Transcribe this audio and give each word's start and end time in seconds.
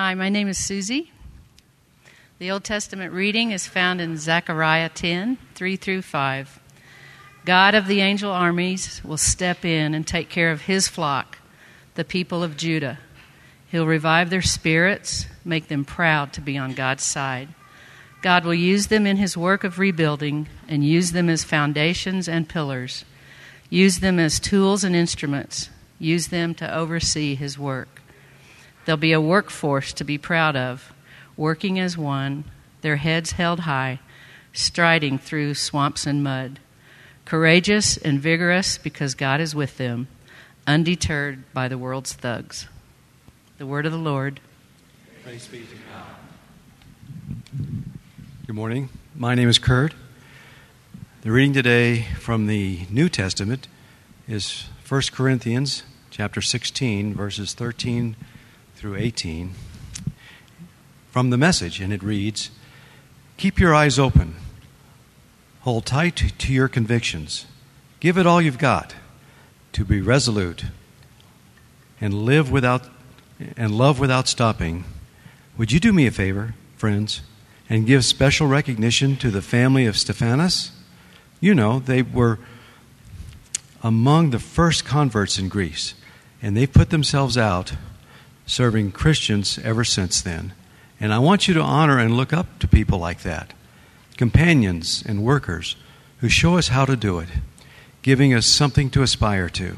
Hi, 0.00 0.14
my 0.14 0.28
name 0.28 0.46
is 0.46 0.64
Susie. 0.64 1.10
The 2.38 2.52
Old 2.52 2.62
Testament 2.62 3.12
reading 3.12 3.50
is 3.50 3.66
found 3.66 4.00
in 4.00 4.16
Zechariah 4.16 4.90
10 4.90 5.38
3 5.56 5.74
through 5.74 6.02
5. 6.02 6.60
God 7.44 7.74
of 7.74 7.88
the 7.88 8.00
angel 8.00 8.30
armies 8.30 9.02
will 9.02 9.16
step 9.16 9.64
in 9.64 9.94
and 9.94 10.06
take 10.06 10.28
care 10.28 10.52
of 10.52 10.60
his 10.60 10.86
flock, 10.86 11.38
the 11.96 12.04
people 12.04 12.44
of 12.44 12.56
Judah. 12.56 13.00
He'll 13.72 13.88
revive 13.88 14.30
their 14.30 14.40
spirits, 14.40 15.26
make 15.44 15.66
them 15.66 15.84
proud 15.84 16.32
to 16.34 16.40
be 16.40 16.56
on 16.56 16.74
God's 16.74 17.02
side. 17.02 17.48
God 18.22 18.44
will 18.44 18.54
use 18.54 18.86
them 18.86 19.04
in 19.04 19.16
his 19.16 19.36
work 19.36 19.64
of 19.64 19.80
rebuilding 19.80 20.46
and 20.68 20.84
use 20.84 21.10
them 21.10 21.28
as 21.28 21.42
foundations 21.42 22.28
and 22.28 22.48
pillars, 22.48 23.04
use 23.68 23.98
them 23.98 24.20
as 24.20 24.38
tools 24.38 24.84
and 24.84 24.94
instruments, 24.94 25.70
use 25.98 26.28
them 26.28 26.54
to 26.54 26.72
oversee 26.72 27.34
his 27.34 27.58
work. 27.58 27.97
There'll 28.88 28.96
be 28.96 29.12
a 29.12 29.20
workforce 29.20 29.92
to 29.92 30.02
be 30.02 30.16
proud 30.16 30.56
of, 30.56 30.94
working 31.36 31.78
as 31.78 31.98
one, 31.98 32.44
their 32.80 32.96
heads 32.96 33.32
held 33.32 33.60
high, 33.60 34.00
striding 34.54 35.18
through 35.18 35.52
swamps 35.56 36.06
and 36.06 36.24
mud. 36.24 36.58
Courageous 37.26 37.98
and 37.98 38.18
vigorous 38.18 38.78
because 38.78 39.14
God 39.14 39.42
is 39.42 39.54
with 39.54 39.76
them, 39.76 40.08
undeterred 40.66 41.52
by 41.52 41.68
the 41.68 41.76
world's 41.76 42.14
thugs. 42.14 42.66
The 43.58 43.66
word 43.66 43.84
of 43.84 43.92
the 43.92 43.98
Lord. 43.98 44.40
Praise 45.22 45.46
be 45.46 45.58
to 45.58 45.76
God. 45.92 46.16
Good 48.46 48.56
morning. 48.56 48.88
My 49.14 49.34
name 49.34 49.50
is 49.50 49.58
Kurt. 49.58 49.92
The 51.20 51.30
reading 51.30 51.52
today 51.52 52.06
from 52.20 52.46
the 52.46 52.86
New 52.88 53.10
Testament 53.10 53.68
is 54.26 54.64
1 54.88 55.02
Corinthians 55.12 55.82
chapter 56.08 56.40
16 56.40 57.12
verses 57.12 57.52
13 57.52 58.16
through 58.78 58.94
18 58.94 59.54
from 61.10 61.30
the 61.30 61.36
message, 61.36 61.80
and 61.80 61.92
it 61.92 62.00
reads 62.00 62.52
Keep 63.36 63.58
your 63.58 63.74
eyes 63.74 63.98
open, 63.98 64.36
hold 65.62 65.84
tight 65.84 66.32
to 66.38 66.52
your 66.52 66.68
convictions, 66.68 67.46
give 67.98 68.16
it 68.16 68.24
all 68.24 68.40
you've 68.40 68.56
got 68.56 68.94
to 69.72 69.84
be 69.84 70.00
resolute 70.00 70.66
and 72.00 72.14
live 72.14 72.52
without 72.52 72.84
and 73.56 73.76
love 73.76 73.98
without 73.98 74.28
stopping. 74.28 74.84
Would 75.56 75.72
you 75.72 75.80
do 75.80 75.92
me 75.92 76.06
a 76.06 76.12
favor, 76.12 76.54
friends, 76.76 77.22
and 77.68 77.84
give 77.84 78.04
special 78.04 78.46
recognition 78.46 79.16
to 79.16 79.32
the 79.32 79.42
family 79.42 79.86
of 79.86 79.98
Stephanas? 79.98 80.70
You 81.40 81.52
know, 81.52 81.80
they 81.80 82.02
were 82.02 82.38
among 83.82 84.30
the 84.30 84.38
first 84.38 84.84
converts 84.84 85.36
in 85.36 85.48
Greece, 85.48 85.94
and 86.40 86.56
they 86.56 86.66
put 86.68 86.90
themselves 86.90 87.36
out 87.36 87.72
serving 88.48 88.90
Christians 88.90 89.58
ever 89.62 89.84
since 89.84 90.20
then. 90.20 90.52
And 90.98 91.12
I 91.12 91.20
want 91.20 91.46
you 91.46 91.54
to 91.54 91.60
honor 91.60 91.98
and 91.98 92.16
look 92.16 92.32
up 92.32 92.58
to 92.58 92.66
people 92.66 92.98
like 92.98 93.22
that 93.22 93.54
companions 94.16 95.04
and 95.06 95.22
workers 95.22 95.76
who 96.18 96.28
show 96.28 96.58
us 96.58 96.68
how 96.68 96.84
to 96.84 96.96
do 96.96 97.20
it, 97.20 97.28
giving 98.02 98.34
us 98.34 98.46
something 98.46 98.90
to 98.90 99.02
aspire 99.02 99.48
to. 99.48 99.76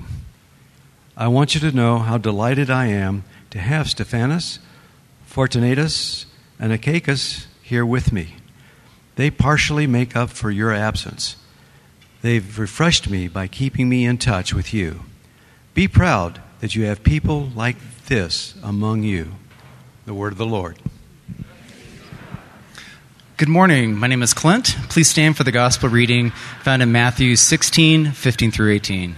I 1.15 1.29
want 1.29 1.55
you 1.55 1.61
to 1.61 1.77
know 1.77 1.99
how 1.99 2.17
delighted 2.17 2.71
I 2.71 2.87
am 2.87 3.25
to 3.51 3.59
have 3.59 3.91
Stephanas, 3.91 4.59
Fortunatus, 5.27 6.25
and 6.59 6.73
Achaicus 6.73 7.45
here 7.63 7.85
with 7.85 8.15
me. 8.15 8.37
They 9.17 9.31
partially 9.31 9.87
make 9.87 10.17
up 10.17 10.31
for 10.31 10.51
your 10.51 10.73
absence. 10.73 11.37
They've 12.23 12.59
refreshed 12.59 13.11
me 13.11 13.29
by 13.29 13.47
keeping 13.47 13.91
me 13.91 14.07
in 14.07 14.17
touch 14.17 14.55
with 14.55 14.73
you. 14.73 15.01
Be 15.75 15.87
proud 15.87 16.41
that 16.61 16.75
you 16.75 16.85
have 16.85 17.03
people 17.03 17.51
like 17.55 17.77
this 18.11 18.57
among 18.65 19.05
you. 19.05 19.31
The 20.05 20.13
word 20.13 20.33
of 20.33 20.39
the 20.39 20.45
Lord. 20.45 20.77
Good 23.37 23.49
morning. 23.49 23.97
My 23.97 24.09
name 24.09 24.25
is 24.25 24.35
Clint. 24.35 24.75
Please 24.89 25.09
stand 25.09 25.37
for 25.37 25.45
the 25.45 25.53
gospel 25.53 25.89
reading 25.89 26.31
found 26.65 26.83
in 26.83 26.91
Matthew 26.91 27.37
16, 27.37 28.11
15 28.11 28.51
through 28.51 28.73
18. 28.73 29.15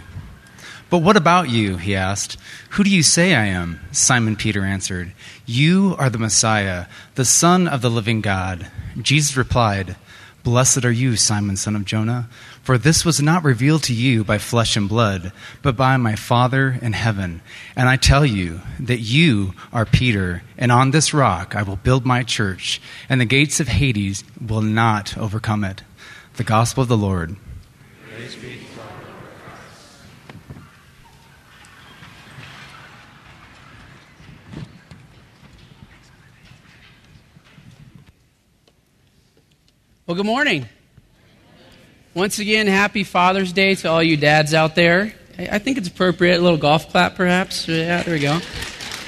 But 0.91 0.99
what 0.99 1.17
about 1.17 1.49
you? 1.49 1.79
He 1.79 1.97
asked. 1.97 2.37
Who 2.73 2.85
do 2.85 2.91
you 2.91 3.03
say 3.03 3.35
I 3.35 3.47
am? 3.47 3.81
Simon 3.93 4.37
Peter 4.37 4.63
answered. 4.63 5.13
You 5.47 5.97
are 5.99 6.11
the 6.11 6.19
Messiah, 6.19 6.85
the 7.15 7.25
Son 7.25 7.67
of 7.67 7.81
the 7.81 7.91
living 7.91 8.21
God. 8.21 8.71
Jesus 9.01 9.39
replied, 9.39 9.97
Blessed 10.45 10.85
are 10.85 10.93
you, 10.93 11.17
Simon, 11.17 11.57
son 11.57 11.77
of 11.77 11.87
Jonah, 11.87 12.29
for 12.63 12.79
this 12.79 13.05
was 13.05 13.21
not 13.21 13.43
revealed 13.43 13.83
to 13.85 13.95
you 13.95 14.23
by 14.23 14.39
flesh 14.39 14.77
and 14.77 14.89
blood, 14.89 15.33
but 15.63 15.77
by 15.77 15.97
my 15.97 16.15
Father 16.15 16.79
in 16.81 16.93
heaven. 16.93 17.43
And 17.75 17.89
I 17.89 17.97
tell 17.97 18.25
you 18.25 18.61
that 18.79 19.01
you 19.01 19.55
are 19.73 19.85
Peter, 19.85 20.43
and 20.57 20.71
on 20.71 20.93
this 20.93 21.13
rock 21.13 21.57
I 21.57 21.63
will 21.63 21.77
build 21.77 22.07
my 22.07 22.23
church, 22.23 22.81
and 23.09 23.21
the 23.21 23.25
gates 23.25 23.59
of 23.59 23.69
Hades 23.69 24.23
will 24.41 24.63
not 24.63 25.19
overcome 25.19 25.65
it. 25.65 25.83
The 26.37 26.45
Gospel 26.45 26.85
of 26.85 26.89
the 26.89 26.97
Lord. 26.97 27.37
Well, 40.07 40.17
good 40.17 40.27
morning. 40.27 40.69
Once 42.15 42.39
again, 42.39 42.67
happy 42.67 43.05
Father's 43.05 43.55
Day 43.55 43.75
to 43.75 43.89
all 43.89 44.03
you 44.03 44.19
dads 44.19 44.53
out 44.53 44.75
there. 44.75 45.15
I 45.39 45.59
think 45.59 45.79
it's 45.79 45.89
appropriate. 45.89 46.37
A 46.37 46.43
little 46.43 46.59
golf 46.59 46.91
clap, 46.91 47.15
perhaps. 47.15 47.67
Yeah, 47.67 48.03
there 48.03 48.13
we 48.13 48.21
go. 48.21 48.39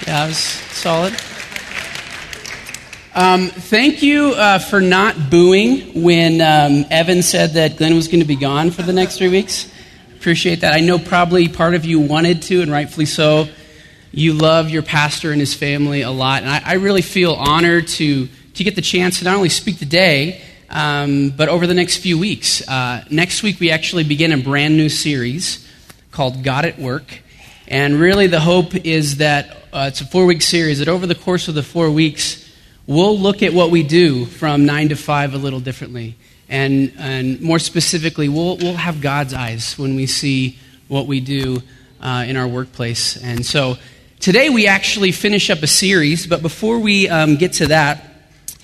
Yeah, 0.07 0.25
it 0.25 0.29
was 0.29 0.39
solid. 0.39 1.13
Um, 3.15 3.49
thank 3.49 4.03
you 4.03 4.29
uh, 4.29 4.59
for 4.59 4.81
not 4.81 5.29
booing 5.29 6.03
when 6.03 6.41
um, 6.41 6.87
Evan 6.91 7.23
said 7.23 7.51
that 7.53 7.77
Glenn 7.77 7.95
was 7.95 8.09
going 8.09 8.21
to 8.21 8.27
be 8.27 8.37
gone 8.37 8.71
for 8.71 8.81
the 8.81 8.95
next 8.95 9.19
three 9.19 9.29
weeks. 9.29 9.71
Appreciate 10.17 10.63
that. 10.63 10.73
I 10.73 10.81
know 10.81 10.99
probably 10.99 11.47
part 11.49 11.75
of 11.75 11.85
you 11.85 12.01
wanted 12.01 12.41
to, 12.45 12.63
and 12.63 12.73
rightfully 12.73 13.05
so. 13.05 13.49
You 14.13 14.33
love 14.33 14.71
your 14.71 14.83
pastor 14.83 15.31
and 15.31 15.41
his 15.41 15.53
family 15.53 16.01
a 16.01 16.11
lot, 16.11 16.43
and 16.43 16.51
I, 16.51 16.63
I 16.65 16.73
really 16.77 17.03
feel 17.03 17.35
honored 17.35 17.87
to 17.89 18.29
to 18.55 18.65
get 18.65 18.77
the 18.77 18.83
chance 18.83 19.19
to 19.19 19.25
not 19.25 19.35
only 19.35 19.51
speak 19.51 19.79
today 19.79 20.41
um, 20.71 21.31
but 21.31 21.49
over 21.49 21.67
the 21.67 21.75
next 21.75 21.99
few 21.99 22.19
weeks. 22.19 22.67
Uh, 22.69 23.05
next 23.11 23.43
week, 23.43 23.61
we 23.61 23.71
actually 23.71 24.05
begin 24.05 24.33
a 24.33 24.39
brand 24.39 24.77
new 24.77 24.89
series 24.89 25.67
called 26.11 26.43
God 26.43 26.65
at 26.65 26.79
Work. 26.79 27.21
And 27.67 27.99
really, 27.99 28.27
the 28.27 28.41
hope 28.41 28.75
is 28.75 29.19
that 29.19 29.51
uh, 29.73 29.87
it's 29.89 30.01
a 30.01 30.07
four 30.07 30.27
week 30.27 30.43
series, 30.43 30.79
that 30.79 30.89
over 30.89 31.07
the 31.07 31.15
course 31.15 31.49
of 31.49 31.55
the 31.55 31.63
four 31.63 31.91
weeks, 31.91 32.49
we'll 32.87 33.19
look 33.19 33.43
at 33.43 33.53
what 33.53 33.71
we 33.71 33.83
do 33.83 34.27
from 34.27 34.67
nine 34.67 34.91
to 34.91 34.97
five 34.97 35.35
a 35.35 35.39
little 35.39 35.61
differently. 35.61 36.17
And, 36.49 36.93
and 36.99 37.41
more 37.41 37.59
specifically, 37.59 38.29
we'll, 38.29 38.59
we'll 38.59 38.75
have 38.75 39.01
God's 39.01 39.35
eyes 39.35 39.79
when 39.79 39.97
we 39.97 40.07
see 40.07 40.59
what 40.89 41.07
we 41.07 41.21
do 41.21 41.63
uh, 42.01 42.25
in 42.29 42.37
our 42.37 42.47
workplace. 42.47 43.17
And 43.17 43.45
so 43.45 43.77
today 44.21 44.51
we 44.51 44.67
actually 44.67 45.11
finish 45.11 45.49
up 45.51 45.63
a 45.63 45.67
series, 45.67 46.27
but 46.27 46.43
before 46.43 46.79
we 46.79 47.09
um, 47.09 47.37
get 47.37 47.55
to 47.55 47.69
that, 47.69 48.14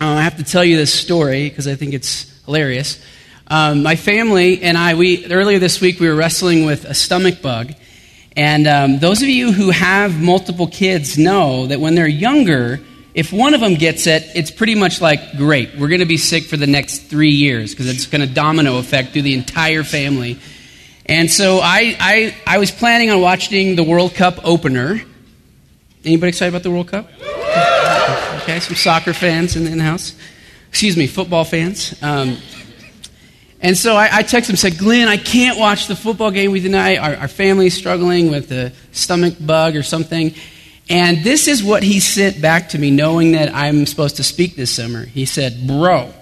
uh, 0.00 0.06
I 0.06 0.22
have 0.22 0.38
to 0.38 0.44
tell 0.44 0.64
you 0.64 0.78
this 0.78 0.92
story 0.92 1.48
because 1.48 1.68
I 1.68 1.74
think 1.74 1.92
it's 1.92 2.32
hilarious. 2.46 3.04
Um, 3.48 3.82
my 3.82 3.96
family 3.96 4.62
and 4.62 4.78
I, 4.78 4.94
we 4.94 5.30
earlier 5.30 5.58
this 5.58 5.80
week 5.80 6.00
we 6.00 6.08
were 6.08 6.14
wrestling 6.14 6.64
with 6.64 6.86
a 6.86 6.94
stomach 6.94 7.42
bug, 7.42 7.74
and 8.34 8.66
um, 8.66 8.98
those 8.98 9.20
of 9.20 9.28
you 9.28 9.52
who 9.52 9.70
have 9.70 10.18
multiple 10.18 10.68
kids 10.68 11.18
know 11.18 11.66
that 11.66 11.80
when 11.80 11.94
they're 11.94 12.08
younger, 12.08 12.80
if 13.12 13.30
one 13.30 13.52
of 13.52 13.60
them 13.60 13.74
gets 13.74 14.06
it, 14.06 14.24
it's 14.34 14.50
pretty 14.50 14.74
much 14.74 15.02
like 15.02 15.36
great. 15.36 15.76
We're 15.76 15.88
going 15.88 16.00
to 16.00 16.06
be 16.06 16.16
sick 16.16 16.44
for 16.44 16.56
the 16.56 16.66
next 16.66 17.10
three 17.10 17.32
years 17.32 17.72
because 17.72 17.88
it's 17.88 18.06
going 18.06 18.26
to 18.26 18.32
domino 18.32 18.78
effect 18.78 19.12
through 19.12 19.22
the 19.22 19.34
entire 19.34 19.82
family. 19.82 20.38
And 21.04 21.30
so 21.30 21.58
I, 21.58 21.96
I, 21.98 22.36
I 22.46 22.58
was 22.58 22.70
planning 22.70 23.10
on 23.10 23.20
watching 23.20 23.74
the 23.74 23.82
World 23.82 24.14
Cup 24.14 24.38
opener. 24.44 25.02
Anybody 26.04 26.28
excited 26.28 26.54
about 26.54 26.62
the 26.62 26.70
World 26.70 26.88
Cup? 26.88 27.10
Okay, 28.50 28.58
some 28.58 28.74
soccer 28.74 29.12
fans 29.12 29.54
in 29.54 29.62
the 29.62 29.80
house. 29.80 30.12
Excuse 30.70 30.96
me, 30.96 31.06
football 31.06 31.44
fans. 31.44 31.94
Um, 32.02 32.36
and 33.60 33.78
so 33.78 33.94
I, 33.94 34.08
I 34.10 34.22
texted 34.24 34.50
him 34.50 34.56
said, 34.56 34.76
Glenn, 34.76 35.06
I 35.06 35.18
can't 35.18 35.56
watch 35.56 35.86
the 35.86 35.94
football 35.94 36.32
game 36.32 36.50
with 36.50 36.64
you 36.64 36.70
tonight. 36.70 36.96
Our, 36.96 37.14
our 37.14 37.28
family's 37.28 37.74
struggling 37.74 38.28
with 38.28 38.50
a 38.50 38.72
stomach 38.90 39.34
bug 39.38 39.76
or 39.76 39.84
something. 39.84 40.34
And 40.88 41.22
this 41.22 41.46
is 41.46 41.62
what 41.62 41.84
he 41.84 42.00
sent 42.00 42.42
back 42.42 42.70
to 42.70 42.78
me, 42.78 42.90
knowing 42.90 43.32
that 43.32 43.54
I'm 43.54 43.86
supposed 43.86 44.16
to 44.16 44.24
speak 44.24 44.56
this 44.56 44.74
summer. 44.74 45.04
He 45.04 45.26
said, 45.26 45.68
Bro, 45.68 46.12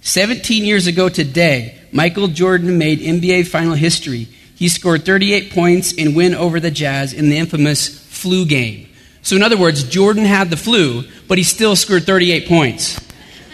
17 0.00 0.64
years 0.64 0.86
ago 0.86 1.10
today, 1.10 1.78
Michael 1.92 2.28
Jordan 2.28 2.78
made 2.78 3.00
NBA 3.00 3.48
final 3.48 3.74
history. 3.74 4.28
He 4.54 4.70
scored 4.70 5.04
38 5.04 5.52
points 5.52 5.92
and 5.98 6.16
win 6.16 6.34
over 6.34 6.58
the 6.58 6.70
Jazz 6.70 7.12
in 7.12 7.28
the 7.28 7.36
infamous 7.36 7.86
flu 8.08 8.46
game. 8.46 8.85
So, 9.26 9.34
in 9.34 9.42
other 9.42 9.56
words, 9.56 9.82
Jordan 9.82 10.24
had 10.24 10.50
the 10.50 10.56
flu, 10.56 11.02
but 11.26 11.36
he 11.36 11.42
still 11.42 11.74
scored 11.74 12.04
38 12.04 12.46
points. 12.46 12.96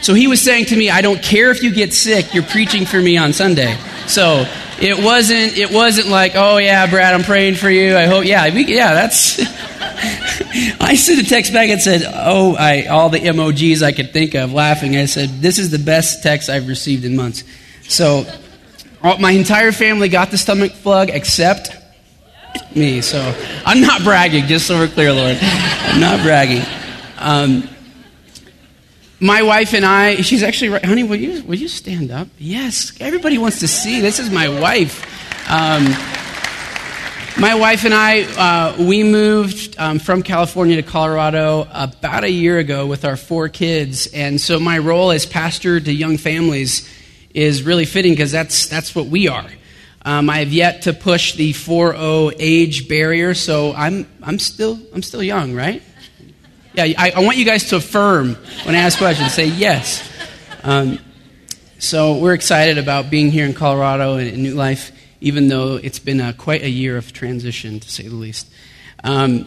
So 0.02 0.12
he 0.12 0.26
was 0.26 0.38
saying 0.38 0.66
to 0.66 0.76
me, 0.76 0.90
I 0.90 1.00
don't 1.00 1.22
care 1.22 1.50
if 1.50 1.62
you 1.62 1.72
get 1.72 1.94
sick, 1.94 2.34
you're 2.34 2.42
preaching 2.42 2.84
for 2.84 3.00
me 3.00 3.16
on 3.16 3.32
Sunday. 3.32 3.78
So 4.06 4.44
it 4.82 5.02
wasn't, 5.02 5.56
it 5.56 5.70
wasn't 5.70 6.08
like, 6.08 6.32
oh 6.34 6.58
yeah, 6.58 6.90
Brad, 6.90 7.14
I'm 7.14 7.22
praying 7.22 7.54
for 7.54 7.70
you. 7.70 7.96
I 7.96 8.04
hope, 8.04 8.26
yeah, 8.26 8.52
we, 8.52 8.66
yeah, 8.66 8.92
that's. 8.92 9.40
I 10.78 10.94
sent 10.94 11.20
a 11.20 11.24
text 11.24 11.54
back 11.54 11.70
and 11.70 11.80
said, 11.80 12.02
"Oh, 12.06 12.54
I, 12.54 12.86
all 12.86 13.08
the 13.08 13.20
emojis 13.20 13.82
I 13.82 13.92
could 13.92 14.12
think 14.12 14.34
of, 14.34 14.52
laughing." 14.52 14.96
I 14.96 15.06
said, 15.06 15.40
"This 15.40 15.58
is 15.58 15.70
the 15.70 15.78
best 15.78 16.22
text 16.22 16.50
I've 16.50 16.68
received 16.68 17.04
in 17.06 17.16
months." 17.16 17.44
So, 17.88 18.26
my 19.02 19.30
entire 19.30 19.72
family 19.72 20.10
got 20.10 20.30
the 20.30 20.36
stomach 20.36 20.72
plug 20.82 21.08
except 21.10 21.70
me. 22.74 23.00
So, 23.00 23.20
I'm 23.64 23.80
not 23.80 24.02
bragging, 24.02 24.46
just 24.46 24.66
so 24.66 24.78
we're 24.78 24.88
clear, 24.88 25.12
Lord. 25.12 25.38
I'm 25.40 26.00
not 26.00 26.22
bragging. 26.22 26.62
Um, 27.18 27.68
my 29.20 29.42
wife 29.42 29.72
and 29.72 29.84
I, 29.84 30.16
she's 30.16 30.42
actually 30.42 30.70
right. 30.70 30.84
Honey, 30.84 31.04
will 31.04 31.16
you, 31.16 31.44
will 31.44 31.54
you 31.54 31.68
stand 31.68 32.10
up? 32.10 32.26
Yes, 32.38 32.92
everybody 32.98 33.38
wants 33.38 33.60
to 33.60 33.68
see. 33.68 34.00
This 34.00 34.18
is 34.18 34.30
my 34.30 34.48
wife. 34.48 35.06
Um, 35.48 35.84
my 37.40 37.54
wife 37.54 37.84
and 37.84 37.94
I, 37.94 38.22
uh, 38.22 38.82
we 38.82 39.04
moved 39.04 39.76
um, 39.78 39.98
from 39.98 40.22
California 40.22 40.76
to 40.76 40.82
Colorado 40.82 41.66
about 41.72 42.24
a 42.24 42.30
year 42.30 42.58
ago 42.58 42.86
with 42.86 43.04
our 43.04 43.16
four 43.16 43.48
kids. 43.48 44.06
And 44.08 44.40
so 44.40 44.58
my 44.58 44.78
role 44.78 45.12
as 45.12 45.24
pastor 45.24 45.80
to 45.80 45.92
young 45.92 46.18
families 46.18 46.88
is 47.32 47.62
really 47.62 47.86
fitting 47.86 48.12
because 48.12 48.32
that's, 48.32 48.66
that's 48.66 48.94
what 48.94 49.06
we 49.06 49.28
are. 49.28 49.46
Um, 50.04 50.28
I 50.28 50.38
have 50.38 50.52
yet 50.52 50.82
to 50.82 50.92
push 50.92 51.34
the 51.34 51.52
4-0 51.52 52.34
age 52.38 52.88
barrier, 52.88 53.34
so 53.34 53.72
I'm, 53.74 54.06
I'm, 54.22 54.38
still, 54.38 54.78
I'm 54.92 55.02
still 55.02 55.22
young, 55.22 55.54
right? 55.54 55.82
Yeah, 56.74 56.84
I, 56.98 57.12
I 57.16 57.20
want 57.20 57.36
you 57.36 57.44
guys 57.44 57.68
to 57.68 57.76
affirm 57.76 58.34
when 58.64 58.74
I 58.74 58.78
ask 58.78 58.98
questions. 58.98 59.32
Say 59.32 59.46
yes. 59.46 60.08
Um, 60.62 60.98
so 61.78 62.18
we're 62.18 62.34
excited 62.34 62.78
about 62.78 63.10
being 63.10 63.30
here 63.30 63.44
in 63.44 63.54
Colorado 63.54 64.16
and 64.16 64.28
in 64.28 64.42
New 64.42 64.54
Life 64.54 64.92
even 65.22 65.46
though 65.46 65.76
it's 65.76 66.00
been 66.00 66.20
a, 66.20 66.32
quite 66.32 66.62
a 66.62 66.68
year 66.68 66.96
of 66.96 67.12
transition, 67.12 67.78
to 67.78 67.88
say 67.88 68.08
the 68.08 68.14
least. 68.14 68.50
Um, 69.04 69.46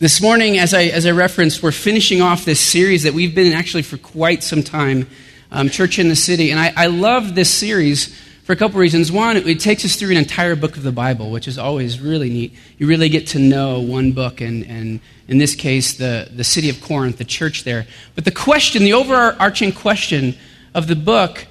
this 0.00 0.20
morning, 0.20 0.58
as 0.58 0.74
I, 0.74 0.84
as 0.84 1.06
I 1.06 1.12
referenced, 1.12 1.62
we're 1.62 1.70
finishing 1.70 2.20
off 2.20 2.44
this 2.44 2.60
series 2.60 3.04
that 3.04 3.14
we've 3.14 3.34
been 3.34 3.46
in 3.46 3.52
actually 3.52 3.84
for 3.84 3.96
quite 3.96 4.42
some 4.42 4.62
time, 4.62 5.06
um, 5.52 5.70
Church 5.70 6.00
in 6.00 6.08
the 6.08 6.16
City. 6.16 6.50
And 6.50 6.58
I, 6.58 6.72
I 6.76 6.86
love 6.88 7.36
this 7.36 7.52
series 7.52 8.16
for 8.48 8.54
a 8.54 8.56
couple 8.56 8.80
reasons. 8.80 9.12
One, 9.12 9.36
it 9.36 9.60
takes 9.60 9.84
us 9.84 9.96
through 9.96 10.12
an 10.12 10.16
entire 10.16 10.56
book 10.56 10.78
of 10.78 10.82
the 10.82 10.90
Bible, 10.90 11.30
which 11.30 11.46
is 11.46 11.58
always 11.58 12.00
really 12.00 12.30
neat. 12.30 12.54
You 12.78 12.86
really 12.86 13.10
get 13.10 13.26
to 13.26 13.38
know 13.38 13.78
one 13.78 14.12
book, 14.12 14.40
and, 14.40 14.64
and 14.64 15.00
in 15.28 15.36
this 15.36 15.54
case, 15.54 15.98
the, 15.98 16.30
the 16.34 16.44
city 16.44 16.70
of 16.70 16.80
Corinth, 16.80 17.18
the 17.18 17.26
church 17.26 17.64
there. 17.64 17.86
But 18.14 18.24
the 18.24 18.30
question, 18.30 18.84
the 18.84 18.94
overarching 18.94 19.72
question 19.72 20.34
of 20.74 20.86
the 20.86 20.96
book 20.96 21.46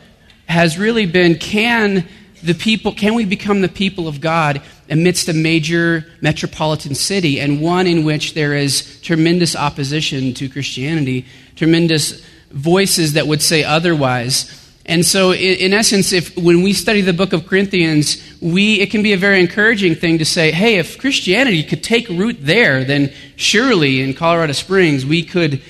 has 0.47 0.79
really 0.79 1.05
been 1.05 1.35
can 1.35 2.07
the 2.41 2.55
people, 2.55 2.91
can 2.94 3.13
we 3.13 3.25
become 3.25 3.61
the 3.61 3.69
people 3.69 4.07
of 4.07 4.19
God 4.19 4.63
amidst 4.89 5.29
a 5.29 5.33
major 5.33 6.03
metropolitan 6.21 6.95
city 6.95 7.39
and 7.39 7.61
one 7.61 7.85
in 7.85 8.05
which 8.05 8.33
there 8.33 8.55
is 8.55 8.99
tremendous 9.01 9.55
opposition 9.55 10.33
to 10.33 10.49
Christianity, 10.49 11.27
tremendous 11.55 12.25
voices 12.49 13.13
that 13.13 13.27
would 13.27 13.44
say 13.44 13.63
otherwise? 13.63 14.67
And 14.88 15.06
so, 15.06 15.31
in, 15.31 15.57
in, 15.60 15.74
essence, 15.74 16.13
if 16.13 16.38
when 16.38 16.62
we 16.62 16.72
study 16.72 17.01
the 17.01 17.12
book 17.12 17.34
of 17.34 17.45
Corinthians, 17.45 18.24
we, 18.42 18.80
it 18.80 18.89
can 18.89 19.04
be 19.04 19.12
a 19.12 19.18
very 19.18 19.42
encouraging 19.42 19.95
thing 19.95 20.19
to 20.19 20.25
say, 20.25 20.51
hey, 20.51 20.78
if 20.78 20.98
Christianity 20.98 21.62
could 21.63 21.84
take 21.84 22.07
root 22.07 22.38
there, 22.39 22.86
then 22.86 23.12
surely 23.36 24.01
in 24.01 24.13
Colorado 24.13 24.54
Springs 24.54 25.06
we 25.06 25.24
could 25.24 25.62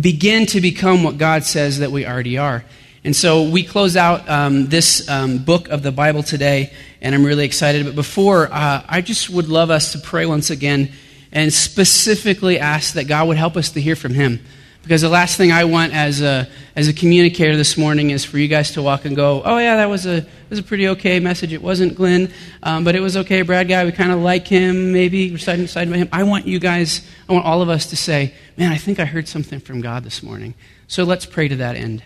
begin 0.00 0.46
to 0.46 0.60
become 0.60 1.04
what 1.04 1.18
God 1.18 1.44
says 1.44 1.78
that 1.78 1.92
we 1.92 2.04
already 2.04 2.36
are. 2.36 2.64
And 3.04 3.14
so 3.14 3.48
we 3.48 3.62
close 3.62 3.96
out 3.96 4.28
um, 4.28 4.66
this 4.66 5.08
um, 5.08 5.38
book 5.38 5.68
of 5.68 5.82
the 5.82 5.92
Bible 5.92 6.22
today, 6.22 6.72
and 7.02 7.14
I'm 7.14 7.24
really 7.24 7.44
excited. 7.44 7.84
But 7.84 7.94
before, 7.94 8.50
uh, 8.50 8.82
I 8.88 9.02
just 9.02 9.28
would 9.28 9.48
love 9.48 9.70
us 9.70 9.92
to 9.92 9.98
pray 9.98 10.24
once 10.26 10.50
again 10.50 10.90
and 11.30 11.52
specifically 11.52 12.58
ask 12.58 12.94
that 12.94 13.04
God 13.04 13.28
would 13.28 13.36
help 13.36 13.56
us 13.56 13.70
to 13.72 13.80
hear 13.80 13.94
from 13.94 14.14
Him. 14.14 14.40
Because 14.84 15.00
the 15.00 15.08
last 15.08 15.38
thing 15.38 15.50
I 15.50 15.64
want 15.64 15.94
as 15.94 16.20
a, 16.20 16.46
as 16.76 16.88
a 16.88 16.92
communicator 16.92 17.56
this 17.56 17.78
morning 17.78 18.10
is 18.10 18.22
for 18.22 18.36
you 18.36 18.48
guys 18.48 18.72
to 18.72 18.82
walk 18.82 19.06
and 19.06 19.16
go, 19.16 19.42
oh, 19.42 19.56
yeah, 19.56 19.76
that 19.76 19.86
was 19.86 20.04
a, 20.04 20.26
was 20.50 20.58
a 20.58 20.62
pretty 20.62 20.88
okay 20.88 21.20
message. 21.20 21.54
It 21.54 21.62
wasn't 21.62 21.94
Glenn, 21.94 22.30
um, 22.62 22.84
but 22.84 22.94
it 22.94 23.00
was 23.00 23.16
okay. 23.16 23.40
Brad 23.40 23.66
guy, 23.66 23.86
we 23.86 23.92
kind 23.92 24.12
of 24.12 24.18
like 24.20 24.46
him, 24.46 24.92
maybe 24.92 25.30
we're 25.30 25.38
side 25.38 25.90
by 25.90 25.96
him. 25.96 26.10
I 26.12 26.24
want 26.24 26.46
you 26.46 26.58
guys, 26.58 27.00
I 27.26 27.32
want 27.32 27.46
all 27.46 27.62
of 27.62 27.70
us 27.70 27.86
to 27.86 27.96
say, 27.96 28.34
man, 28.58 28.72
I 28.72 28.76
think 28.76 29.00
I 29.00 29.06
heard 29.06 29.26
something 29.26 29.58
from 29.58 29.80
God 29.80 30.04
this 30.04 30.22
morning. 30.22 30.52
So 30.86 31.04
let's 31.04 31.24
pray 31.24 31.48
to 31.48 31.56
that 31.56 31.76
end. 31.76 32.02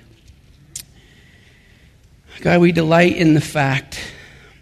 God, 2.42 2.60
we 2.60 2.70
delight 2.70 3.16
in 3.16 3.34
the 3.34 3.40
fact 3.40 4.00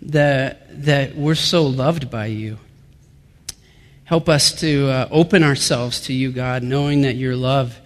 that, 0.00 0.84
that 0.84 1.16
we're 1.16 1.34
so 1.34 1.66
loved 1.66 2.10
by 2.10 2.26
you. 2.26 2.58
Help 4.04 4.30
us 4.30 4.58
to 4.60 4.88
uh, 4.88 5.08
open 5.10 5.42
ourselves 5.42 6.00
to 6.02 6.14
you, 6.14 6.32
God, 6.32 6.62
knowing 6.62 7.02
that 7.02 7.16
your 7.16 7.36
love 7.36 7.78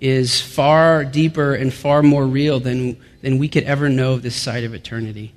is 0.00 0.40
far 0.40 1.04
deeper 1.04 1.54
and 1.54 1.72
far 1.72 2.02
more 2.02 2.26
real 2.26 2.60
than, 2.60 2.96
than 3.22 3.38
we 3.38 3.48
could 3.48 3.64
ever 3.64 3.88
know 3.88 4.12
of 4.12 4.22
this 4.22 4.36
side 4.36 4.64
of 4.64 4.74
eternity. 4.74 5.32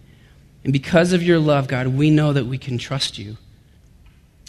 And 0.64 0.72
because 0.72 1.14
of 1.14 1.24
your 1.24 1.40
love, 1.40 1.68
God, 1.68 1.88
we 1.88 2.10
know 2.10 2.34
that 2.34 2.46
we 2.46 2.58
can 2.58 2.78
trust 2.78 3.18
you. 3.18 3.38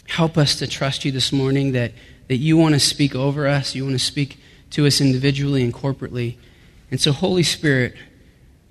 Help 0.07 0.37
us 0.37 0.55
to 0.57 0.67
trust 0.67 1.05
you 1.05 1.11
this 1.11 1.31
morning 1.31 1.71
that, 1.71 1.93
that 2.27 2.37
you 2.37 2.57
want 2.57 2.75
to 2.75 2.79
speak 2.79 3.15
over 3.15 3.47
us, 3.47 3.73
you 3.73 3.83
want 3.83 3.95
to 3.95 4.05
speak 4.05 4.39
to 4.71 4.85
us 4.85 5.01
individually 5.01 5.63
and 5.63 5.73
corporately. 5.73 6.35
And 6.91 6.99
so, 6.99 7.11
Holy 7.11 7.43
Spirit, 7.43 7.95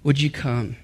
would 0.04 0.20
you 0.20 0.30
come? 0.30 0.76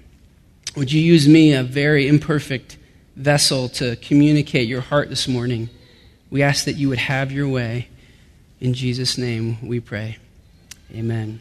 Would 0.75 0.91
you 0.91 1.01
use 1.01 1.27
me, 1.27 1.53
a 1.53 1.63
very 1.63 2.07
imperfect 2.07 2.77
vessel, 3.15 3.69
to 3.69 3.95
communicate 3.97 4.67
your 4.67 4.81
heart 4.81 5.09
this 5.09 5.27
morning? 5.27 5.69
We 6.29 6.41
ask 6.43 6.65
that 6.65 6.73
you 6.73 6.89
would 6.89 6.99
have 6.99 7.31
your 7.31 7.47
way. 7.47 7.87
In 8.59 8.73
Jesus' 8.73 9.17
name 9.17 9.65
we 9.65 9.79
pray. 9.79 10.17
Amen. 10.93 11.39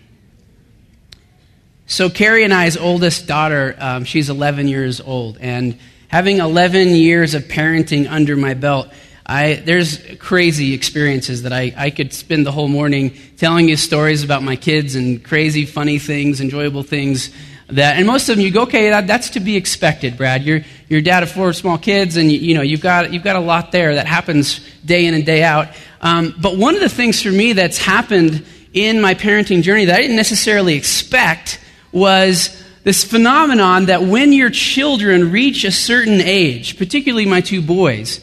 So, 1.87 2.11
Carrie 2.11 2.45
and 2.45 2.53
I's 2.53 2.77
oldest 2.77 3.27
daughter, 3.27 3.75
um, 3.79 4.05
she's 4.05 4.29
11 4.29 4.69
years 4.69 5.01
old. 5.01 5.39
And 5.41 5.79
having 6.09 6.39
11 6.39 6.89
years 6.89 7.35
of 7.35 7.45
parenting 7.45 8.11
under 8.11 8.37
my 8.37 8.53
belt, 8.53 8.89
I, 9.25 9.55
there's 9.55 9.99
crazy 10.19 10.75
experiences 10.75 11.43
that 11.43 11.53
I, 11.53 11.73
I 11.77 11.91
could 11.91 12.13
spend 12.13 12.45
the 12.45 12.53
whole 12.53 12.69
morning 12.69 13.17
telling 13.39 13.69
you 13.69 13.77
stories 13.77 14.23
about 14.23 14.43
my 14.43 14.57
kids 14.57 14.97
and 14.97 15.25
crazy, 15.25 15.65
funny 15.65 15.99
things, 15.99 16.41
enjoyable 16.43 16.83
things 16.83 17.31
that, 17.69 17.97
and 17.97 18.07
most 18.07 18.29
of 18.29 18.37
them 18.37 18.45
you 18.45 18.51
go, 18.51 18.63
okay, 18.63 18.91
that, 18.91 19.07
that's 19.07 19.31
to 19.31 19.41
be 19.41 19.57
expected, 19.57 20.17
Brad. 20.17 20.43
You're, 20.43 20.63
you're 20.89 21.03
dad 21.03 21.23
of 21.23 21.31
four 21.31 21.53
small 21.53 21.77
kids, 21.77 22.17
and 22.17 22.33
you, 22.33 22.39
you 22.39 22.55
know, 22.55 22.63
you've 22.63 22.81
got, 22.81 23.13
you've 23.13 23.23
got 23.23 23.37
a 23.37 23.41
lot 23.41 23.73
there 23.73 23.95
that 23.95 24.07
happens 24.07 24.61
day 24.85 25.05
in 25.05 25.13
and 25.13 25.25
day 25.27 25.43
out. 25.43 25.69
Um, 26.01 26.35
but 26.41 26.57
one 26.57 26.75
of 26.75 26.81
the 26.81 26.89
things 26.89 27.23
for 27.23 27.31
me 27.31 27.53
that's 27.53 27.77
happened 27.77 28.45
in 28.73 29.01
my 29.01 29.15
parenting 29.15 29.63
journey 29.63 29.87
that 29.87 29.97
I 29.97 30.03
didn't 30.03 30.17
necessarily 30.17 30.75
expect 30.75 31.61
was 31.93 32.63
this 32.85 33.05
phenomenon 33.05 33.87
that 33.87 34.03
when 34.03 34.33
your 34.33 34.51
children 34.51 35.33
reach 35.33 35.65
a 35.65 35.73
certain 35.73 36.21
age, 36.21 36.79
particularly 36.79 37.27
my 37.27 37.41
two 37.41 37.63
boys, 37.63 38.21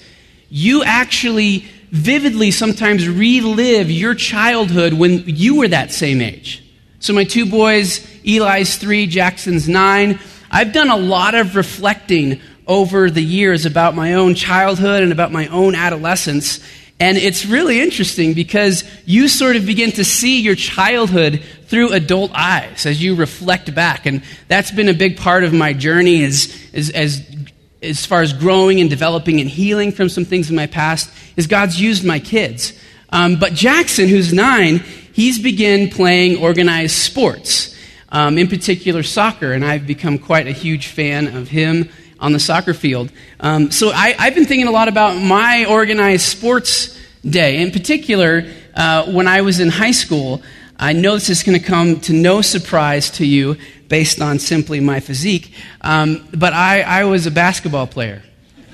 you 0.49 0.83
actually 0.83 1.65
vividly 1.91 2.51
sometimes 2.51 3.07
relive 3.07 3.89
your 3.89 4.15
childhood 4.15 4.93
when 4.93 5.23
you 5.27 5.55
were 5.55 5.67
that 5.67 5.91
same 5.91 6.21
age. 6.21 6.63
So, 6.99 7.13
my 7.13 7.23
two 7.23 7.45
boys, 7.45 8.05
Eli's 8.25 8.77
three, 8.77 9.05
Jackson's 9.05 9.69
nine. 9.69 10.19
I've 10.49 10.73
done 10.73 10.89
a 10.89 10.97
lot 10.97 11.35
of 11.35 11.55
reflecting 11.55 12.41
over 12.67 13.09
the 13.09 13.23
years 13.23 13.65
about 13.65 13.95
my 13.95 14.13
own 14.13 14.33
childhood 14.33 15.03
and 15.03 15.11
about 15.11 15.31
my 15.31 15.47
own 15.47 15.75
adolescence. 15.75 16.59
And 16.99 17.17
it's 17.17 17.45
really 17.45 17.81
interesting 17.81 18.33
because 18.33 18.85
you 19.05 19.27
sort 19.27 19.57
of 19.57 19.65
begin 19.65 19.91
to 19.93 20.05
see 20.05 20.39
your 20.39 20.55
childhood 20.55 21.43
through 21.65 21.91
adult 21.91 22.31
eyes 22.33 22.85
as 22.85 23.03
you 23.03 23.15
reflect 23.15 23.73
back. 23.75 24.05
And 24.05 24.23
that's 24.47 24.71
been 24.71 24.87
a 24.87 24.93
big 24.93 25.17
part 25.17 25.43
of 25.43 25.53
my 25.53 25.73
journey 25.73 26.23
as, 26.23 26.55
as, 26.73 26.89
as, 26.91 27.35
as 27.81 28.05
far 28.05 28.21
as 28.21 28.31
growing 28.31 28.79
and 28.79 28.89
developing 28.89 29.41
and 29.41 29.49
healing 29.49 29.91
from 29.91 30.07
some 30.07 30.23
things 30.23 30.49
in 30.49 30.55
my 30.55 30.67
past, 30.67 31.09
is 31.35 31.47
God's 31.47 31.81
used 31.81 32.05
my 32.05 32.19
kids. 32.19 32.71
Um, 33.09 33.39
but 33.39 33.53
Jackson, 33.53 34.07
who's 34.07 34.33
nine, 34.33 34.77
he's 35.11 35.37
begun 35.37 35.89
playing 35.89 36.37
organized 36.37 36.95
sports, 36.95 37.75
um, 38.09 38.37
in 38.37 38.47
particular 38.47 39.03
soccer, 39.03 39.51
and 39.51 39.65
I've 39.65 39.85
become 39.85 40.17
quite 40.17 40.47
a 40.47 40.53
huge 40.53 40.87
fan 40.87 41.35
of 41.35 41.49
him 41.49 41.89
on 42.19 42.31
the 42.31 42.39
soccer 42.39 42.73
field. 42.73 43.11
Um, 43.39 43.71
so 43.71 43.91
I, 43.91 44.11
have 44.11 44.35
been 44.35 44.45
thinking 44.45 44.67
a 44.67 44.71
lot 44.71 44.87
about 44.87 45.21
my 45.21 45.65
organized 45.65 46.25
sports 46.25 46.97
day. 47.27 47.61
In 47.61 47.71
particular, 47.71 48.45
uh, 48.75 49.11
when 49.11 49.27
I 49.27 49.41
was 49.41 49.59
in 49.59 49.69
high 49.69 49.91
school, 49.91 50.41
I 50.77 50.93
know 50.93 51.13
this 51.13 51.29
is 51.29 51.43
going 51.43 51.59
to 51.59 51.65
come 51.65 51.99
to 52.01 52.13
no 52.13 52.41
surprise 52.41 53.09
to 53.11 53.25
you 53.25 53.57
based 53.87 54.21
on 54.21 54.39
simply 54.39 54.79
my 54.79 54.99
physique, 54.99 55.53
um, 55.81 56.27
but 56.33 56.53
I, 56.53 56.81
I 56.81 57.03
was 57.05 57.27
a 57.27 57.31
basketball 57.31 57.87
player. 57.87 58.23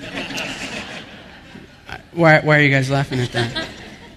why, 2.12 2.40
why 2.40 2.58
are 2.58 2.60
you 2.60 2.70
guys 2.70 2.90
laughing 2.90 3.20
at 3.20 3.32
that? 3.32 3.68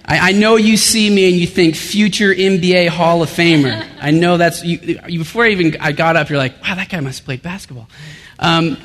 I, 0.08 0.32
know 0.32 0.54
you 0.54 0.76
see 0.76 1.10
me 1.10 1.28
and 1.28 1.36
you 1.36 1.48
think 1.48 1.74
future 1.74 2.32
NBA 2.32 2.88
Hall 2.88 3.22
of 3.22 3.28
Famer. 3.28 3.84
I 4.00 4.12
know 4.12 4.36
that's, 4.36 4.62
you, 4.62 4.78
before 5.18 5.44
I 5.44 5.48
even 5.48 5.76
I 5.80 5.90
got 5.90 6.14
up, 6.14 6.30
you're 6.30 6.38
like, 6.38 6.62
wow, 6.62 6.76
that 6.76 6.88
guy 6.88 7.00
must 7.00 7.24
played 7.24 7.42
basketball. 7.42 7.88
Um, 8.38 8.76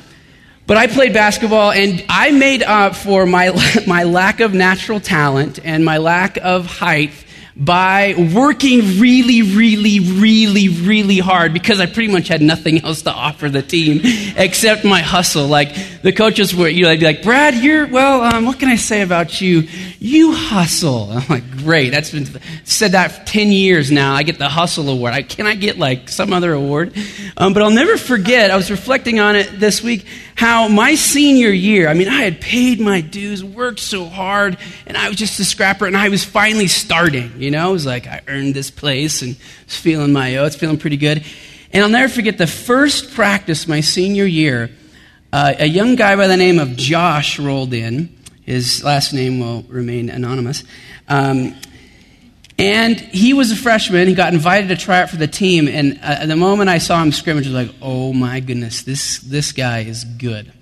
But 0.72 0.78
I 0.78 0.86
played 0.86 1.12
basketball 1.12 1.70
and 1.70 2.02
I 2.08 2.30
made 2.30 2.62
up 2.62 2.96
for 2.96 3.26
my, 3.26 3.50
my 3.86 4.04
lack 4.04 4.40
of 4.40 4.54
natural 4.54 5.00
talent 5.00 5.58
and 5.62 5.84
my 5.84 5.98
lack 5.98 6.38
of 6.38 6.64
height 6.64 7.10
by 7.54 8.14
working 8.34 8.98
really, 8.98 9.42
really, 9.42 10.00
really, 10.00 10.70
really 10.70 11.18
hard 11.18 11.52
because 11.52 11.78
I 11.78 11.84
pretty 11.84 12.10
much 12.10 12.28
had 12.28 12.40
nothing 12.40 12.82
else 12.86 13.02
to 13.02 13.12
offer 13.12 13.50
the 13.50 13.60
team 13.60 14.00
except 14.38 14.82
my 14.82 15.02
hustle. 15.02 15.46
Like 15.46 15.76
the 16.00 16.10
coaches 16.10 16.54
were, 16.54 16.68
you 16.68 16.84
know, 16.84 16.88
they'd 16.88 17.00
be 17.00 17.04
like, 17.04 17.22
Brad, 17.22 17.54
you're, 17.56 17.86
well, 17.86 18.22
um, 18.22 18.46
what 18.46 18.58
can 18.58 18.70
I 18.70 18.76
say 18.76 19.02
about 19.02 19.42
you? 19.42 19.68
You 19.98 20.32
hustle. 20.32 21.10
I'm 21.10 21.28
like, 21.28 21.44
great. 21.62 21.90
That's 21.90 22.10
been 22.10 22.26
said 22.64 22.92
that 22.92 23.12
for 23.12 23.24
10 23.24 23.52
years 23.52 23.90
now. 23.90 24.14
I 24.14 24.22
get 24.22 24.38
the 24.38 24.48
hustle 24.48 24.88
award. 24.90 25.14
I, 25.14 25.22
can 25.22 25.46
I 25.46 25.54
get 25.54 25.78
like 25.78 26.08
some 26.08 26.32
other 26.32 26.52
award? 26.52 26.94
Um, 27.36 27.54
but 27.54 27.62
I'll 27.62 27.70
never 27.70 27.96
forget, 27.96 28.50
I 28.50 28.56
was 28.56 28.70
reflecting 28.70 29.20
on 29.20 29.36
it 29.36 29.58
this 29.58 29.82
week, 29.82 30.06
how 30.34 30.68
my 30.68 30.94
senior 30.94 31.50
year, 31.50 31.88
I 31.88 31.94
mean, 31.94 32.08
I 32.08 32.22
had 32.22 32.40
paid 32.40 32.80
my 32.80 33.00
dues, 33.00 33.42
worked 33.42 33.80
so 33.80 34.04
hard, 34.04 34.58
and 34.86 34.96
I 34.96 35.08
was 35.08 35.16
just 35.16 35.40
a 35.40 35.44
scrapper, 35.44 35.86
and 35.86 35.96
I 35.96 36.08
was 36.08 36.24
finally 36.24 36.68
starting. 36.68 37.32
You 37.40 37.50
know, 37.50 37.70
it 37.70 37.72
was 37.72 37.86
like 37.86 38.06
I 38.06 38.20
earned 38.28 38.54
this 38.54 38.70
place 38.70 39.22
and 39.22 39.36
was 39.64 39.76
feeling 39.76 40.12
my, 40.12 40.28
it's 40.44 40.56
feeling 40.56 40.78
pretty 40.78 40.98
good. 40.98 41.24
And 41.72 41.82
I'll 41.82 41.90
never 41.90 42.12
forget 42.12 42.36
the 42.36 42.46
first 42.46 43.14
practice 43.14 43.66
my 43.66 43.80
senior 43.80 44.26
year. 44.26 44.70
Uh, 45.32 45.54
a 45.58 45.66
young 45.66 45.96
guy 45.96 46.14
by 46.16 46.26
the 46.26 46.36
name 46.36 46.58
of 46.58 46.76
Josh 46.76 47.38
rolled 47.38 47.72
in. 47.72 48.14
His 48.42 48.82
last 48.82 49.12
name 49.12 49.38
will 49.40 49.62
remain 49.62 50.10
anonymous. 50.10 50.64
Um, 51.08 51.54
and 52.58 53.00
he 53.00 53.32
was 53.32 53.50
a 53.50 53.56
freshman. 53.56 54.08
He 54.08 54.14
got 54.14 54.32
invited 54.32 54.68
to 54.68 54.76
try 54.76 55.02
out 55.02 55.10
for 55.10 55.16
the 55.16 55.26
team. 55.26 55.68
And 55.68 55.98
uh, 56.02 56.26
the 56.26 56.36
moment 56.36 56.68
I 56.68 56.78
saw 56.78 57.02
him 57.02 57.12
scrimmage, 57.12 57.46
I 57.46 57.50
was 57.52 57.66
like, 57.66 57.76
oh 57.80 58.12
my 58.12 58.40
goodness, 58.40 58.82
this, 58.82 59.18
this 59.20 59.52
guy 59.52 59.80
is 59.80 60.04
good. 60.04 60.52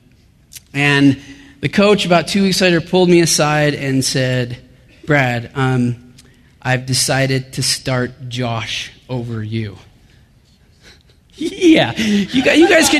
And 0.73 1.21
the 1.61 1.69
coach, 1.69 2.07
about 2.07 2.29
two 2.29 2.43
weeks 2.43 2.61
later, 2.61 2.81
pulled 2.81 3.09
me 3.09 3.21
aside 3.21 3.75
and 3.75 4.05
said, 4.05 4.59
Brad, 5.05 5.51
um, 5.55 6.15
I've 6.63 6.87
decided 6.87 7.55
to 7.55 7.63
start 7.63 8.29
Josh 8.29 8.93
over 9.09 9.43
you. 9.43 9.77
Yeah, 11.61 11.97
you 11.97 12.43
guys, 12.43 12.59
you 12.59 12.69
guys. 12.69 12.93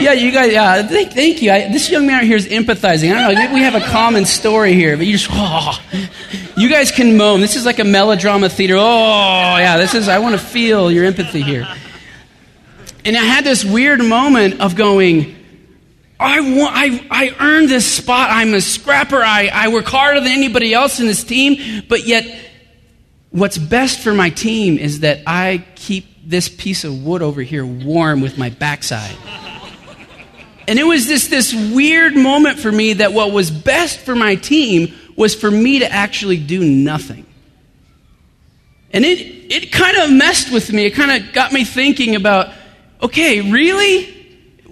Yeah, 0.00 0.12
you 0.12 0.30
guys. 0.30 0.52
Yeah, 0.52 0.82
thank, 0.86 1.12
thank 1.12 1.42
you. 1.42 1.50
I, 1.50 1.72
this 1.72 1.90
young 1.90 2.06
man 2.06 2.18
right 2.18 2.26
here 2.26 2.36
is 2.36 2.46
empathizing. 2.46 3.10
I 3.10 3.14
don't 3.14 3.34
know. 3.34 3.40
Maybe 3.40 3.54
we 3.54 3.60
have 3.60 3.74
a 3.74 3.80
common 3.80 4.24
story 4.24 4.72
here, 4.72 4.96
but 4.96 5.06
you 5.06 5.18
just. 5.18 5.28
Oh, 5.30 5.78
you 6.56 6.70
guys 6.70 6.90
can 6.90 7.16
moan. 7.16 7.40
This 7.40 7.56
is 7.56 7.66
like 7.66 7.80
a 7.80 7.84
melodrama 7.84 8.48
theater. 8.48 8.76
Oh, 8.76 9.56
yeah. 9.58 9.76
This 9.76 9.94
is. 9.94 10.08
I 10.08 10.18
want 10.18 10.38
to 10.38 10.44
feel 10.44 10.90
your 10.90 11.04
empathy 11.04 11.42
here. 11.42 11.66
And 13.04 13.16
I 13.16 13.22
had 13.22 13.44
this 13.44 13.64
weird 13.64 14.02
moment 14.02 14.60
of 14.60 14.76
going. 14.76 15.34
I 16.20 16.40
want. 16.40 16.74
I 16.74 17.06
I 17.10 17.36
earned 17.40 17.68
this 17.68 17.90
spot. 17.90 18.30
I'm 18.30 18.54
a 18.54 18.60
scrapper. 18.60 19.22
I 19.22 19.50
I 19.52 19.68
work 19.68 19.86
harder 19.86 20.20
than 20.20 20.32
anybody 20.32 20.72
else 20.72 21.00
in 21.00 21.06
this 21.06 21.24
team, 21.24 21.82
but 21.88 22.06
yet 22.06 22.24
What's 23.34 23.58
best 23.58 23.98
for 23.98 24.14
my 24.14 24.30
team 24.30 24.78
is 24.78 25.00
that 25.00 25.22
I 25.26 25.64
keep 25.74 26.13
this 26.26 26.48
piece 26.48 26.84
of 26.84 27.04
wood 27.04 27.22
over 27.22 27.42
here 27.42 27.64
warm 27.64 28.20
with 28.20 28.38
my 28.38 28.50
backside. 28.50 29.16
And 30.66 30.78
it 30.78 30.84
was 30.84 31.06
this, 31.06 31.28
this 31.28 31.52
weird 31.54 32.16
moment 32.16 32.58
for 32.58 32.72
me 32.72 32.94
that 32.94 33.12
what 33.12 33.32
was 33.32 33.50
best 33.50 33.98
for 33.98 34.14
my 34.14 34.34
team 34.34 34.94
was 35.16 35.34
for 35.34 35.50
me 35.50 35.80
to 35.80 35.90
actually 35.90 36.38
do 36.38 36.64
nothing. 36.64 37.26
And 38.92 39.04
it, 39.04 39.18
it 39.18 39.72
kind 39.72 39.96
of 39.98 40.12
messed 40.12 40.52
with 40.52 40.72
me. 40.72 40.86
It 40.86 40.92
kind 40.92 41.22
of 41.22 41.32
got 41.32 41.52
me 41.52 41.64
thinking 41.64 42.16
about 42.16 42.52
okay, 43.02 43.40
really? 43.50 44.13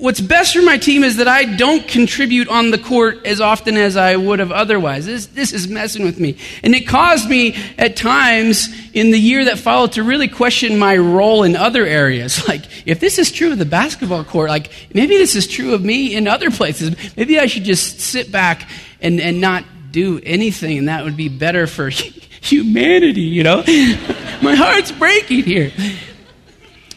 What's 0.03 0.21
best 0.21 0.53
for 0.57 0.63
my 0.63 0.77
team 0.77 1.05
is 1.05 1.19
that 1.19 1.29
I 1.29 1.45
don't 1.45 1.87
contribute 1.87 2.49
on 2.49 2.73
the 2.73 2.79
court 2.79 3.25
as 3.25 3.41
often 3.41 3.77
as 3.77 3.97
I 3.97 4.17
would 4.17 4.41
have 4.41 4.51
otherwise. 4.51 5.07
This, 5.07 5.27
this 5.27 5.53
is 5.53 5.69
messing 5.69 6.05
with 6.05 6.19
me. 6.19 6.37
And 6.65 6.75
it 6.75 6.89
caused 6.89 7.31
me 7.31 7.55
at 7.79 7.95
times 7.95 8.69
in 8.95 9.13
the 9.13 9.19
year 9.19 9.45
that 9.45 9.61
followed 9.61 9.93
to 9.93 10.03
really 10.03 10.27
question 10.27 10.77
my 10.77 10.97
role 10.97 11.45
in 11.45 11.55
other 11.57 11.87
areas. 11.87 12.43
Like, 12.53 12.65
if 12.87 13.01
this 13.01 13.19
is 13.19 13.31
true 13.31 13.53
of 13.53 13.59
the 13.59 13.65
basketball 13.65 14.25
court, 14.25 14.51
like, 14.51 14.71
maybe 14.93 15.17
this 15.17 15.37
is 15.37 15.47
true 15.47 15.73
of 15.73 15.83
me 15.83 16.15
in 16.15 16.27
other 16.29 16.51
places. 16.51 16.95
Maybe 17.17 17.39
I 17.39 17.47
should 17.47 17.65
just 17.65 18.01
sit 18.01 18.31
back 18.31 18.69
and, 19.01 19.21
and 19.21 19.41
not 19.41 19.65
do 19.91 20.21
anything, 20.23 20.77
and 20.77 20.89
that 20.89 21.05
would 21.05 21.17
be 21.17 21.29
better 21.31 21.67
for 21.67 21.89
humanity, 22.43 23.23
you 23.23 23.43
know? 23.43 23.59
my 24.43 24.55
heart's 24.55 24.93
breaking 24.93 25.45
here. 25.45 25.73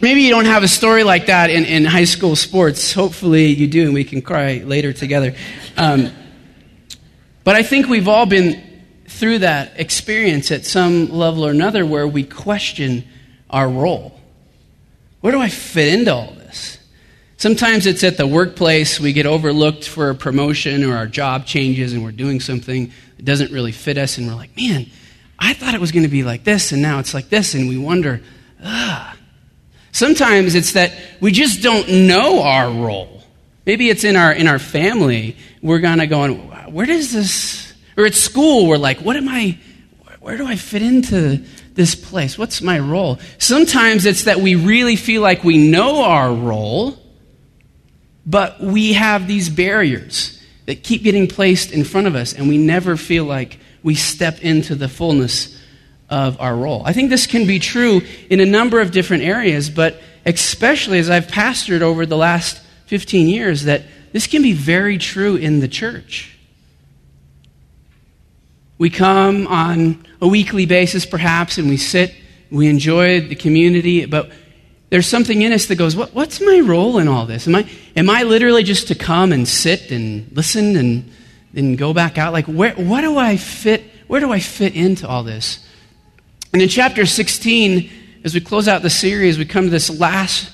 Maybe 0.01 0.21
you 0.21 0.29
don't 0.29 0.45
have 0.45 0.63
a 0.63 0.67
story 0.67 1.03
like 1.03 1.27
that 1.27 1.49
in, 1.49 1.63
in 1.63 1.85
high 1.85 2.03
school 2.03 2.35
sports. 2.35 2.93
Hopefully 2.93 3.47
you 3.47 3.67
do, 3.67 3.85
and 3.85 3.93
we 3.93 4.03
can 4.03 4.21
cry 4.21 4.61
later 4.65 4.91
together. 4.91 5.35
Um, 5.77 6.11
but 7.43 7.55
I 7.55 7.63
think 7.63 7.87
we've 7.87 8.07
all 8.07 8.25
been 8.25 8.61
through 9.07 9.39
that 9.39 9.79
experience 9.79 10.51
at 10.51 10.65
some 10.65 11.09
level 11.09 11.45
or 11.45 11.51
another 11.51 11.85
where 11.85 12.07
we 12.07 12.23
question 12.23 13.05
our 13.49 13.69
role. 13.69 14.19
Where 15.21 15.31
do 15.31 15.39
I 15.39 15.49
fit 15.49 15.93
into 15.93 16.13
all 16.13 16.31
this? 16.33 16.77
Sometimes 17.37 17.85
it's 17.85 18.03
at 18.03 18.17
the 18.17 18.27
workplace, 18.27 18.99
we 18.99 19.13
get 19.13 19.25
overlooked 19.25 19.87
for 19.87 20.09
a 20.09 20.15
promotion 20.15 20.83
or 20.83 20.95
our 20.97 21.07
job 21.07 21.45
changes 21.45 21.93
and 21.93 22.03
we're 22.03 22.11
doing 22.11 22.39
something 22.39 22.91
that 23.17 23.23
doesn't 23.23 23.51
really 23.51 23.71
fit 23.71 23.97
us, 23.97 24.17
and 24.17 24.27
we're 24.27 24.35
like, 24.35 24.55
man, 24.57 24.87
I 25.37 25.53
thought 25.53 25.73
it 25.73 25.81
was 25.81 25.91
going 25.91 26.03
to 26.03 26.09
be 26.09 26.23
like 26.23 26.43
this, 26.43 26.71
and 26.71 26.81
now 26.81 26.99
it's 26.99 27.13
like 27.13 27.29
this, 27.29 27.53
and 27.53 27.69
we 27.69 27.77
wonder, 27.77 28.21
ah. 28.63 29.04
Sometimes 29.95 30.55
it's 30.55 30.73
that 30.73 30.91
we 31.21 31.31
just 31.31 31.63
don't 31.63 31.87
know 31.87 32.41
our 32.41 32.69
role. 32.69 33.23
Maybe 33.65 33.89
it's 33.89 34.03
in 34.03 34.17
our, 34.17 34.33
in 34.33 34.45
our 34.45 34.59
family. 34.59 35.37
We're 35.61 35.79
kind 35.79 36.01
of 36.01 36.09
going, 36.09 36.35
where 36.73 36.85
does 36.85 37.13
this, 37.13 37.73
or 37.95 38.05
at 38.05 38.13
school, 38.13 38.67
we're 38.67 38.75
like, 38.75 38.99
what 38.99 39.15
am 39.15 39.29
I, 39.29 39.57
where 40.19 40.35
do 40.35 40.45
I 40.45 40.57
fit 40.57 40.81
into 40.81 41.45
this 41.75 41.95
place? 41.95 42.37
What's 42.37 42.61
my 42.61 42.77
role? 42.77 43.19
Sometimes 43.37 44.05
it's 44.05 44.23
that 44.23 44.41
we 44.41 44.55
really 44.55 44.97
feel 44.97 45.21
like 45.21 45.45
we 45.45 45.57
know 45.57 46.03
our 46.03 46.33
role, 46.33 47.01
but 48.25 48.59
we 48.59 48.91
have 48.91 49.29
these 49.29 49.47
barriers 49.47 50.43
that 50.65 50.83
keep 50.83 51.03
getting 51.03 51.25
placed 51.25 51.71
in 51.71 51.85
front 51.85 52.07
of 52.07 52.15
us, 52.15 52.33
and 52.33 52.49
we 52.49 52.57
never 52.57 52.97
feel 52.97 53.23
like 53.23 53.59
we 53.81 53.95
step 53.95 54.41
into 54.41 54.75
the 54.75 54.89
fullness 54.89 55.54
of 56.09 56.39
our 56.39 56.55
role. 56.55 56.83
I 56.85 56.93
think 56.93 57.09
this 57.09 57.27
can 57.27 57.47
be 57.47 57.59
true 57.59 58.01
in 58.29 58.39
a 58.39 58.45
number 58.45 58.79
of 58.79 58.91
different 58.91 59.23
areas, 59.23 59.69
but 59.69 59.99
especially 60.25 60.99
as 60.99 61.09
I've 61.09 61.27
pastored 61.27 61.81
over 61.81 62.05
the 62.05 62.17
last 62.17 62.61
15 62.87 63.27
years, 63.27 63.63
that 63.63 63.83
this 64.11 64.27
can 64.27 64.41
be 64.41 64.53
very 64.53 64.97
true 64.97 65.35
in 65.35 65.59
the 65.59 65.67
church. 65.67 66.37
We 68.77 68.89
come 68.89 69.47
on 69.47 70.05
a 70.21 70.27
weekly 70.27 70.65
basis, 70.65 71.05
perhaps, 71.05 71.57
and 71.57 71.69
we 71.69 71.77
sit, 71.77 72.13
we 72.51 72.67
enjoy 72.67 73.21
the 73.21 73.35
community, 73.35 74.05
but 74.05 74.29
there's 74.89 75.07
something 75.07 75.41
in 75.41 75.51
us 75.51 75.65
that 75.67 75.75
goes, 75.75 75.95
what, 75.95 76.13
What's 76.13 76.39
my 76.41 76.59
role 76.59 76.99
in 76.99 77.07
all 77.07 77.25
this? 77.25 77.47
Am 77.47 77.55
I, 77.55 77.69
am 77.95 78.09
I 78.09 78.23
literally 78.23 78.63
just 78.63 78.87
to 78.89 78.95
come 78.95 79.31
and 79.31 79.47
sit 79.47 79.91
and 79.91 80.29
listen 80.35 80.75
and 80.75 81.11
then 81.53 81.75
go 81.75 81.93
back 81.93 82.17
out? 82.17 82.33
Like, 82.33 82.45
where, 82.45 82.73
what 82.73 83.01
do 83.01 83.17
I 83.17 83.37
fit? 83.37 83.83
Where 84.07 84.19
do 84.19 84.31
I 84.31 84.39
fit 84.39 84.75
into 84.75 85.07
all 85.07 85.23
this? 85.23 85.64
And 86.55 86.61
in 86.61 86.69
chapter 86.69 87.05
16, 87.05 87.91
as 88.23 88.33
we 88.33 88.39
close 88.39 88.69
out 88.69 88.81
the 88.81 88.89
series, 88.89 89.37
we 89.37 89.43
come 89.43 89.65
to 89.65 89.69
this 89.69 89.89
last 89.89 90.49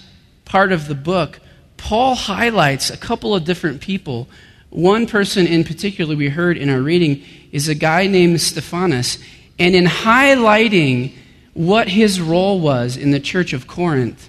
part 0.46 0.72
of 0.72 0.88
the 0.88 0.96
book. 0.96 1.40
Paul 1.78 2.16
highlights 2.16 2.90
a 2.90 2.98
couple 2.98 3.36
of 3.36 3.44
different 3.44 3.82
people. 3.82 4.28
One 4.72 5.06
person 5.06 5.46
in 5.46 5.64
particular 5.64 6.16
we 6.16 6.30
heard 6.30 6.58
in 6.58 6.72
our 6.72 6.82
reading 6.82 7.24
is 7.52 7.68
a 7.68 7.76
guy 7.76 8.08
named 8.08 8.42
Stephanas. 8.42 9.20
And 9.60 9.76
in 9.76 9.86
highlighting 9.86 11.14
what 11.54 11.88
his 11.88 12.20
role 12.20 12.60
was 12.60 12.98
in 12.98 13.12
the 13.12 13.20
church 13.20 13.54
of 13.54 13.68
Corinth, 13.68 14.28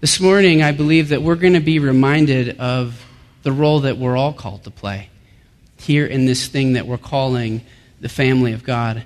this 0.00 0.18
morning 0.18 0.64
I 0.64 0.72
believe 0.72 1.10
that 1.10 1.22
we're 1.22 1.36
going 1.36 1.52
to 1.52 1.60
be 1.60 1.78
reminded 1.78 2.58
of 2.58 3.06
the 3.44 3.52
role 3.52 3.78
that 3.82 3.98
we're 3.98 4.16
all 4.16 4.32
called 4.32 4.64
to 4.64 4.72
play 4.72 5.10
here 5.78 6.06
in 6.06 6.26
this 6.26 6.48
thing 6.48 6.72
that 6.72 6.88
we're 6.88 6.98
calling 6.98 7.60
the 8.00 8.08
family 8.08 8.52
of 8.52 8.64
God. 8.64 9.04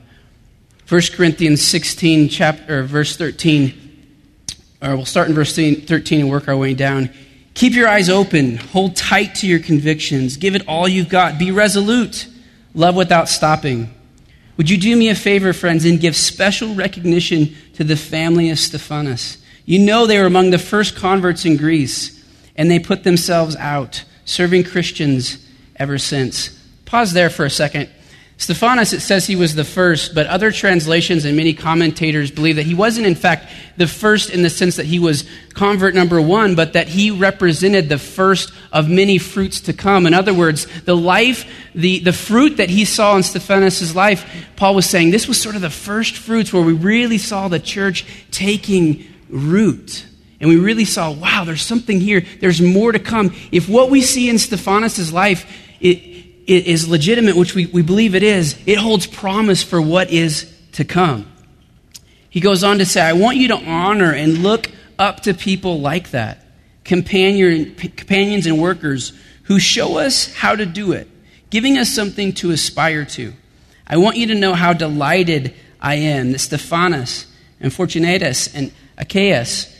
1 0.89 1.03
Corinthians 1.13 1.61
16, 1.61 2.31
chapter, 2.31 2.83
verse 2.83 3.15
13, 3.15 3.75
or 4.81 4.97
we'll 4.97 5.05
start 5.05 5.29
in 5.29 5.35
verse 5.35 5.55
13 5.55 6.21
and 6.21 6.31
work 6.31 6.49
our 6.49 6.57
way 6.57 6.73
down. 6.73 7.11
Keep 7.53 7.75
your 7.75 7.89
eyes 7.89 8.09
open, 8.09 8.57
hold 8.57 8.97
tight 8.97 9.35
to 9.35 9.47
your 9.47 9.59
convictions, 9.59 10.39
give 10.39 10.55
it 10.55 10.67
all 10.67 10.89
you've 10.89 11.11
got, 11.11 11.39
be 11.39 11.51
resolute, 11.51 12.27
love 12.73 12.97
without 12.97 13.29
stopping. 13.29 13.93
Would 14.57 14.71
you 14.71 14.79
do 14.79 14.97
me 14.97 15.11
a 15.11 15.15
favor, 15.15 15.53
friends, 15.53 15.85
and 15.85 16.01
give 16.01 16.17
special 16.17 16.75
recognition 16.75 17.55
to 17.75 17.85
the 17.85 17.95
family 17.95 18.49
of 18.49 18.59
Stephanas? 18.59 19.37
You 19.67 19.81
know 19.81 20.07
they 20.07 20.19
were 20.19 20.25
among 20.25 20.53
the 20.53 20.59
first 20.59 20.97
converts 20.97 21.45
in 21.45 21.59
Greece, 21.59 22.25
and 22.57 22.71
they 22.71 22.79
put 22.79 23.05
themselves 23.05 23.57
out, 23.57 24.05
serving 24.25 24.65
Christians 24.65 25.47
ever 25.77 25.99
since. 25.99 26.59
Pause 26.87 27.13
there 27.13 27.29
for 27.29 27.45
a 27.45 27.51
second. 27.51 27.91
Stephanas, 28.39 28.93
it 28.93 29.01
says 29.01 29.27
he 29.27 29.35
was 29.35 29.57
the 29.57 29.65
first, 29.65 30.15
but 30.15 30.29
other 30.29 30.53
translations 30.53 31.25
and 31.25 31.37
many 31.37 31.53
commentators 31.53 32.31
believe 32.31 32.55
that 32.55 32.67
he 32.67 32.75
wasn't, 32.75 33.05
in 33.05 33.17
fact, 33.17 33.53
the 33.77 33.89
first 33.89 34.31
in 34.31 34.43
the 34.43 34.49
sense 34.49 34.77
that 34.77 34.87
he 34.87 35.01
was 35.01 35.29
convert 35.55 35.93
number 35.93 36.23
one, 36.23 36.55
but 36.55 36.75
that 36.75 36.87
he 36.87 37.11
represented 37.11 37.89
the 37.89 37.99
first 37.99 38.53
of 38.71 38.89
many 38.89 39.19
fruits 39.19 39.61
to 39.63 39.73
come. 39.73 40.07
In 40.07 40.15
other 40.15 40.33
words, 40.33 40.69
the 40.83 40.97
life, 40.97 41.53
the, 41.75 41.99
the 41.99 42.13
fruit 42.13 42.59
that 42.59 42.71
he 42.71 42.85
saw 42.85 43.17
in 43.17 43.25
Stephanas' 43.25 43.97
life, 43.97 44.25
Paul 44.55 44.77
was 44.77 44.87
saying 44.87 45.11
this 45.11 45.27
was 45.27 45.43
sort 45.43 45.57
of 45.57 45.61
the 45.61 45.69
first 45.69 46.17
fruits 46.17 46.53
where 46.53 46.63
we 46.63 46.75
really 46.75 47.19
saw 47.19 47.49
the 47.49 47.59
church 47.59 48.07
taking 48.31 49.05
root. 49.29 50.07
And 50.41 50.49
we 50.49 50.57
really 50.57 50.85
saw, 50.85 51.11
wow, 51.11 51.43
there's 51.43 51.63
something 51.63 52.01
here. 52.01 52.25
There's 52.41 52.63
more 52.63 52.93
to 52.93 53.01
come. 53.01 53.35
If 53.51 53.69
what 53.69 53.91
we 53.91 54.01
see 54.01 54.31
in 54.31 54.39
Stephanas' 54.39 55.13
life, 55.13 55.45
it, 55.81 56.18
is 56.49 56.89
legitimate, 56.89 57.37
which 57.37 57.55
we, 57.55 57.67
we 57.67 57.83
believe 57.83 58.15
it 58.15 58.23
is, 58.23 58.59
it 58.67 58.79
holds 58.79 59.07
promise 59.07 59.63
for 59.63 59.81
what 59.81 60.11
is 60.11 60.53
to 60.73 60.85
come. 60.85 61.31
He 62.31 62.41
goes 62.41 62.65
on 62.65 62.79
to 62.79 62.87
say, 62.87 63.01
I 63.01 63.13
want 63.13 63.37
you 63.37 63.49
to 63.49 63.57
honor 63.57 64.13
and 64.13 64.39
look 64.43 64.71
up 64.99 65.21
to 65.21 65.35
people 65.35 65.81
like 65.81 66.11
that, 66.11 66.45
companion, 66.85 67.75
companions 67.75 68.47
and 68.47 68.61
workers 68.61 69.13
who 69.45 69.59
show 69.59 69.99
us 69.99 70.33
how 70.35 70.55
to 70.55 70.67
do 70.67 70.93
it, 70.93 71.09
giving 71.51 71.79
us 71.79 71.93
something 71.93 72.33
to 72.35 72.51
aspire 72.51 73.05
to. 73.05 73.33
I 73.87 73.97
want 73.97 74.17
you 74.17 74.27
to 74.29 74.35
know 74.35 74.55
how 74.55 74.73
delighted 74.73 75.55
I 75.81 75.97
am 75.97 76.33
that 76.33 76.41
Stephanas 76.41 77.27
and 77.61 77.73
Fortunatus 77.73 78.55
and 78.55 78.73
Achaeus 78.99 79.75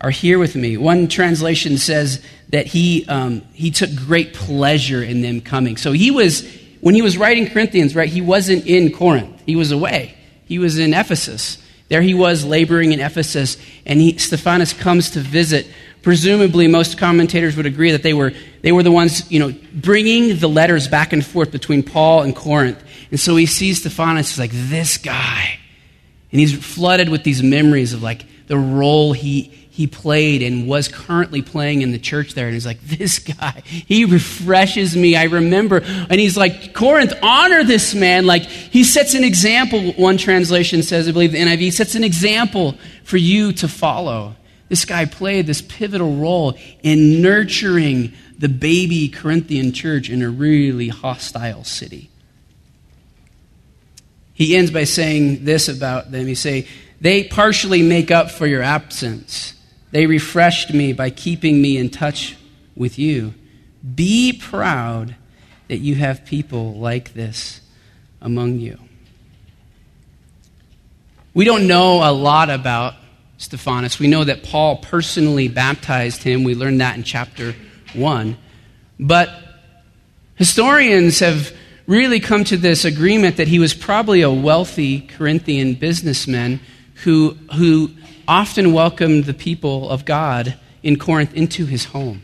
are 0.00 0.10
here 0.10 0.38
with 0.38 0.54
me. 0.54 0.76
One 0.76 1.08
translation 1.08 1.78
says 1.78 2.22
that 2.54 2.66
he, 2.66 3.04
um, 3.06 3.42
he 3.52 3.72
took 3.72 3.92
great 3.94 4.32
pleasure 4.32 5.02
in 5.02 5.22
them 5.22 5.40
coming. 5.40 5.76
So 5.76 5.90
he 5.90 6.12
was, 6.12 6.48
when 6.80 6.94
he 6.94 7.02
was 7.02 7.18
writing 7.18 7.48
Corinthians, 7.48 7.96
right, 7.96 8.08
he 8.08 8.20
wasn't 8.20 8.64
in 8.66 8.92
Corinth. 8.92 9.42
He 9.44 9.56
was 9.56 9.72
away. 9.72 10.16
He 10.44 10.60
was 10.60 10.78
in 10.78 10.94
Ephesus. 10.94 11.58
There 11.88 12.00
he 12.00 12.14
was 12.14 12.44
laboring 12.44 12.92
in 12.92 13.00
Ephesus, 13.00 13.56
and 13.84 14.00
he, 14.00 14.16
Stephanas 14.18 14.72
comes 14.72 15.10
to 15.10 15.20
visit. 15.20 15.66
Presumably, 16.02 16.68
most 16.68 16.96
commentators 16.96 17.56
would 17.56 17.66
agree 17.66 17.90
that 17.90 18.04
they 18.04 18.14
were, 18.14 18.32
they 18.62 18.70
were 18.70 18.84
the 18.84 18.92
ones, 18.92 19.30
you 19.32 19.40
know, 19.40 19.52
bringing 19.74 20.36
the 20.38 20.48
letters 20.48 20.86
back 20.86 21.12
and 21.12 21.24
forth 21.24 21.50
between 21.50 21.82
Paul 21.82 22.22
and 22.22 22.36
Corinth. 22.36 22.82
And 23.10 23.18
so 23.18 23.34
he 23.36 23.46
sees 23.46 23.80
Stephanas, 23.80 24.30
he's 24.30 24.38
like, 24.38 24.52
this 24.52 24.96
guy. 24.96 25.58
And 26.30 26.40
he's 26.40 26.56
flooded 26.56 27.08
with 27.08 27.24
these 27.24 27.42
memories 27.42 27.92
of 27.92 28.02
like 28.02 28.24
the 28.46 28.58
role 28.58 29.12
he, 29.12 29.42
he 29.74 29.88
played 29.88 30.40
and 30.40 30.68
was 30.68 30.86
currently 30.86 31.42
playing 31.42 31.82
in 31.82 31.90
the 31.90 31.98
church 31.98 32.34
there. 32.34 32.46
And 32.46 32.54
he's 32.54 32.64
like, 32.64 32.80
This 32.80 33.18
guy, 33.18 33.60
he 33.64 34.04
refreshes 34.04 34.96
me. 34.96 35.16
I 35.16 35.24
remember. 35.24 35.80
And 35.82 36.12
he's 36.12 36.36
like, 36.36 36.74
Corinth, 36.74 37.12
honor 37.20 37.64
this 37.64 37.92
man. 37.92 38.24
Like, 38.24 38.44
he 38.44 38.84
sets 38.84 39.14
an 39.14 39.24
example, 39.24 39.92
one 39.94 40.16
translation 40.16 40.84
says, 40.84 41.08
I 41.08 41.10
believe 41.10 41.32
the 41.32 41.38
NIV, 41.38 41.72
sets 41.72 41.96
an 41.96 42.04
example 42.04 42.76
for 43.02 43.16
you 43.16 43.52
to 43.54 43.66
follow. 43.66 44.36
This 44.68 44.84
guy 44.84 45.06
played 45.06 45.48
this 45.48 45.60
pivotal 45.60 46.18
role 46.18 46.56
in 46.84 47.20
nurturing 47.20 48.12
the 48.38 48.48
baby 48.48 49.08
Corinthian 49.08 49.72
church 49.72 50.08
in 50.08 50.22
a 50.22 50.30
really 50.30 50.86
hostile 50.86 51.64
city. 51.64 52.10
He 54.34 54.56
ends 54.56 54.70
by 54.70 54.84
saying 54.84 55.44
this 55.44 55.68
about 55.68 56.12
them. 56.12 56.28
He 56.28 56.36
say, 56.36 56.68
they 57.00 57.24
partially 57.24 57.82
make 57.82 58.12
up 58.12 58.30
for 58.30 58.46
your 58.46 58.62
absence. 58.62 59.53
They 59.94 60.06
refreshed 60.06 60.74
me 60.74 60.92
by 60.92 61.10
keeping 61.10 61.62
me 61.62 61.76
in 61.76 61.88
touch 61.88 62.36
with 62.74 62.98
you. 62.98 63.32
Be 63.94 64.32
proud 64.32 65.14
that 65.68 65.76
you 65.76 65.94
have 65.94 66.24
people 66.24 66.74
like 66.74 67.14
this 67.14 67.60
among 68.20 68.58
you. 68.58 68.76
We 71.32 71.44
don't 71.44 71.68
know 71.68 72.02
a 72.02 72.10
lot 72.10 72.50
about 72.50 72.94
Stephanas. 73.38 74.00
We 74.00 74.08
know 74.08 74.24
that 74.24 74.42
Paul 74.42 74.78
personally 74.78 75.46
baptized 75.46 76.24
him. 76.24 76.42
We 76.42 76.56
learned 76.56 76.80
that 76.80 76.96
in 76.96 77.04
chapter 77.04 77.54
1. 77.94 78.36
But 78.98 79.30
historians 80.34 81.20
have 81.20 81.52
really 81.86 82.18
come 82.18 82.42
to 82.42 82.56
this 82.56 82.84
agreement 82.84 83.36
that 83.36 83.46
he 83.46 83.60
was 83.60 83.74
probably 83.74 84.22
a 84.22 84.30
wealthy 84.30 85.02
Corinthian 85.02 85.74
businessman 85.74 86.58
who, 87.04 87.36
who 87.54 87.92
often 88.26 88.72
welcomed 88.72 89.24
the 89.24 89.34
people 89.34 89.88
of 89.90 90.04
God 90.04 90.56
in 90.82 90.98
Corinth 90.98 91.34
into 91.34 91.66
his 91.66 91.86
home. 91.86 92.22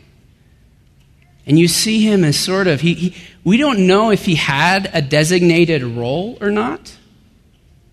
And 1.45 1.57
you 1.57 1.67
see 1.67 2.01
him 2.01 2.23
as 2.23 2.37
sort 2.37 2.67
of, 2.67 2.81
he, 2.81 2.93
he, 2.93 3.15
we 3.43 3.57
don't 3.57 3.87
know 3.87 4.11
if 4.11 4.25
he 4.25 4.35
had 4.35 4.89
a 4.93 5.01
designated 5.01 5.83
role 5.83 6.37
or 6.39 6.51
not. 6.51 6.95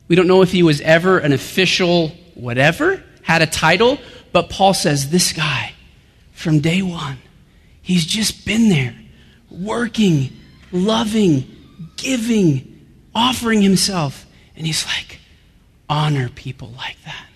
We 0.06 0.16
don't 0.16 0.26
know 0.26 0.42
if 0.42 0.52
he 0.52 0.62
was 0.62 0.80
ever 0.82 1.18
an 1.18 1.32
official 1.32 2.12
whatever, 2.34 3.02
had 3.22 3.42
a 3.42 3.46
title, 3.46 3.98
but 4.32 4.48
Paul 4.48 4.74
says 4.74 5.10
this 5.10 5.32
guy, 5.32 5.74
from 6.32 6.60
day 6.60 6.82
one, 6.82 7.18
he's 7.82 8.06
just 8.06 8.46
been 8.46 8.68
there, 8.68 8.94
working, 9.50 10.30
loving, 10.70 11.56
giving, 11.96 12.86
offering 13.14 13.60
himself. 13.60 14.24
And 14.56 14.66
he's 14.66 14.86
like, 14.86 15.20
honor 15.88 16.28
people 16.28 16.72
like 16.76 16.96
that. 17.04 17.26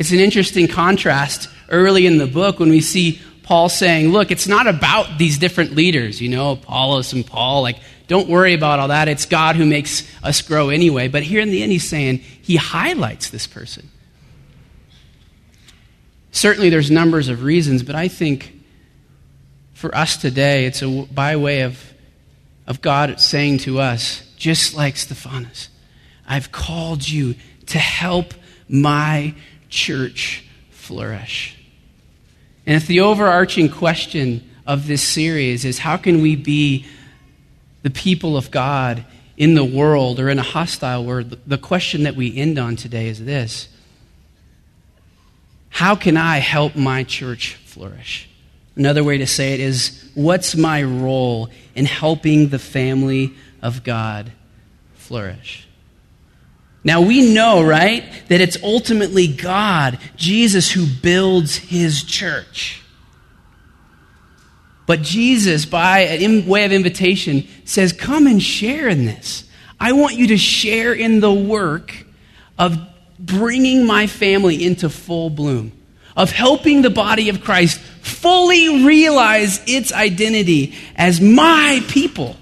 It's 0.00 0.12
an 0.12 0.18
interesting 0.18 0.66
contrast 0.66 1.50
early 1.68 2.06
in 2.06 2.16
the 2.16 2.26
book 2.26 2.58
when 2.58 2.70
we 2.70 2.80
see 2.80 3.20
Paul 3.42 3.68
saying, 3.68 4.08
Look, 4.08 4.30
it's 4.30 4.46
not 4.48 4.66
about 4.66 5.18
these 5.18 5.36
different 5.36 5.72
leaders, 5.76 6.22
you 6.22 6.30
know, 6.30 6.52
Apollos 6.52 7.12
and 7.12 7.24
Paul. 7.24 7.60
Like, 7.60 7.76
don't 8.08 8.26
worry 8.26 8.54
about 8.54 8.78
all 8.78 8.88
that. 8.88 9.08
It's 9.08 9.26
God 9.26 9.56
who 9.56 9.66
makes 9.66 10.10
us 10.24 10.40
grow 10.40 10.70
anyway. 10.70 11.08
But 11.08 11.22
here 11.22 11.42
in 11.42 11.50
the 11.50 11.62
end, 11.62 11.70
he's 11.70 11.86
saying 11.86 12.20
he 12.20 12.56
highlights 12.56 13.28
this 13.28 13.46
person. 13.46 13.90
Certainly, 16.32 16.70
there's 16.70 16.90
numbers 16.90 17.28
of 17.28 17.42
reasons, 17.42 17.82
but 17.82 17.94
I 17.94 18.08
think 18.08 18.58
for 19.74 19.94
us 19.94 20.16
today, 20.16 20.64
it's 20.64 20.80
a, 20.80 20.88
by 21.12 21.36
way 21.36 21.60
of, 21.60 21.78
of 22.66 22.80
God 22.80 23.20
saying 23.20 23.58
to 23.58 23.80
us, 23.80 24.22
just 24.38 24.74
like 24.74 24.96
Stephanas, 24.96 25.68
I've 26.26 26.50
called 26.50 27.06
you 27.06 27.34
to 27.66 27.78
help 27.78 28.32
my 28.66 29.34
church 29.70 30.44
flourish? 30.70 31.56
And 32.66 32.76
if 32.76 32.86
the 32.86 33.00
overarching 33.00 33.68
question 33.68 34.48
of 34.66 34.86
this 34.86 35.02
series 35.02 35.64
is 35.64 35.78
how 35.78 35.96
can 35.96 36.20
we 36.20 36.36
be 36.36 36.86
the 37.82 37.90
people 37.90 38.36
of 38.36 38.50
God 38.50 39.04
in 39.36 39.54
the 39.54 39.64
world 39.64 40.20
or 40.20 40.28
in 40.28 40.38
a 40.38 40.42
hostile 40.42 41.04
world, 41.04 41.38
the 41.46 41.58
question 41.58 42.02
that 42.02 42.14
we 42.14 42.36
end 42.36 42.58
on 42.58 42.76
today 42.76 43.08
is 43.08 43.24
this 43.24 43.68
How 45.70 45.96
can 45.96 46.16
I 46.16 46.38
help 46.38 46.76
my 46.76 47.04
church 47.04 47.54
flourish? 47.64 48.28
Another 48.76 49.02
way 49.02 49.18
to 49.18 49.26
say 49.26 49.54
it 49.54 49.60
is 49.60 50.10
what's 50.14 50.54
my 50.54 50.82
role 50.82 51.48
in 51.74 51.86
helping 51.86 52.48
the 52.48 52.58
family 52.58 53.32
of 53.62 53.82
God 53.82 54.32
flourish? 54.94 55.66
Now 56.82 57.02
we 57.02 57.32
know, 57.32 57.62
right, 57.62 58.04
that 58.28 58.40
it's 58.40 58.56
ultimately 58.62 59.26
God, 59.26 59.98
Jesus, 60.16 60.70
who 60.70 60.86
builds 60.86 61.56
his 61.56 62.02
church. 62.02 62.82
But 64.86 65.02
Jesus, 65.02 65.66
by 65.66 66.18
way 66.46 66.64
of 66.64 66.72
invitation, 66.72 67.46
says, 67.64 67.92
Come 67.92 68.26
and 68.26 68.42
share 68.42 68.88
in 68.88 69.04
this. 69.04 69.44
I 69.78 69.92
want 69.92 70.16
you 70.16 70.28
to 70.28 70.36
share 70.36 70.92
in 70.92 71.20
the 71.20 71.32
work 71.32 72.04
of 72.58 72.78
bringing 73.18 73.86
my 73.86 74.06
family 74.06 74.64
into 74.64 74.88
full 74.88 75.30
bloom, 75.30 75.72
of 76.16 76.32
helping 76.32 76.82
the 76.82 76.90
body 76.90 77.28
of 77.28 77.42
Christ 77.42 77.78
fully 77.78 78.84
realize 78.84 79.62
its 79.66 79.92
identity 79.92 80.74
as 80.96 81.20
my 81.20 81.84
people. 81.88 82.36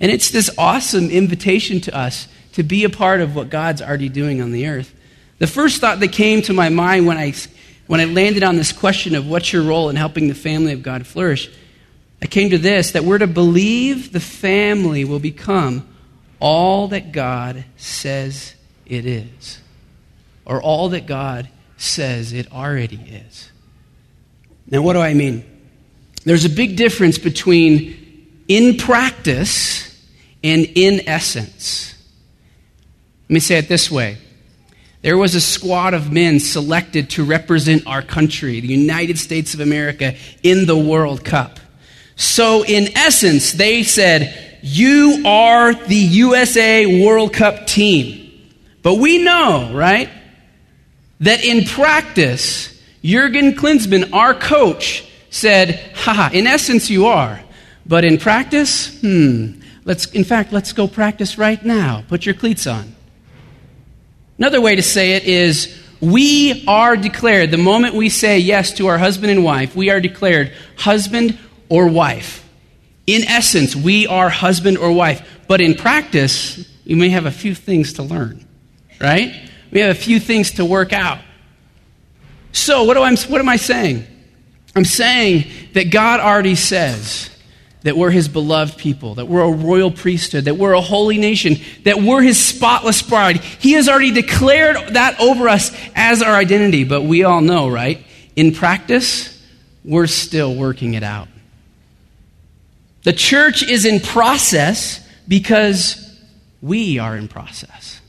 And 0.00 0.10
it's 0.10 0.30
this 0.30 0.50
awesome 0.58 1.10
invitation 1.10 1.80
to 1.82 1.96
us 1.96 2.28
to 2.52 2.62
be 2.62 2.84
a 2.84 2.90
part 2.90 3.20
of 3.20 3.34
what 3.34 3.50
God's 3.50 3.82
already 3.82 4.08
doing 4.08 4.40
on 4.40 4.52
the 4.52 4.66
earth. 4.66 4.94
The 5.38 5.46
first 5.46 5.80
thought 5.80 6.00
that 6.00 6.12
came 6.12 6.42
to 6.42 6.52
my 6.52 6.68
mind 6.68 7.06
when 7.06 7.16
I, 7.16 7.32
when 7.86 8.00
I 8.00 8.04
landed 8.04 8.42
on 8.42 8.56
this 8.56 8.72
question 8.72 9.14
of 9.14 9.26
what's 9.26 9.52
your 9.52 9.62
role 9.62 9.88
in 9.88 9.96
helping 9.96 10.28
the 10.28 10.34
family 10.34 10.72
of 10.72 10.82
God 10.82 11.06
flourish, 11.06 11.50
I 12.22 12.26
came 12.26 12.50
to 12.50 12.58
this 12.58 12.92
that 12.92 13.04
we're 13.04 13.18
to 13.18 13.26
believe 13.26 14.12
the 14.12 14.20
family 14.20 15.04
will 15.04 15.18
become 15.18 15.88
all 16.38 16.88
that 16.88 17.12
God 17.12 17.64
says 17.76 18.54
it 18.86 19.06
is, 19.06 19.60
or 20.44 20.62
all 20.62 20.90
that 20.90 21.06
God 21.06 21.48
says 21.76 22.32
it 22.32 22.52
already 22.52 22.96
is. 23.26 23.50
Now, 24.68 24.82
what 24.82 24.92
do 24.92 25.00
I 25.00 25.14
mean? 25.14 25.44
There's 26.24 26.44
a 26.44 26.50
big 26.50 26.76
difference 26.76 27.18
between 27.18 28.44
in 28.48 28.76
practice 28.76 30.00
and 30.44 30.64
in 30.74 31.08
essence. 31.08 31.91
Let 33.32 33.36
me 33.36 33.40
say 33.40 33.56
it 33.56 33.66
this 33.66 33.90
way 33.90 34.18
there 35.00 35.16
was 35.16 35.34
a 35.34 35.40
squad 35.40 35.94
of 35.94 36.12
men 36.12 36.38
selected 36.38 37.08
to 37.12 37.24
represent 37.24 37.86
our 37.86 38.02
country, 38.02 38.60
the 38.60 38.68
United 38.68 39.18
States 39.18 39.54
of 39.54 39.60
America, 39.60 40.16
in 40.42 40.66
the 40.66 40.76
World 40.76 41.24
Cup. 41.24 41.58
So, 42.14 42.62
in 42.62 42.94
essence, 42.94 43.52
they 43.52 43.84
said, 43.84 44.58
You 44.60 45.22
are 45.24 45.72
the 45.72 45.96
USA 45.96 47.02
World 47.06 47.32
Cup 47.32 47.66
team. 47.66 48.30
But 48.82 48.96
we 48.96 49.16
know, 49.16 49.72
right, 49.72 50.10
that 51.20 51.42
in 51.42 51.64
practice, 51.64 52.78
Jurgen 53.02 53.52
Klinsmann, 53.54 54.12
our 54.12 54.34
coach, 54.34 55.10
said, 55.30 55.80
haha, 55.94 56.28
in 56.34 56.46
essence, 56.46 56.90
you 56.90 57.06
are. 57.06 57.40
But 57.86 58.04
in 58.04 58.18
practice, 58.18 59.00
hmm, 59.00 59.52
let's, 59.86 60.04
in 60.12 60.24
fact, 60.24 60.52
let's 60.52 60.74
go 60.74 60.86
practice 60.86 61.38
right 61.38 61.64
now. 61.64 62.04
Put 62.08 62.26
your 62.26 62.34
cleats 62.34 62.66
on. 62.66 62.94
Another 64.38 64.60
way 64.60 64.76
to 64.76 64.82
say 64.82 65.12
it 65.12 65.24
is, 65.24 65.78
we 66.00 66.64
are 66.66 66.96
declared, 66.96 67.50
the 67.50 67.58
moment 67.58 67.94
we 67.94 68.08
say 68.08 68.38
yes 68.38 68.72
to 68.72 68.88
our 68.88 68.98
husband 68.98 69.30
and 69.30 69.44
wife, 69.44 69.76
we 69.76 69.90
are 69.90 70.00
declared 70.00 70.52
husband 70.76 71.38
or 71.68 71.86
wife. 71.86 72.48
In 73.06 73.24
essence, 73.24 73.76
we 73.76 74.06
are 74.06 74.28
husband 74.28 74.78
or 74.78 74.92
wife. 74.92 75.28
But 75.46 75.60
in 75.60 75.74
practice, 75.74 76.68
we 76.86 76.94
may 76.94 77.10
have 77.10 77.26
a 77.26 77.30
few 77.30 77.54
things 77.54 77.94
to 77.94 78.02
learn, 78.02 78.46
right? 79.00 79.48
We 79.70 79.80
have 79.80 79.90
a 79.90 79.98
few 79.98 80.18
things 80.18 80.52
to 80.52 80.64
work 80.64 80.92
out. 80.92 81.18
So, 82.52 82.84
what, 82.84 82.94
do 82.94 83.02
I, 83.02 83.14
what 83.30 83.40
am 83.40 83.48
I 83.48 83.56
saying? 83.56 84.06
I'm 84.74 84.84
saying 84.84 85.46
that 85.74 85.90
God 85.90 86.20
already 86.20 86.54
says 86.54 87.30
that 87.82 87.96
we're 87.96 88.10
his 88.10 88.28
beloved 88.28 88.78
people, 88.78 89.16
that 89.16 89.26
we're 89.26 89.42
a 89.42 89.50
royal 89.50 89.90
priesthood, 89.90 90.44
that 90.44 90.56
we're 90.56 90.72
a 90.72 90.80
holy 90.80 91.18
nation, 91.18 91.56
that 91.84 92.00
we're 92.00 92.22
his 92.22 92.42
spotless 92.42 93.02
bride. 93.02 93.38
He 93.38 93.72
has 93.72 93.88
already 93.88 94.12
declared 94.12 94.94
that 94.94 95.20
over 95.20 95.48
us 95.48 95.76
as 95.94 96.22
our 96.22 96.34
identity, 96.34 96.84
but 96.84 97.02
we 97.02 97.24
all 97.24 97.40
know, 97.40 97.68
right? 97.68 98.04
In 98.36 98.52
practice, 98.52 99.42
we're 99.84 100.06
still 100.06 100.54
working 100.54 100.94
it 100.94 101.02
out. 101.02 101.28
The 103.02 103.12
church 103.12 103.62
is 103.64 103.84
in 103.84 103.98
process 104.00 105.06
because 105.26 106.20
we 106.60 107.00
are 107.00 107.16
in 107.16 107.26
process. 107.26 108.00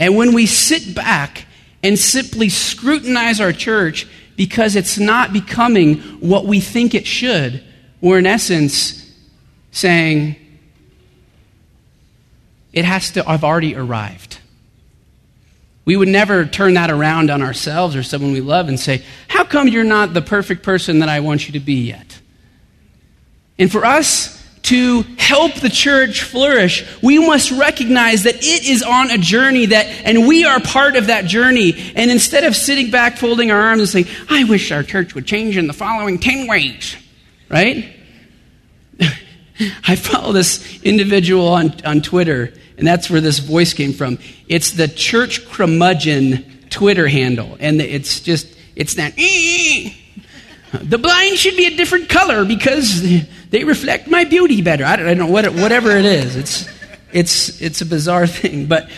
And 0.00 0.16
when 0.16 0.32
we 0.34 0.46
sit 0.46 0.96
back 0.96 1.46
and 1.84 1.96
simply 1.96 2.48
scrutinize 2.48 3.40
our 3.40 3.52
church 3.52 4.08
because 4.36 4.74
it's 4.74 4.98
not 4.98 5.32
becoming 5.32 5.98
what 6.18 6.44
we 6.44 6.58
think 6.58 6.94
it 6.94 7.06
should, 7.06 7.62
we're 8.02 8.18
in 8.18 8.26
essence 8.26 9.10
saying 9.70 10.36
it 12.74 12.84
has 12.84 13.12
to, 13.12 13.26
I've 13.26 13.44
already 13.44 13.74
arrived. 13.74 14.38
We 15.84 15.96
would 15.96 16.08
never 16.08 16.44
turn 16.44 16.74
that 16.74 16.90
around 16.90 17.30
on 17.30 17.42
ourselves 17.42 17.96
or 17.96 18.02
someone 18.02 18.32
we 18.32 18.40
love 18.40 18.68
and 18.68 18.78
say, 18.78 19.02
How 19.28 19.44
come 19.44 19.68
you're 19.68 19.82
not 19.84 20.14
the 20.14 20.22
perfect 20.22 20.62
person 20.62 21.00
that 21.00 21.08
I 21.08 21.20
want 21.20 21.46
you 21.46 21.52
to 21.54 21.60
be 21.60 21.86
yet? 21.86 22.20
And 23.58 23.70
for 23.70 23.84
us 23.84 24.40
to 24.62 25.02
help 25.18 25.54
the 25.54 25.68
church 25.68 26.22
flourish, 26.22 26.86
we 27.02 27.18
must 27.18 27.50
recognize 27.50 28.22
that 28.22 28.36
it 28.36 28.64
is 28.64 28.82
on 28.82 29.10
a 29.10 29.18
journey 29.18 29.66
that, 29.66 29.86
and 30.04 30.26
we 30.28 30.44
are 30.44 30.60
part 30.60 30.94
of 30.94 31.08
that 31.08 31.24
journey. 31.24 31.92
And 31.96 32.10
instead 32.10 32.44
of 32.44 32.54
sitting 32.54 32.90
back, 32.90 33.16
folding 33.16 33.50
our 33.50 33.60
arms 33.60 33.80
and 33.80 33.88
saying, 33.88 34.16
I 34.28 34.44
wish 34.44 34.70
our 34.70 34.84
church 34.84 35.16
would 35.16 35.26
change 35.26 35.56
in 35.56 35.66
the 35.66 35.72
following 35.72 36.18
10 36.18 36.46
ways, 36.46 36.96
right? 37.52 37.94
I 39.86 39.96
follow 39.96 40.32
this 40.32 40.82
individual 40.82 41.48
on, 41.48 41.74
on 41.84 42.00
Twitter, 42.00 42.52
and 42.78 42.86
that's 42.86 43.10
where 43.10 43.20
this 43.20 43.38
voice 43.38 43.74
came 43.74 43.92
from. 43.92 44.18
It's 44.48 44.72
the 44.72 44.88
church 44.88 45.46
curmudgeon 45.48 46.66
Twitter 46.70 47.06
handle, 47.06 47.56
and 47.60 47.80
it's 47.80 48.20
just, 48.20 48.48
it's 48.74 48.94
that, 48.94 49.14
the 49.16 50.98
blind 50.98 51.38
should 51.38 51.56
be 51.56 51.66
a 51.66 51.76
different 51.76 52.08
color 52.08 52.44
because 52.44 53.02
they 53.50 53.64
reflect 53.64 54.08
my 54.08 54.24
beauty 54.24 54.62
better. 54.62 54.84
I 54.84 54.96
don't, 54.96 55.06
I 55.06 55.14
don't 55.14 55.26
know, 55.26 55.32
what, 55.32 55.52
whatever 55.52 55.90
it 55.90 56.06
is. 56.06 56.34
It's, 56.34 56.68
it's, 57.12 57.60
it's 57.60 57.80
a 57.82 57.86
bizarre 57.86 58.26
thing. 58.26 58.66
But 58.66 58.88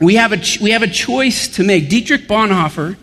we 0.00 0.16
have, 0.16 0.32
a, 0.32 0.42
we 0.60 0.72
have 0.72 0.82
a 0.82 0.88
choice 0.88 1.46
to 1.56 1.62
make. 1.62 1.88
Dietrich 1.88 2.22
Bonhoeffer, 2.22 2.96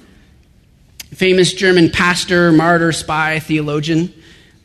famous 1.13 1.53
German 1.53 1.89
pastor, 1.89 2.51
martyr, 2.51 2.91
spy, 2.91 3.39
theologian, 3.39 4.13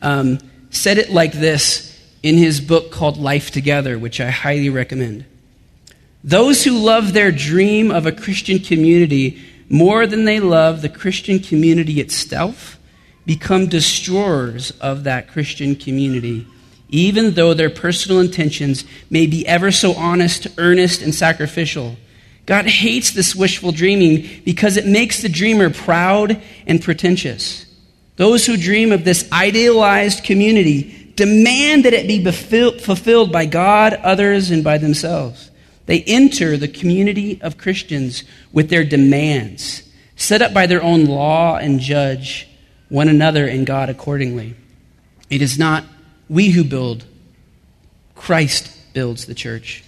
um, 0.05 0.37
said 0.69 0.97
it 0.97 1.09
like 1.09 1.33
this 1.33 1.91
in 2.23 2.37
his 2.37 2.61
book 2.61 2.91
called 2.91 3.17
Life 3.17 3.51
Together, 3.51 3.99
which 3.99 4.21
I 4.21 4.29
highly 4.29 4.69
recommend. 4.69 5.25
Those 6.23 6.63
who 6.63 6.77
love 6.77 7.13
their 7.13 7.31
dream 7.31 7.91
of 7.91 8.05
a 8.05 8.11
Christian 8.11 8.59
community 8.59 9.43
more 9.67 10.05
than 10.07 10.25
they 10.25 10.39
love 10.39 10.81
the 10.81 10.89
Christian 10.89 11.39
community 11.39 11.99
itself 11.99 12.79
become 13.25 13.67
destroyers 13.67 14.71
of 14.79 15.03
that 15.03 15.27
Christian 15.27 15.75
community, 15.75 16.47
even 16.89 17.33
though 17.33 17.55
their 17.55 17.71
personal 17.71 18.19
intentions 18.19 18.85
may 19.09 19.25
be 19.25 19.45
ever 19.47 19.71
so 19.71 19.93
honest, 19.93 20.47
earnest, 20.57 21.01
and 21.01 21.15
sacrificial. 21.15 21.97
God 22.45 22.67
hates 22.67 23.09
this 23.11 23.35
wishful 23.35 23.71
dreaming 23.71 24.41
because 24.45 24.77
it 24.77 24.85
makes 24.85 25.21
the 25.23 25.29
dreamer 25.29 25.71
proud 25.71 26.39
and 26.67 26.81
pretentious. 26.81 27.64
Those 28.15 28.45
who 28.45 28.57
dream 28.57 28.91
of 28.91 29.03
this 29.03 29.29
idealized 29.31 30.23
community 30.23 31.13
demand 31.15 31.85
that 31.85 31.93
it 31.93 32.07
be 32.07 32.23
fulfilled 32.23 33.31
by 33.31 33.45
God, 33.45 33.93
others, 33.93 34.51
and 34.51 34.63
by 34.63 34.77
themselves. 34.77 35.51
They 35.85 36.01
enter 36.03 36.57
the 36.57 36.67
community 36.67 37.41
of 37.41 37.57
Christians 37.57 38.23
with 38.51 38.69
their 38.69 38.83
demands, 38.83 39.83
set 40.15 40.41
up 40.41 40.53
by 40.53 40.65
their 40.65 40.81
own 40.81 41.05
law 41.05 41.57
and 41.57 41.79
judge 41.79 42.47
one 42.89 43.07
another 43.07 43.47
and 43.47 43.65
God 43.65 43.89
accordingly. 43.89 44.55
It 45.29 45.41
is 45.41 45.57
not 45.57 45.83
we 46.29 46.49
who 46.49 46.63
build, 46.63 47.05
Christ 48.15 48.71
builds 48.93 49.25
the 49.25 49.35
church. 49.35 49.83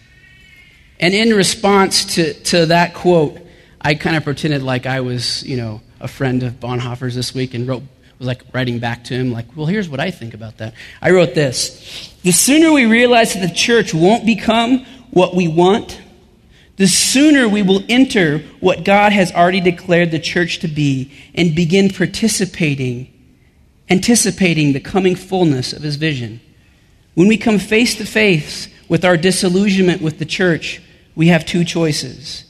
And 1.00 1.14
in 1.14 1.34
response 1.34 2.16
to, 2.16 2.34
to 2.46 2.66
that 2.68 2.94
quote, 2.94 3.40
I 3.80 3.96
kind 3.96 4.16
of 4.16 4.24
pretended 4.24 4.64
like 4.64 4.86
I 4.86 5.02
was, 5.02 5.44
you 5.44 5.58
know, 5.58 5.82
a 6.00 6.08
friend 6.08 6.44
of 6.44 6.60
Bonhoeffer's 6.60 7.16
this 7.16 7.34
week 7.34 7.54
and 7.54 7.68
wrote, 7.68 7.84
was 8.20 8.28
like 8.28 8.44
writing 8.54 8.80
back 8.80 9.04
to 9.06 9.14
him, 9.14 9.32
like, 9.32 9.46
well, 9.56 9.68
here's 9.68 9.90
what 9.90 10.00
I 10.00 10.12
think 10.12 10.34
about 10.34 10.58
that. 10.58 10.74
I 11.02 11.12
wrote 11.12 11.36
this 11.36 12.14
The 12.24 12.32
sooner 12.32 12.72
we 12.72 12.86
realize 12.86 13.34
that 13.34 13.48
the 13.48 13.54
church 13.54 13.94
won't 13.94 14.26
become 14.26 14.86
what 15.12 15.36
we 15.36 15.48
want, 15.48 16.02
the 16.78 16.88
sooner 16.88 17.48
we 17.48 17.64
will 17.64 17.84
enter 17.90 18.40
what 18.60 18.84
God 18.84 19.12
has 19.12 19.32
already 19.32 19.62
declared 19.62 20.12
the 20.12 20.20
church 20.20 20.60
to 20.60 20.68
be 20.68 21.12
and 21.34 21.56
begin 21.56 21.90
participating, 21.90 23.12
anticipating 23.90 24.74
the 24.74 24.80
coming 24.80 25.16
fullness 25.16 25.74
of 25.74 25.82
his 25.82 25.96
vision. 25.96 26.40
When 27.16 27.28
we 27.28 27.38
come 27.38 27.58
face 27.58 27.96
to 27.96 28.06
face 28.06 28.68
with 28.88 29.04
our 29.04 29.18
disillusionment 29.18 30.02
with 30.02 30.20
the 30.20 30.26
church, 30.26 30.82
we 31.16 31.30
have 31.30 31.46
two 31.46 31.66
choices. 31.66 32.46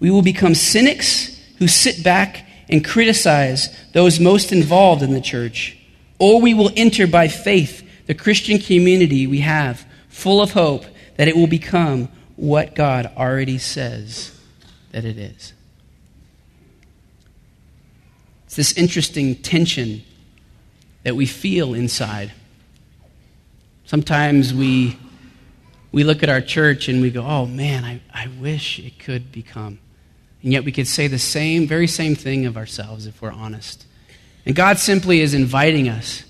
We 0.00 0.10
will 0.10 0.22
become 0.22 0.56
cynics 0.56 1.38
who 1.58 1.68
sit 1.68 2.02
back 2.02 2.44
and 2.68 2.84
criticize 2.84 3.68
those 3.92 4.20
most 4.20 4.52
involved 4.52 5.02
in 5.02 5.12
the 5.12 5.20
church, 5.20 5.76
or 6.18 6.40
we 6.40 6.54
will 6.54 6.70
enter 6.76 7.06
by 7.06 7.28
faith 7.28 7.86
the 8.06 8.14
Christian 8.14 8.58
community 8.58 9.26
we 9.26 9.40
have, 9.40 9.86
full 10.08 10.40
of 10.40 10.52
hope 10.52 10.84
that 11.16 11.28
it 11.28 11.36
will 11.36 11.46
become 11.46 12.08
what 12.36 12.74
God 12.74 13.10
already 13.16 13.58
says 13.58 14.38
that 14.92 15.04
it 15.04 15.18
is. 15.18 15.52
It's 18.46 18.56
this 18.56 18.76
interesting 18.76 19.36
tension 19.36 20.02
that 21.04 21.16
we 21.16 21.26
feel 21.26 21.74
inside. 21.74 22.32
Sometimes 23.84 24.54
we, 24.54 24.98
we 25.90 26.04
look 26.04 26.22
at 26.22 26.28
our 26.28 26.40
church 26.40 26.88
and 26.88 27.00
we 27.00 27.10
go, 27.10 27.24
oh 27.24 27.46
man, 27.46 27.84
I, 27.84 28.00
I 28.12 28.28
wish 28.40 28.78
it 28.78 28.98
could 28.98 29.32
become. 29.32 29.78
And 30.42 30.52
yet 30.52 30.64
we 30.64 30.72
could 30.72 30.88
say 30.88 31.06
the 31.06 31.18
same, 31.18 31.66
very 31.66 31.86
same 31.86 32.14
thing 32.14 32.46
of 32.46 32.56
ourselves 32.56 33.06
if 33.06 33.22
we're 33.22 33.32
honest. 33.32 33.86
And 34.44 34.56
God 34.56 34.78
simply 34.78 35.20
is 35.20 35.34
inviting 35.34 35.88
us 35.88 36.24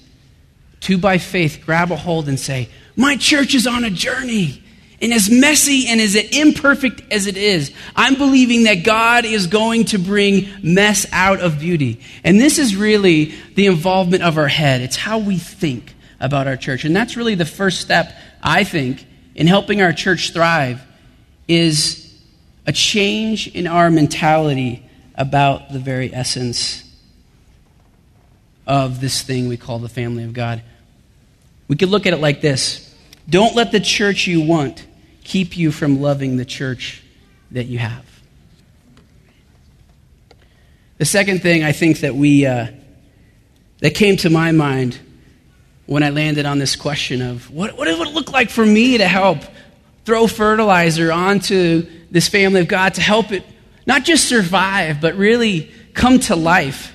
to, 0.80 0.98
by 0.98 1.18
faith, 1.18 1.62
grab 1.64 1.90
a 1.90 1.96
hold 1.96 2.28
and 2.28 2.38
say, 2.38 2.68
My 2.96 3.16
church 3.16 3.54
is 3.54 3.66
on 3.66 3.84
a 3.84 3.90
journey. 3.90 4.62
And 5.00 5.12
as 5.12 5.28
messy 5.28 5.88
and 5.88 6.00
as 6.00 6.14
imperfect 6.14 7.02
as 7.12 7.26
it 7.26 7.36
is, 7.36 7.72
I'm 7.96 8.14
believing 8.14 8.64
that 8.64 8.84
God 8.84 9.24
is 9.24 9.48
going 9.48 9.86
to 9.86 9.98
bring 9.98 10.48
mess 10.62 11.06
out 11.10 11.40
of 11.40 11.58
beauty. 11.58 12.00
And 12.22 12.40
this 12.40 12.58
is 12.58 12.76
really 12.76 13.34
the 13.56 13.66
involvement 13.66 14.22
of 14.22 14.38
our 14.38 14.46
head. 14.46 14.80
It's 14.80 14.94
how 14.94 15.18
we 15.18 15.38
think 15.38 15.92
about 16.20 16.46
our 16.46 16.56
church. 16.56 16.84
And 16.84 16.94
that's 16.94 17.16
really 17.16 17.34
the 17.34 17.44
first 17.44 17.80
step, 17.80 18.14
I 18.40 18.62
think, 18.62 19.04
in 19.34 19.48
helping 19.48 19.82
our 19.82 19.92
church 19.92 20.32
thrive 20.32 20.80
is 21.48 22.11
a 22.66 22.72
change 22.72 23.48
in 23.48 23.66
our 23.66 23.90
mentality 23.90 24.88
about 25.14 25.72
the 25.72 25.78
very 25.78 26.12
essence 26.14 26.84
of 28.66 29.00
this 29.00 29.22
thing 29.22 29.48
we 29.48 29.56
call 29.56 29.78
the 29.78 29.88
family 29.88 30.24
of 30.24 30.32
God. 30.32 30.62
We 31.68 31.76
could 31.76 31.88
look 31.88 32.06
at 32.06 32.12
it 32.12 32.20
like 32.20 32.40
this 32.40 32.94
Don't 33.28 33.54
let 33.54 33.72
the 33.72 33.80
church 33.80 34.26
you 34.26 34.40
want 34.40 34.86
keep 35.24 35.56
you 35.56 35.72
from 35.72 36.00
loving 36.00 36.36
the 36.36 36.44
church 36.44 37.02
that 37.50 37.64
you 37.64 37.78
have. 37.78 38.04
The 40.98 41.04
second 41.04 41.42
thing 41.42 41.64
I 41.64 41.72
think 41.72 42.00
that 42.00 42.14
we 42.14 42.46
uh, 42.46 42.68
that 43.80 43.94
came 43.94 44.16
to 44.18 44.30
my 44.30 44.52
mind 44.52 44.98
when 45.86 46.02
I 46.02 46.10
landed 46.10 46.46
on 46.46 46.58
this 46.58 46.76
question 46.76 47.20
of 47.20 47.50
what, 47.50 47.76
what 47.76 47.88
would 47.88 48.08
it 48.08 48.14
look 48.14 48.32
like 48.32 48.48
for 48.48 48.64
me 48.64 48.98
to 48.98 49.06
help 49.06 49.38
throw 50.04 50.26
fertilizer 50.26 51.12
onto 51.12 51.86
this 52.12 52.28
family 52.28 52.60
of 52.60 52.68
God 52.68 52.94
to 52.94 53.00
help 53.00 53.32
it 53.32 53.44
not 53.84 54.04
just 54.04 54.28
survive, 54.28 55.00
but 55.00 55.16
really 55.16 55.72
come 55.94 56.20
to 56.20 56.36
life. 56.36 56.94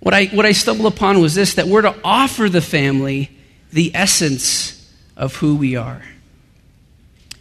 What 0.00 0.12
I, 0.12 0.26
what 0.26 0.44
I 0.44 0.52
stumbled 0.52 0.92
upon 0.92 1.20
was 1.20 1.34
this 1.34 1.54
that 1.54 1.66
we're 1.66 1.82
to 1.82 1.94
offer 2.04 2.48
the 2.48 2.60
family 2.60 3.30
the 3.72 3.94
essence 3.94 4.76
of 5.16 5.36
who 5.36 5.56
we 5.56 5.76
are. 5.76 6.02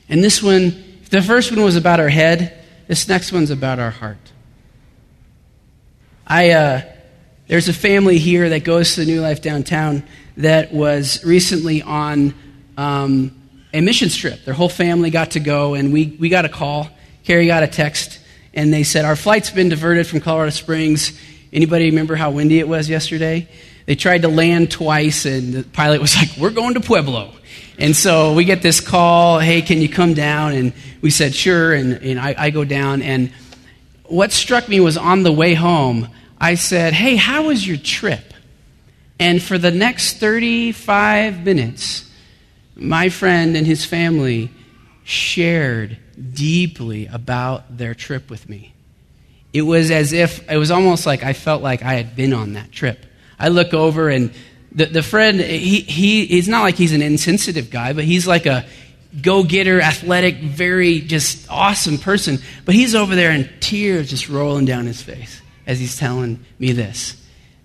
And 0.08 0.24
this 0.24 0.42
one, 0.42 0.84
the 1.10 1.22
first 1.22 1.52
one 1.52 1.62
was 1.64 1.76
about 1.76 2.00
our 2.00 2.10
head, 2.10 2.64
this 2.88 3.08
next 3.08 3.32
one's 3.32 3.52
about 3.52 3.80
our 3.80 3.92
heart. 3.92 4.18
I, 6.26 6.52
uh, 6.52 6.82
there's 7.48 7.70
a 7.70 7.74
family 7.74 8.20
here 8.20 8.50
that 8.50 8.64
goes 8.64 8.96
to 8.96 9.02
the 9.02 9.06
New 9.08 9.22
Life 9.22 9.42
downtown 9.42 10.04
that 10.38 10.72
was 10.72 11.24
recently 11.26 11.82
on 11.82 12.34
um, 12.78 13.36
a 13.74 13.82
mission 13.82 14.10
trip. 14.10 14.46
Their 14.46 14.54
whole 14.54 14.70
family 14.70 15.10
got 15.10 15.32
to 15.32 15.40
go, 15.40 15.74
and 15.74 15.92
we, 15.92 16.18
we 16.20 16.30
got 16.30 16.46
a 16.46 16.50
call. 16.50 16.90
Carrie 17.30 17.46
got 17.46 17.62
a 17.62 17.68
text, 17.68 18.18
and 18.56 18.74
they 18.74 18.82
said, 18.82 19.06
Our 19.06 19.16
flight's 19.16 19.52
been 19.52 19.70
diverted 19.70 20.08
from 20.08 20.20
Colorado 20.20 20.50
Springs. 20.50 21.16
Anybody 21.54 21.86
remember 21.92 22.16
how 22.16 22.32
windy 22.32 22.58
it 22.58 22.68
was 22.68 22.90
yesterday? 22.90 23.48
They 23.86 23.94
tried 23.94 24.24
to 24.24 24.30
land 24.30 24.72
twice, 24.72 25.26
and 25.28 25.54
the 25.54 25.64
pilot 25.64 26.02
was 26.02 26.16
like, 26.18 26.30
We're 26.40 26.50
going 26.50 26.74
to 26.74 26.80
Pueblo. 26.80 27.32
And 27.78 27.96
so 27.96 28.34
we 28.34 28.46
get 28.46 28.64
this 28.64 28.82
call, 28.82 29.38
Hey, 29.38 29.62
can 29.62 29.80
you 29.80 29.88
come 29.88 30.16
down? 30.16 30.54
And 30.54 30.74
we 31.02 31.12
said, 31.12 31.36
Sure. 31.36 31.72
And, 31.72 32.02
and 32.02 32.20
I, 32.20 32.34
I 32.36 32.50
go 32.50 32.66
down. 32.66 33.04
And 33.04 33.32
what 34.06 34.32
struck 34.32 34.68
me 34.68 34.80
was 34.80 34.98
on 34.98 35.22
the 35.22 35.32
way 35.32 35.54
home, 35.54 36.08
I 36.42 36.56
said, 36.56 36.94
Hey, 36.94 37.16
how 37.16 37.44
was 37.44 37.68
your 37.68 37.78
trip? 37.78 38.34
And 39.20 39.40
for 39.40 39.60
the 39.60 39.70
next 39.70 40.18
35 40.18 41.46
minutes, 41.46 42.10
my 42.76 43.10
friend 43.10 43.56
and 43.56 43.68
his 43.68 43.86
family 43.86 44.50
shared 45.04 46.00
deeply 46.34 47.08
about 47.08 47.78
their 47.78 47.94
trip 47.94 48.30
with 48.30 48.50
me. 48.50 48.74
It 49.54 49.64
was 49.64 49.90
as 49.90 50.14
if, 50.14 50.50
it 50.50 50.58
was 50.58 50.72
almost 50.72 51.06
like 51.06 51.24
I 51.24 51.34
felt 51.34 51.64
like 51.64 51.84
I 51.84 51.94
had 51.94 52.16
been 52.16 52.34
on 52.34 52.54
that 52.54 52.72
trip. 52.72 53.06
I 53.40 53.48
look 53.50 53.74
over 53.74 54.10
and 54.10 54.32
the, 54.72 54.86
the 54.86 55.02
friend, 55.02 55.40
he, 55.40 55.82
he, 55.82 56.26
he's 56.26 56.48
not 56.48 56.62
like 56.62 56.76
he's 56.76 56.94
an 56.94 57.02
insensitive 57.02 57.70
guy, 57.72 57.94
but 57.94 58.04
he's 58.04 58.28
like 58.28 58.46
a 58.46 58.66
go 59.22 59.44
getter, 59.44 59.82
athletic, 59.82 60.38
very 60.38 61.00
just 61.00 61.50
awesome 61.50 61.98
person. 61.98 62.38
But 62.66 62.76
he's 62.76 62.94
over 62.94 63.16
there 63.16 63.32
and 63.32 63.50
tears 63.60 64.10
just 64.10 64.30
rolling 64.30 64.66
down 64.66 64.86
his 64.86 65.02
face 65.02 65.42
as 65.66 65.80
he's 65.80 65.98
telling 65.98 66.46
me 66.60 66.72
this. 66.74 67.16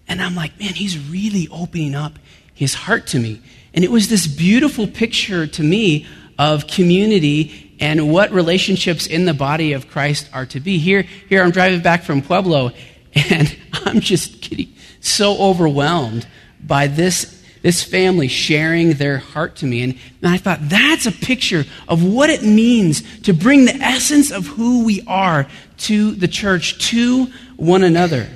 And 0.09 0.23
I'm 0.23 0.35
like, 0.35 0.59
man, 0.59 0.75
he's 0.75 0.99
really 1.11 1.49
opening 1.51 1.95
up 1.95 2.19
his 2.55 2.75
heart 2.75 3.09
to 3.09 3.19
me. 3.19 3.43
And 3.75 3.85
it 3.85 3.91
was 3.91 4.09
this 4.09 4.27
beautiful 4.27 4.87
picture 4.87 5.47
to 5.47 5.63
me 5.63 6.07
of 6.39 6.67
community 6.67 7.64
and 7.81 8.13
what 8.13 8.31
relationships 8.33 9.07
in 9.07 9.25
the 9.25 9.35
body 9.35 9.73
of 9.73 9.89
Christ 9.89 10.29
are 10.33 10.47
to 10.47 10.61
be. 10.61 10.79
Here, 10.79 11.03
here 11.29 11.43
I'm 11.43 11.51
driving 11.51 11.81
back 11.81 12.03
from 12.03 12.23
Pueblo, 12.23 12.73
and 13.15 13.57
I'm 13.73 14.01
just 14.01 14.41
getting 14.41 14.73
so 15.01 15.37
overwhelmed 15.39 16.27
by 16.61 16.87
this, 16.87 17.43
this 17.63 17.83
family 17.83 18.29
sharing 18.29 18.95
their 18.95 19.19
heart 19.19 19.57
to 19.57 19.67
me. 19.67 19.83
And, 19.83 19.99
and 20.23 20.33
I 20.33 20.39
thought, 20.39 20.61
that's 20.63 21.07
a 21.07 21.13
picture 21.13 21.65
of 21.89 22.03
what 22.03 22.31
it 22.31 22.43
means 22.43 23.03
to 23.23 23.33
bring 23.33 23.67
the 23.67 23.75
essence 23.75 24.31
of 24.31 24.47
who 24.47 24.85
we 24.85 25.03
are 25.07 25.47
to 25.79 26.13
the 26.13 26.29
church, 26.29 26.91
to 26.91 27.27
one 27.57 27.83
another. 27.83 28.29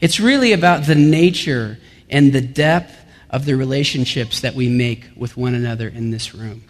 It's 0.00 0.18
really 0.18 0.52
about 0.52 0.86
the 0.86 0.96
nature 0.96 1.78
and 2.10 2.32
the 2.32 2.40
depth 2.40 2.94
of 3.30 3.46
the 3.46 3.56
relationships 3.56 4.40
that 4.40 4.54
we 4.54 4.68
make 4.68 5.08
with 5.16 5.36
one 5.36 5.54
another 5.54 5.88
in 5.88 6.10
this 6.10 6.34
room. 6.34 6.64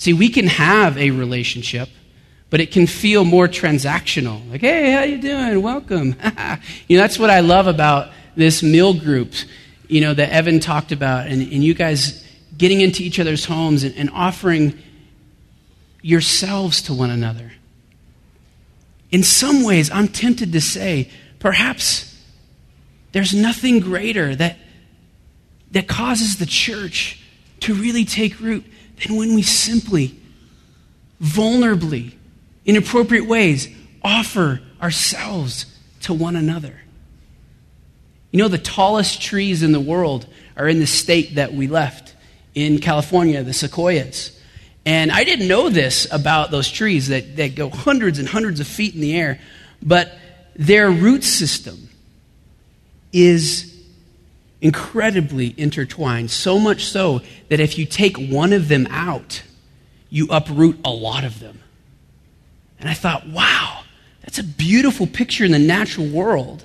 See, 0.00 0.14
we 0.14 0.30
can 0.30 0.46
have 0.46 0.96
a 0.96 1.10
relationship, 1.10 1.90
but 2.48 2.58
it 2.58 2.72
can 2.72 2.86
feel 2.86 3.22
more 3.22 3.48
transactional. 3.48 4.50
Like, 4.50 4.62
hey, 4.62 4.92
how 4.92 5.02
you 5.02 5.20
doing? 5.20 5.60
Welcome. 5.60 6.16
you 6.88 6.96
know, 6.96 7.02
that's 7.02 7.18
what 7.18 7.28
I 7.28 7.40
love 7.40 7.66
about 7.66 8.10
this 8.34 8.62
meal 8.62 8.94
group, 8.94 9.34
you 9.88 10.00
know, 10.00 10.14
that 10.14 10.30
Evan 10.30 10.58
talked 10.58 10.90
about, 10.90 11.26
and, 11.26 11.42
and 11.42 11.62
you 11.62 11.74
guys 11.74 12.26
getting 12.56 12.80
into 12.80 13.02
each 13.02 13.20
other's 13.20 13.44
homes 13.44 13.84
and, 13.84 13.94
and 13.94 14.08
offering 14.14 14.78
yourselves 16.00 16.80
to 16.80 16.94
one 16.94 17.10
another. 17.10 17.52
In 19.10 19.22
some 19.22 19.64
ways, 19.64 19.90
I'm 19.90 20.08
tempted 20.08 20.54
to 20.54 20.62
say, 20.62 21.10
perhaps 21.40 22.18
there's 23.12 23.34
nothing 23.34 23.80
greater 23.80 24.34
that 24.34 24.56
that 25.72 25.88
causes 25.88 26.38
the 26.38 26.46
church 26.46 27.22
to 27.60 27.74
really 27.74 28.06
take 28.06 28.40
root 28.40 28.64
than 29.02 29.16
when 29.16 29.34
we 29.34 29.42
simply, 29.42 30.18
vulnerably, 31.22 32.14
in 32.64 32.76
appropriate 32.76 33.26
ways, 33.26 33.68
offer 34.02 34.60
ourselves 34.80 35.66
to 36.02 36.14
one 36.14 36.36
another. 36.36 36.80
You 38.30 38.38
know, 38.38 38.48
the 38.48 38.58
tallest 38.58 39.20
trees 39.20 39.62
in 39.62 39.72
the 39.72 39.80
world 39.80 40.26
are 40.56 40.68
in 40.68 40.78
the 40.78 40.86
state 40.86 41.34
that 41.34 41.52
we 41.52 41.66
left 41.66 42.14
in 42.54 42.78
California, 42.78 43.42
the 43.42 43.52
sequoias. 43.52 44.38
And 44.86 45.10
I 45.10 45.24
didn't 45.24 45.48
know 45.48 45.68
this 45.68 46.10
about 46.10 46.50
those 46.50 46.70
trees 46.70 47.08
that, 47.08 47.36
that 47.36 47.54
go 47.54 47.68
hundreds 47.70 48.18
and 48.18 48.28
hundreds 48.28 48.60
of 48.60 48.66
feet 48.66 48.94
in 48.94 49.00
the 49.00 49.16
air, 49.16 49.40
but 49.82 50.12
their 50.54 50.90
root 50.90 51.24
system 51.24 51.88
is 53.12 53.69
incredibly 54.60 55.54
intertwined, 55.56 56.30
so 56.30 56.58
much 56.58 56.84
so 56.84 57.20
that 57.48 57.60
if 57.60 57.78
you 57.78 57.86
take 57.86 58.16
one 58.18 58.52
of 58.52 58.68
them 58.68 58.86
out, 58.90 59.42
you 60.10 60.26
uproot 60.30 60.78
a 60.84 60.90
lot 60.90 61.24
of 61.24 61.40
them. 61.40 61.60
And 62.78 62.88
I 62.88 62.94
thought, 62.94 63.26
wow, 63.26 63.82
that's 64.22 64.38
a 64.38 64.44
beautiful 64.44 65.06
picture 65.06 65.44
in 65.44 65.52
the 65.52 65.58
natural 65.58 66.06
world 66.06 66.64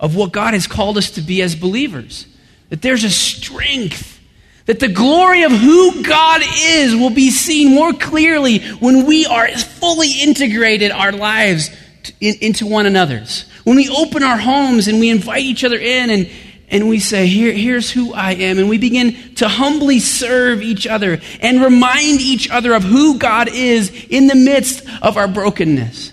of 0.00 0.16
what 0.16 0.32
God 0.32 0.54
has 0.54 0.66
called 0.66 0.96
us 0.96 1.10
to 1.12 1.20
be 1.20 1.42
as 1.42 1.54
believers. 1.54 2.26
That 2.70 2.82
there's 2.82 3.04
a 3.04 3.10
strength, 3.10 4.20
that 4.66 4.80
the 4.80 4.88
glory 4.88 5.42
of 5.42 5.52
who 5.52 6.02
God 6.02 6.42
is 6.44 6.94
will 6.94 7.10
be 7.10 7.30
seen 7.30 7.74
more 7.74 7.92
clearly 7.92 8.60
when 8.74 9.06
we 9.06 9.26
are 9.26 9.48
fully 9.48 10.20
integrated 10.20 10.90
our 10.90 11.12
lives 11.12 11.70
to, 12.04 12.12
in, 12.20 12.36
into 12.40 12.66
one 12.66 12.86
another's. 12.86 13.48
When 13.64 13.76
we 13.76 13.88
open 13.88 14.22
our 14.22 14.36
homes 14.36 14.88
and 14.88 15.00
we 15.00 15.10
invite 15.10 15.42
each 15.42 15.64
other 15.64 15.78
in 15.78 16.10
and, 16.10 16.30
and 16.70 16.88
we 16.88 16.98
say, 16.98 17.26
Here, 17.26 17.52
Here's 17.52 17.90
who 17.90 18.12
I 18.12 18.32
am. 18.32 18.58
And 18.58 18.68
we 18.68 18.78
begin 18.78 19.34
to 19.36 19.48
humbly 19.48 20.00
serve 20.00 20.62
each 20.62 20.86
other 20.86 21.20
and 21.40 21.62
remind 21.62 22.20
each 22.20 22.50
other 22.50 22.74
of 22.74 22.84
who 22.84 23.18
God 23.18 23.48
is 23.48 24.06
in 24.08 24.26
the 24.26 24.34
midst 24.34 24.82
of 25.02 25.16
our 25.16 25.28
brokenness. 25.28 26.12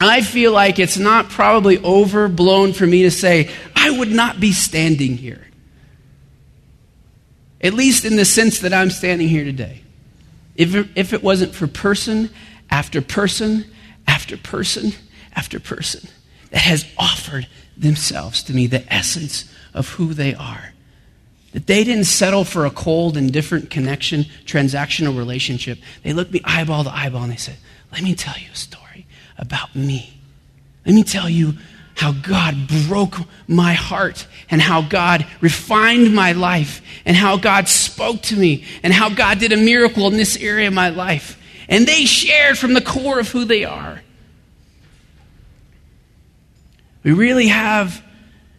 I 0.00 0.22
feel 0.22 0.52
like 0.52 0.78
it's 0.78 0.96
not 0.96 1.28
probably 1.28 1.78
overblown 1.78 2.72
for 2.72 2.86
me 2.86 3.02
to 3.02 3.10
say, 3.10 3.50
I 3.74 3.90
would 3.90 4.12
not 4.12 4.38
be 4.38 4.52
standing 4.52 5.16
here. 5.16 5.44
At 7.60 7.74
least 7.74 8.04
in 8.04 8.14
the 8.16 8.24
sense 8.24 8.60
that 8.60 8.72
I'm 8.72 8.90
standing 8.90 9.28
here 9.28 9.44
today. 9.44 9.82
If 10.54 10.74
if 10.96 11.12
it 11.12 11.22
wasn't 11.22 11.54
for 11.54 11.66
person 11.66 12.30
after 12.70 13.00
person 13.00 13.64
after 14.06 14.36
person 14.36 14.92
after 15.34 15.58
person 15.58 16.08
that 16.50 16.60
has 16.60 16.84
offered 16.96 17.48
themselves 17.78 18.42
to 18.44 18.52
me, 18.52 18.66
the 18.66 18.90
essence 18.92 19.50
of 19.74 19.90
who 19.90 20.14
they 20.14 20.34
are. 20.34 20.72
That 21.52 21.66
they 21.66 21.84
didn't 21.84 22.04
settle 22.04 22.44
for 22.44 22.66
a 22.66 22.70
cold, 22.70 23.16
indifferent 23.16 23.70
connection, 23.70 24.24
transactional 24.44 25.16
relationship. 25.16 25.78
They 26.02 26.12
looked 26.12 26.32
me 26.32 26.40
eyeball 26.44 26.84
to 26.84 26.94
eyeball 26.94 27.22
and 27.22 27.32
they 27.32 27.36
said, 27.36 27.56
Let 27.92 28.02
me 28.02 28.14
tell 28.14 28.36
you 28.38 28.50
a 28.52 28.56
story 28.56 29.06
about 29.38 29.74
me. 29.74 30.20
Let 30.84 30.94
me 30.94 31.02
tell 31.02 31.28
you 31.28 31.54
how 31.96 32.12
God 32.12 32.68
broke 32.86 33.16
my 33.48 33.72
heart 33.72 34.26
and 34.50 34.62
how 34.62 34.82
God 34.82 35.26
refined 35.40 36.14
my 36.14 36.32
life 36.32 36.80
and 37.04 37.16
how 37.16 37.36
God 37.36 37.68
spoke 37.68 38.22
to 38.22 38.36
me 38.36 38.64
and 38.82 38.92
how 38.92 39.08
God 39.08 39.40
did 39.40 39.52
a 39.52 39.56
miracle 39.56 40.06
in 40.06 40.16
this 40.16 40.36
area 40.36 40.68
of 40.68 40.74
my 40.74 40.90
life. 40.90 41.36
And 41.68 41.86
they 41.86 42.04
shared 42.04 42.56
from 42.56 42.74
the 42.74 42.80
core 42.80 43.18
of 43.18 43.28
who 43.30 43.44
they 43.44 43.64
are. 43.64 44.02
We 47.02 47.12
really 47.12 47.48
have 47.48 48.02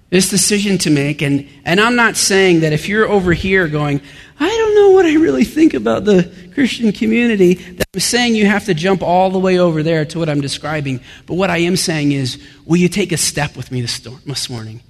this 0.09 0.29
decision 0.29 0.77
to 0.79 0.89
make. 0.89 1.21
And, 1.21 1.47
and 1.65 1.79
I'm 1.79 1.95
not 1.95 2.17
saying 2.17 2.61
that 2.61 2.73
if 2.73 2.89
you're 2.89 3.07
over 3.07 3.31
here 3.33 3.67
going, 3.67 4.01
I 4.39 4.47
don't 4.47 4.75
know 4.75 4.91
what 4.91 5.05
I 5.05 5.13
really 5.15 5.43
think 5.43 5.73
about 5.73 6.05
the 6.05 6.31
Christian 6.53 6.91
community, 6.91 7.55
that 7.55 7.87
I'm 7.93 7.99
saying 7.99 8.35
you 8.35 8.45
have 8.47 8.65
to 8.65 8.73
jump 8.73 9.03
all 9.03 9.29
the 9.29 9.39
way 9.39 9.59
over 9.59 9.83
there 9.83 10.05
to 10.05 10.19
what 10.19 10.29
I'm 10.29 10.41
describing. 10.41 11.01
But 11.25 11.35
what 11.35 11.49
I 11.49 11.57
am 11.59 11.75
saying 11.75 12.11
is, 12.11 12.41
will 12.65 12.77
you 12.77 12.89
take 12.89 13.11
a 13.11 13.17
step 13.17 13.55
with 13.55 13.71
me 13.71 13.81
this, 13.81 13.99
this 13.99 14.49
morning 14.49 14.81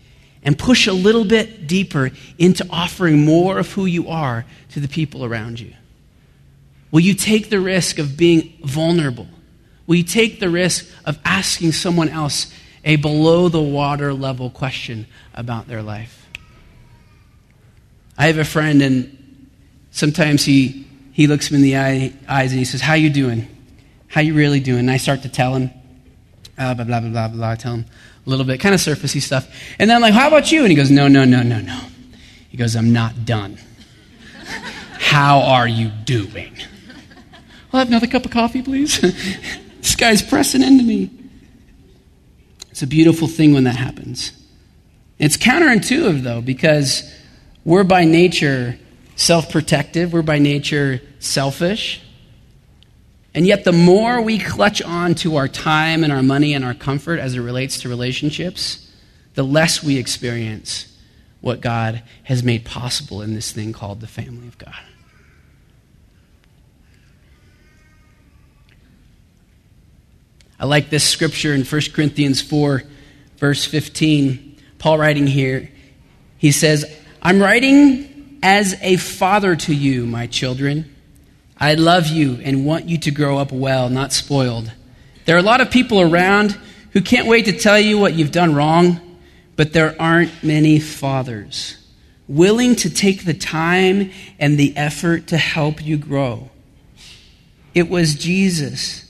and 0.43 0.57
push 0.57 0.87
a 0.87 0.93
little 0.93 1.25
bit 1.25 1.67
deeper 1.67 2.11
into 2.37 2.65
offering 2.69 3.25
more 3.25 3.59
of 3.59 3.71
who 3.73 3.85
you 3.85 4.07
are 4.07 4.45
to 4.69 4.79
the 4.79 4.87
people 4.87 5.25
around 5.25 5.59
you? 5.59 5.73
Will 6.91 7.01
you 7.01 7.13
take 7.13 7.49
the 7.49 7.59
risk 7.59 7.99
of 7.99 8.15
being 8.15 8.57
vulnerable? 8.63 9.27
Will 9.85 9.95
you 9.95 10.03
take 10.03 10.39
the 10.39 10.49
risk 10.49 10.87
of 11.05 11.19
asking 11.25 11.73
someone 11.73 12.09
else 12.09 12.53
a 12.83 12.95
below 12.95 13.49
the 13.49 13.61
water 13.61 14.13
level 14.13 14.49
question 14.49 15.07
about 15.33 15.67
their 15.67 15.81
life. 15.81 16.27
I 18.17 18.27
have 18.27 18.37
a 18.37 18.45
friend, 18.45 18.81
and 18.81 19.49
sometimes 19.91 20.43
he, 20.43 20.87
he 21.13 21.27
looks 21.27 21.51
me 21.51 21.57
in 21.57 21.61
the 21.61 21.77
eye, 21.77 22.13
eyes 22.27 22.51
and 22.51 22.59
he 22.59 22.65
says, 22.65 22.81
How 22.81 22.93
you 22.93 23.09
doing? 23.09 23.47
How 24.07 24.21
you 24.21 24.33
really 24.33 24.59
doing? 24.59 24.79
And 24.79 24.91
I 24.91 24.97
start 24.97 25.21
to 25.21 25.29
tell 25.29 25.55
him, 25.55 25.71
uh, 26.57 26.73
blah, 26.73 26.83
blah, 26.83 26.99
blah, 26.99 27.09
blah, 27.09 27.27
blah. 27.29 27.49
I 27.51 27.55
tell 27.55 27.75
him 27.75 27.85
a 28.25 28.29
little 28.29 28.45
bit, 28.45 28.59
kind 28.59 28.75
of 28.75 28.81
surfacey 28.81 29.21
stuff. 29.21 29.47
And 29.79 29.89
then 29.89 29.95
I'm 29.95 30.01
like, 30.01 30.13
How 30.13 30.27
about 30.27 30.51
you? 30.51 30.61
And 30.61 30.69
he 30.69 30.75
goes, 30.75 30.91
No, 30.91 31.07
no, 31.07 31.23
no, 31.25 31.43
no, 31.43 31.61
no. 31.61 31.79
He 32.49 32.57
goes, 32.57 32.75
I'm 32.75 32.91
not 32.91 33.25
done. 33.25 33.57
How 34.99 35.41
are 35.41 35.67
you 35.67 35.89
doing? 35.89 36.53
I'll 37.71 37.79
have 37.79 37.87
another 37.87 38.07
cup 38.07 38.25
of 38.25 38.31
coffee, 38.31 38.61
please. 38.61 38.99
this 39.77 39.95
guy's 39.95 40.21
pressing 40.21 40.63
into 40.63 40.83
me. 40.83 41.18
It's 42.79 42.83
a 42.85 42.87
beautiful 42.87 43.27
thing 43.27 43.53
when 43.53 43.65
that 43.65 43.75
happens. 43.75 44.31
It's 45.17 45.35
counterintuitive, 45.35 46.23
though, 46.23 46.39
because 46.39 47.13
we're 47.65 47.83
by 47.83 48.05
nature 48.05 48.79
self 49.17 49.51
protective, 49.51 50.13
we're 50.13 50.21
by 50.21 50.39
nature 50.39 51.01
selfish. 51.19 52.01
And 53.35 53.45
yet, 53.45 53.65
the 53.65 53.73
more 53.73 54.21
we 54.21 54.39
clutch 54.39 54.81
on 54.81 55.13
to 55.15 55.35
our 55.35 55.49
time 55.49 56.05
and 56.05 56.13
our 56.13 56.23
money 56.23 56.53
and 56.53 56.63
our 56.63 56.73
comfort 56.73 57.19
as 57.19 57.35
it 57.35 57.41
relates 57.41 57.81
to 57.81 57.89
relationships, 57.89 58.89
the 59.33 59.43
less 59.43 59.83
we 59.83 59.97
experience 59.97 60.97
what 61.41 61.59
God 61.59 62.01
has 62.23 62.43
made 62.43 62.63
possible 62.63 63.21
in 63.21 63.33
this 63.33 63.51
thing 63.51 63.73
called 63.73 63.99
the 63.99 64.07
family 64.07 64.47
of 64.47 64.57
God. 64.57 64.88
I 70.59 70.65
like 70.65 70.89
this 70.89 71.07
scripture 71.07 71.53
in 71.53 71.63
1 71.63 71.81
Corinthians 71.93 72.41
4, 72.41 72.83
verse 73.37 73.65
15. 73.65 74.57
Paul 74.77 74.97
writing 74.97 75.25
here, 75.25 75.71
he 76.37 76.51
says, 76.51 76.85
I'm 77.21 77.41
writing 77.41 78.39
as 78.43 78.75
a 78.81 78.97
father 78.97 79.55
to 79.55 79.73
you, 79.73 80.05
my 80.05 80.27
children. 80.27 80.93
I 81.57 81.75
love 81.75 82.07
you 82.07 82.39
and 82.43 82.65
want 82.65 82.89
you 82.89 82.97
to 82.99 83.11
grow 83.11 83.37
up 83.37 83.51
well, 83.51 83.89
not 83.89 84.13
spoiled. 84.13 84.71
There 85.25 85.35
are 85.35 85.39
a 85.39 85.43
lot 85.43 85.61
of 85.61 85.71
people 85.71 86.01
around 86.01 86.57
who 86.91 87.01
can't 87.01 87.27
wait 87.27 87.45
to 87.45 87.57
tell 87.57 87.79
you 87.79 87.97
what 87.97 88.13
you've 88.13 88.31
done 88.31 88.55
wrong, 88.55 89.17
but 89.55 89.73
there 89.73 89.95
aren't 89.99 90.43
many 90.43 90.79
fathers 90.79 91.75
willing 92.27 92.75
to 92.75 92.89
take 92.89 93.25
the 93.25 93.33
time 93.33 94.11
and 94.37 94.57
the 94.57 94.77
effort 94.77 95.27
to 95.27 95.37
help 95.37 95.83
you 95.83 95.97
grow. 95.97 96.49
It 97.73 97.89
was 97.89 98.13
Jesus 98.13 99.08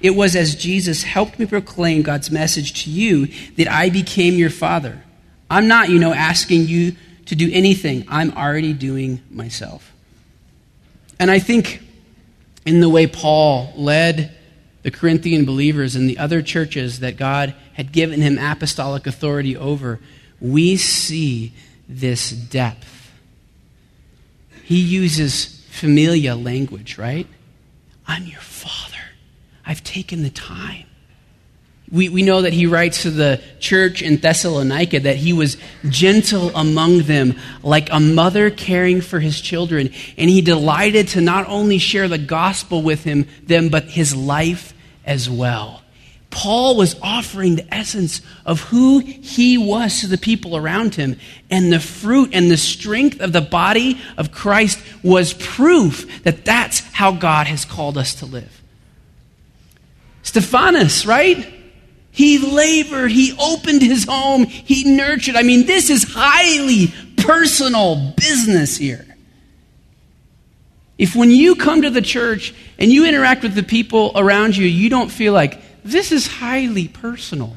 it 0.00 0.10
was 0.10 0.34
as 0.34 0.54
Jesus 0.54 1.02
helped 1.02 1.38
me 1.38 1.46
proclaim 1.46 2.02
God's 2.02 2.30
message 2.30 2.84
to 2.84 2.90
you 2.90 3.26
that 3.56 3.68
I 3.68 3.90
became 3.90 4.34
your 4.34 4.50
father. 4.50 5.02
I'm 5.50 5.68
not, 5.68 5.88
you 5.90 5.98
know, 5.98 6.14
asking 6.14 6.66
you 6.66 6.96
to 7.26 7.34
do 7.34 7.50
anything. 7.52 8.04
I'm 8.08 8.32
already 8.32 8.72
doing 8.72 9.20
myself. 9.30 9.92
And 11.18 11.30
I 11.30 11.38
think 11.38 11.82
in 12.64 12.80
the 12.80 12.88
way 12.88 13.06
Paul 13.06 13.72
led 13.76 14.36
the 14.82 14.90
Corinthian 14.90 15.44
believers 15.44 15.94
and 15.94 16.08
the 16.08 16.18
other 16.18 16.40
churches 16.40 17.00
that 17.00 17.16
God 17.16 17.54
had 17.74 17.92
given 17.92 18.22
him 18.22 18.38
apostolic 18.38 19.06
authority 19.06 19.56
over, 19.56 20.00
we 20.40 20.76
see 20.76 21.52
this 21.88 22.30
depth. 22.30 23.12
He 24.64 24.80
uses 24.80 25.66
familiar 25.70 26.34
language, 26.34 26.96
right? 26.96 27.26
I'm 28.06 28.24
your 28.26 28.40
father. 28.40 28.99
I've 29.70 29.84
taken 29.84 30.24
the 30.24 30.30
time. 30.30 30.84
We, 31.92 32.08
we 32.08 32.22
know 32.22 32.42
that 32.42 32.52
he 32.52 32.66
writes 32.66 33.02
to 33.02 33.10
the 33.12 33.40
church 33.60 34.02
in 34.02 34.16
Thessalonica 34.16 34.98
that 34.98 35.14
he 35.14 35.32
was 35.32 35.58
gentle 35.88 36.50
among 36.56 37.02
them, 37.02 37.38
like 37.62 37.88
a 37.92 38.00
mother 38.00 38.50
caring 38.50 39.00
for 39.00 39.20
his 39.20 39.40
children. 39.40 39.90
And 40.18 40.28
he 40.28 40.40
delighted 40.40 41.06
to 41.08 41.20
not 41.20 41.46
only 41.46 41.78
share 41.78 42.08
the 42.08 42.18
gospel 42.18 42.82
with 42.82 43.04
him, 43.04 43.28
them, 43.44 43.68
but 43.68 43.84
his 43.84 44.12
life 44.12 44.74
as 45.04 45.30
well. 45.30 45.82
Paul 46.30 46.76
was 46.76 46.96
offering 47.00 47.54
the 47.54 47.72
essence 47.72 48.22
of 48.44 48.62
who 48.62 48.98
he 48.98 49.56
was 49.56 50.00
to 50.00 50.08
the 50.08 50.18
people 50.18 50.56
around 50.56 50.96
him. 50.96 51.16
And 51.48 51.72
the 51.72 51.78
fruit 51.78 52.30
and 52.32 52.50
the 52.50 52.56
strength 52.56 53.20
of 53.20 53.32
the 53.32 53.40
body 53.40 54.00
of 54.16 54.32
Christ 54.32 54.80
was 55.04 55.32
proof 55.32 56.24
that 56.24 56.44
that's 56.44 56.80
how 56.80 57.12
God 57.12 57.46
has 57.46 57.64
called 57.64 57.96
us 57.96 58.16
to 58.16 58.26
live. 58.26 58.59
Stephanas, 60.22 61.06
right? 61.06 61.54
He 62.10 62.38
labored, 62.38 63.12
he 63.12 63.36
opened 63.40 63.82
his 63.82 64.04
home, 64.04 64.44
he 64.46 64.96
nurtured. 64.96 65.36
I 65.36 65.42
mean, 65.42 65.66
this 65.66 65.90
is 65.90 66.04
highly 66.12 66.92
personal 67.16 68.12
business 68.16 68.76
here. 68.76 69.06
If 70.98 71.16
when 71.16 71.30
you 71.30 71.54
come 71.54 71.82
to 71.82 71.90
the 71.90 72.02
church 72.02 72.54
and 72.78 72.92
you 72.92 73.06
interact 73.06 73.42
with 73.42 73.54
the 73.54 73.62
people 73.62 74.12
around 74.14 74.56
you, 74.56 74.66
you 74.66 74.90
don't 74.90 75.10
feel 75.10 75.32
like 75.32 75.60
this 75.82 76.12
is 76.12 76.26
highly 76.26 76.88
personal, 76.88 77.56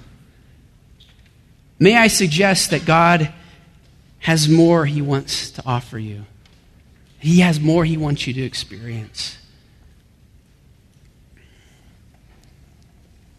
may 1.78 1.98
I 1.98 2.08
suggest 2.08 2.70
that 2.70 2.86
God 2.86 3.34
has 4.20 4.48
more 4.48 4.86
he 4.86 5.02
wants 5.02 5.52
to 5.52 5.64
offer 5.66 6.00
you? 6.00 6.24
He 7.20 7.42
has 7.42 7.60
more 7.60 7.84
he 7.84 7.98
wants 7.98 8.28
you 8.28 8.34
to 8.34 8.42
experience. 8.42 9.38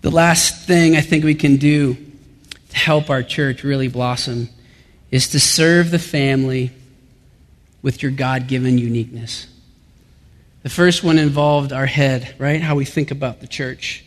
The 0.05 0.11
last 0.11 0.67
thing 0.67 0.97
I 0.97 1.01
think 1.01 1.25
we 1.25 1.35
can 1.35 1.57
do 1.57 1.95
to 1.95 2.77
help 2.77 3.09
our 3.09 3.23
church 3.23 3.65
really 3.65 3.89
blossom 3.89 4.51
is 5.11 5.29
to 5.29 5.41
serve 5.41 5.91
the 5.91 5.99
family 5.99 6.73
with 7.81 8.03
your 8.03 8.13
God 8.13 8.47
given 8.47 8.77
uniqueness. 8.77 9.47
The 10.63 10.69
first 10.69 11.05
one 11.05 11.19
involved 11.19 11.73
our 11.73 11.87
head, 11.87 12.35
right? 12.39 12.61
How 12.61 12.75
we 12.75 12.85
think 12.85 13.13
about 13.13 13.41
the 13.41 13.47
church. 13.47 14.05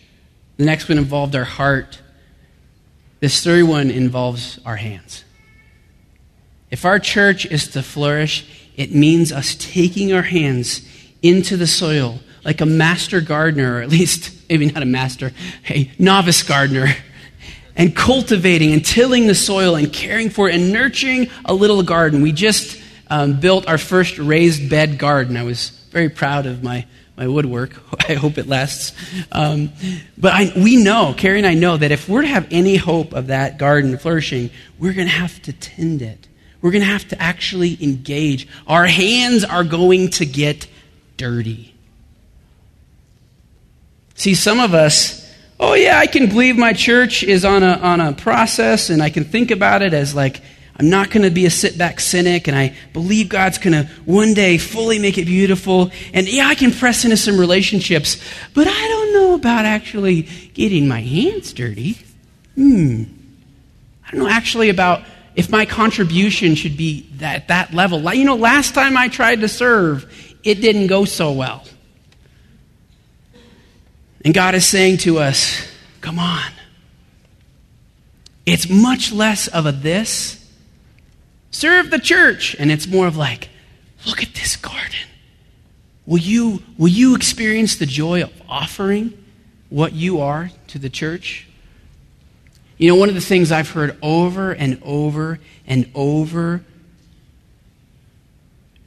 The 0.57 0.65
next 0.65 0.87
one 0.87 0.99
involved 0.99 1.35
our 1.35 1.43
heart. 1.43 1.99
This 3.19 3.43
third 3.43 3.67
one 3.67 3.89
involves 3.89 4.59
our 4.67 4.75
hands. 4.75 5.23
If 6.69 6.85
our 6.85 6.99
church 6.99 7.47
is 7.47 7.69
to 7.69 7.81
flourish, 7.81 8.69
it 8.75 8.93
means 8.93 9.31
us 9.31 9.55
taking 9.55 10.13
our 10.13 10.21
hands 10.21 10.87
into 11.23 11.57
the 11.57 11.65
soil 11.65 12.19
like 12.47 12.61
a 12.61 12.65
master 12.65 13.19
gardener, 13.19 13.75
or 13.75 13.81
at 13.81 13.89
least 13.89 14.33
maybe 14.49 14.71
not 14.71 14.81
a 14.81 14.85
master, 14.85 15.33
a 15.69 15.91
novice 15.99 16.41
gardener, 16.41 16.87
and 17.75 17.95
cultivating 17.95 18.71
and 18.71 18.83
tilling 18.83 19.27
the 19.27 19.35
soil 19.35 19.75
and 19.75 19.93
caring 19.93 20.31
for 20.31 20.49
it 20.49 20.55
and 20.55 20.71
nurturing 20.71 21.29
a 21.45 21.53
little 21.53 21.83
garden. 21.83 22.21
We 22.21 22.31
just 22.31 22.81
um, 23.09 23.39
built 23.39 23.67
our 23.67 23.77
first 23.77 24.17
raised 24.17 24.69
bed 24.69 24.97
garden. 24.97 25.37
I 25.37 25.43
was 25.43 25.69
very 25.91 26.09
proud 26.09 26.45
of 26.45 26.63
my, 26.63 26.87
my 27.17 27.27
woodwork. 27.27 27.75
I 28.09 28.13
hope 28.13 28.37
it 28.37 28.47
lasts. 28.47 28.93
Um, 29.31 29.71
but 30.17 30.33
I, 30.33 30.53
we 30.55 30.81
know, 30.81 31.13
Carrie 31.15 31.37
and 31.37 31.45
I 31.45 31.53
know, 31.53 31.75
that 31.75 31.91
if 31.91 32.07
we're 32.07 32.21
to 32.21 32.27
have 32.27 32.47
any 32.49 32.77
hope 32.77 33.13
of 33.13 33.27
that 33.27 33.59
garden 33.59 33.97
flourishing, 33.97 34.49
we're 34.79 34.93
going 34.93 35.07
to 35.07 35.13
have 35.13 35.39
to 35.43 35.53
tend 35.53 36.01
it. 36.01 36.27
We're 36.61 36.71
going 36.71 36.83
to 36.83 36.89
have 36.89 37.07
to 37.09 37.21
actually 37.21 37.77
engage. 37.83 38.47
Our 38.65 38.87
hands 38.87 39.43
are 39.43 39.65
going 39.65 40.09
to 40.11 40.25
get 40.25 40.67
dirty. 41.17 41.76
See, 44.17 44.33
some 44.33 44.59
of 44.59 44.73
us, 44.73 45.31
oh 45.59 45.75
yeah, 45.75 45.99
I 45.99 46.07
can 46.07 46.27
believe 46.27 46.57
my 46.57 46.73
church 46.73 47.23
is 47.23 47.45
on 47.45 47.61
a, 47.61 47.73
on 47.73 48.01
a 48.01 48.13
process 48.13 48.89
and 48.89 49.01
I 49.01 49.11
can 49.11 49.23
think 49.23 49.51
about 49.51 49.83
it 49.83 49.93
as 49.93 50.15
like, 50.15 50.41
I'm 50.75 50.89
not 50.89 51.11
going 51.11 51.21
to 51.21 51.29
be 51.29 51.45
a 51.45 51.51
sit 51.51 51.77
back 51.77 51.99
cynic 51.99 52.47
and 52.47 52.57
I 52.57 52.75
believe 52.93 53.29
God's 53.29 53.59
going 53.59 53.73
to 53.73 53.83
one 54.05 54.33
day 54.33 54.57
fully 54.57 54.97
make 54.97 55.19
it 55.19 55.25
beautiful. 55.25 55.91
And 56.13 56.27
yeah, 56.27 56.47
I 56.47 56.55
can 56.55 56.71
press 56.71 57.05
into 57.05 57.15
some 57.15 57.39
relationships, 57.39 58.19
but 58.55 58.67
I 58.67 58.87
don't 58.87 59.13
know 59.13 59.35
about 59.35 59.65
actually 59.65 60.23
getting 60.55 60.87
my 60.87 61.01
hands 61.01 61.53
dirty. 61.53 61.99
Hmm. 62.55 63.03
I 64.07 64.11
don't 64.11 64.21
know 64.21 64.29
actually 64.29 64.69
about 64.69 65.03
if 65.35 65.51
my 65.51 65.65
contribution 65.65 66.55
should 66.55 66.75
be 66.75 67.07
at 67.21 67.49
that 67.49 67.71
level. 67.71 68.01
You 68.15 68.25
know, 68.25 68.35
last 68.35 68.73
time 68.73 68.97
I 68.97 69.09
tried 69.09 69.41
to 69.41 69.47
serve, 69.47 70.11
it 70.43 70.55
didn't 70.55 70.87
go 70.87 71.05
so 71.05 71.31
well. 71.33 71.63
And 74.27 74.33
God 74.33 74.55
is 74.55 74.65
saying 74.65 74.97
to 74.97 75.19
us, 75.19 75.65
come 76.01 76.19
on. 76.19 76.51
It's 78.45 78.69
much 78.69 79.13
less 79.13 79.47
of 79.47 79.65
a 79.65 79.71
this. 79.71 80.45
Serve 81.49 81.91
the 81.91 81.97
church. 81.97 82.53
And 82.59 82.69
it's 82.69 82.87
more 82.87 83.07
of 83.07 83.15
like, 83.15 83.47
look 84.05 84.21
at 84.21 84.33
this 84.33 84.57
garden. 84.57 85.07
Will 86.05 86.17
you, 86.17 86.61
will 86.77 86.89
you 86.89 87.15
experience 87.15 87.77
the 87.77 87.85
joy 87.85 88.21
of 88.21 88.33
offering 88.49 89.13
what 89.69 89.93
you 89.93 90.19
are 90.19 90.51
to 90.67 90.77
the 90.77 90.89
church? 90.89 91.47
You 92.77 92.89
know, 92.89 92.95
one 92.95 93.07
of 93.07 93.15
the 93.15 93.21
things 93.21 93.49
I've 93.49 93.69
heard 93.69 93.97
over 94.01 94.51
and 94.51 94.81
over 94.83 95.39
and 95.65 95.89
over 95.95 96.65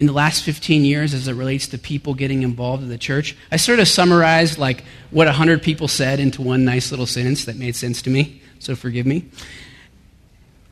in 0.00 0.06
the 0.06 0.12
last 0.12 0.42
15 0.42 0.84
years 0.84 1.14
as 1.14 1.28
it 1.28 1.34
relates 1.34 1.68
to 1.68 1.78
people 1.78 2.14
getting 2.14 2.42
involved 2.42 2.82
in 2.82 2.88
the 2.88 2.98
church, 2.98 3.36
I 3.52 3.56
sort 3.56 3.78
of 3.78 3.86
summarized 3.86 4.58
like 4.58 4.82
what 5.10 5.26
100 5.26 5.62
people 5.62 5.88
said 5.88 6.18
into 6.18 6.42
one 6.42 6.64
nice 6.64 6.90
little 6.90 7.06
sentence 7.06 7.44
that 7.44 7.56
made 7.56 7.76
sense 7.76 8.02
to 8.02 8.10
me, 8.10 8.42
so 8.58 8.74
forgive 8.74 9.06
me. 9.06 9.26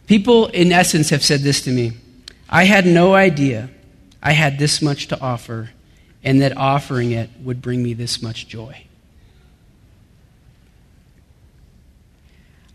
People, 0.07 0.47
in 0.47 0.72
essence, 0.72 1.11
have 1.11 1.22
said 1.22 1.41
this 1.41 1.61
to 1.62 1.70
me 1.70 1.93
I 2.49 2.64
had 2.64 2.87
no 2.87 3.14
idea 3.14 3.68
I 4.22 4.33
had 4.33 4.59
this 4.59 4.83
much 4.83 5.09
to 5.09 5.20
offer, 5.20 5.70
and 6.24 6.41
that 6.41 6.57
offering 6.57 7.12
it 7.12 7.31
would 7.41 7.62
bring 7.62 7.83
me 7.83 7.93
this 7.93 8.20
much 8.20 8.49
joy. 8.49 8.85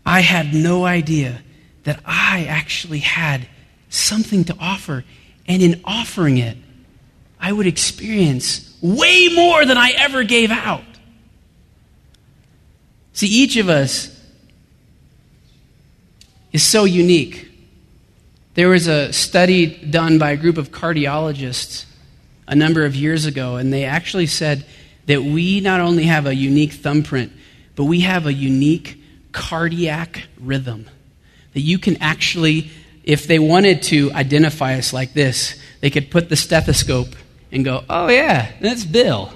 I 0.06 0.20
had 0.20 0.54
no 0.54 0.86
idea 0.86 1.42
that 1.84 2.00
I 2.04 2.46
actually 2.48 3.00
had 3.00 3.46
something 3.90 4.44
to 4.44 4.56
offer, 4.58 5.04
and 5.46 5.62
in 5.62 5.80
offering 5.84 6.38
it, 6.38 6.56
I 7.38 7.52
would 7.52 7.66
experience 7.66 8.76
way 8.80 9.28
more 9.34 9.64
than 9.64 9.76
I 9.76 9.90
ever 9.96 10.24
gave 10.24 10.50
out. 10.50 10.84
See, 13.12 13.26
each 13.26 13.56
of 13.56 13.68
us 13.68 14.10
is 16.52 16.62
so 16.62 16.84
unique. 16.84 17.50
There 18.54 18.68
was 18.68 18.86
a 18.86 19.12
study 19.12 19.66
done 19.66 20.18
by 20.18 20.30
a 20.30 20.36
group 20.36 20.58
of 20.58 20.70
cardiologists 20.70 21.84
a 22.46 22.54
number 22.54 22.84
of 22.84 22.94
years 22.94 23.26
ago, 23.26 23.56
and 23.56 23.72
they 23.72 23.84
actually 23.84 24.26
said 24.26 24.64
that 25.06 25.22
we 25.22 25.60
not 25.60 25.80
only 25.80 26.04
have 26.04 26.26
a 26.26 26.34
unique 26.34 26.72
thumbprint, 26.72 27.32
but 27.74 27.84
we 27.84 28.00
have 28.00 28.26
a 28.26 28.32
unique 28.32 29.02
cardiac 29.32 30.28
rhythm. 30.38 30.88
That 31.52 31.60
you 31.60 31.78
can 31.78 31.96
actually, 31.98 32.70
if 33.04 33.26
they 33.26 33.38
wanted 33.38 33.82
to 33.84 34.10
identify 34.12 34.74
us 34.74 34.92
like 34.92 35.12
this, 35.12 35.60
they 35.80 35.90
could 35.90 36.10
put 36.10 36.30
the 36.30 36.36
stethoscope 36.36 37.08
and 37.52 37.64
go, 37.64 37.84
oh, 37.88 38.08
yeah, 38.08 38.52
that's 38.60 38.84
Bill. 38.84 39.32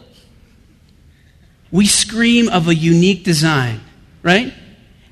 We 1.70 1.86
scream 1.86 2.48
of 2.48 2.66
a 2.66 2.74
unique 2.74 3.24
design, 3.24 3.80
right? 4.22 4.52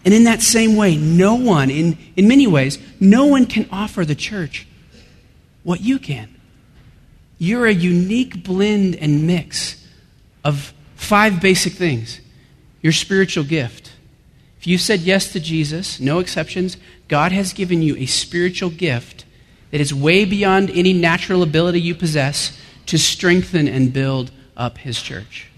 And 0.04 0.14
in 0.14 0.24
that 0.24 0.40
same 0.40 0.76
way, 0.76 0.96
no 0.96 1.34
one, 1.34 1.70
in, 1.70 1.98
in 2.16 2.26
many 2.26 2.46
ways, 2.46 2.78
no 2.98 3.26
one 3.26 3.44
can 3.44 3.68
offer 3.70 4.04
the 4.04 4.14
church 4.14 4.66
what 5.62 5.80
you 5.82 5.98
can. 5.98 6.34
You're 7.38 7.66
a 7.66 7.74
unique 7.74 8.42
blend 8.42 8.96
and 8.96 9.26
mix 9.26 9.84
of 10.44 10.72
five 10.94 11.42
basic 11.42 11.74
things 11.74 12.20
your 12.80 12.92
spiritual 12.92 13.42
gift. 13.42 13.92
You 14.66 14.78
said 14.78 15.00
yes 15.00 15.32
to 15.32 15.38
Jesus, 15.38 16.00
no 16.00 16.18
exceptions, 16.18 16.76
God 17.06 17.30
has 17.30 17.52
given 17.52 17.82
you 17.82 17.96
a 17.96 18.06
spiritual 18.06 18.70
gift 18.70 19.24
that 19.70 19.80
is 19.80 19.94
way 19.94 20.24
beyond 20.24 20.70
any 20.70 20.92
natural 20.92 21.44
ability 21.44 21.80
you 21.80 21.94
possess 21.94 22.58
to 22.86 22.98
strengthen 22.98 23.68
and 23.68 23.92
build 23.92 24.32
up 24.56 24.78
His 24.78 25.00
church. 25.00 25.48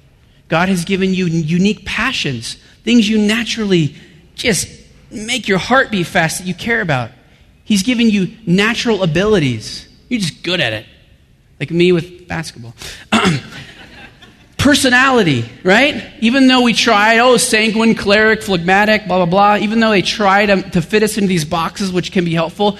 God 0.48 0.68
has 0.68 0.84
given 0.84 1.14
you 1.14 1.26
unique 1.26 1.86
passions, 1.86 2.56
things 2.84 3.08
you 3.08 3.18
naturally 3.18 3.94
just 4.34 4.68
make 5.10 5.48
your 5.48 5.58
heart 5.58 5.90
beat 5.90 6.06
fast 6.06 6.38
that 6.38 6.46
you 6.46 6.54
care 6.54 6.82
about. 6.82 7.10
He's 7.64 7.82
given 7.82 8.10
you 8.10 8.36
natural 8.46 9.02
abilities. 9.02 9.88
You're 10.10 10.20
just 10.20 10.42
good 10.42 10.60
at 10.60 10.74
it. 10.74 10.86
Like 11.58 11.70
me 11.70 11.92
with 11.92 12.28
basketball. 12.28 12.74
Personality, 14.58 15.48
right? 15.62 16.04
Even 16.20 16.48
though 16.48 16.62
we 16.62 16.74
try, 16.74 17.20
oh, 17.20 17.36
sanguine, 17.36 17.94
choleric, 17.94 18.42
phlegmatic, 18.42 19.06
blah, 19.06 19.24
blah, 19.24 19.26
blah, 19.26 19.56
even 19.56 19.80
though 19.80 19.90
they 19.90 20.02
try 20.02 20.46
to, 20.46 20.62
to 20.70 20.82
fit 20.82 21.02
us 21.02 21.16
into 21.16 21.28
these 21.28 21.44
boxes, 21.44 21.92
which 21.92 22.12
can 22.12 22.24
be 22.24 22.34
helpful, 22.34 22.76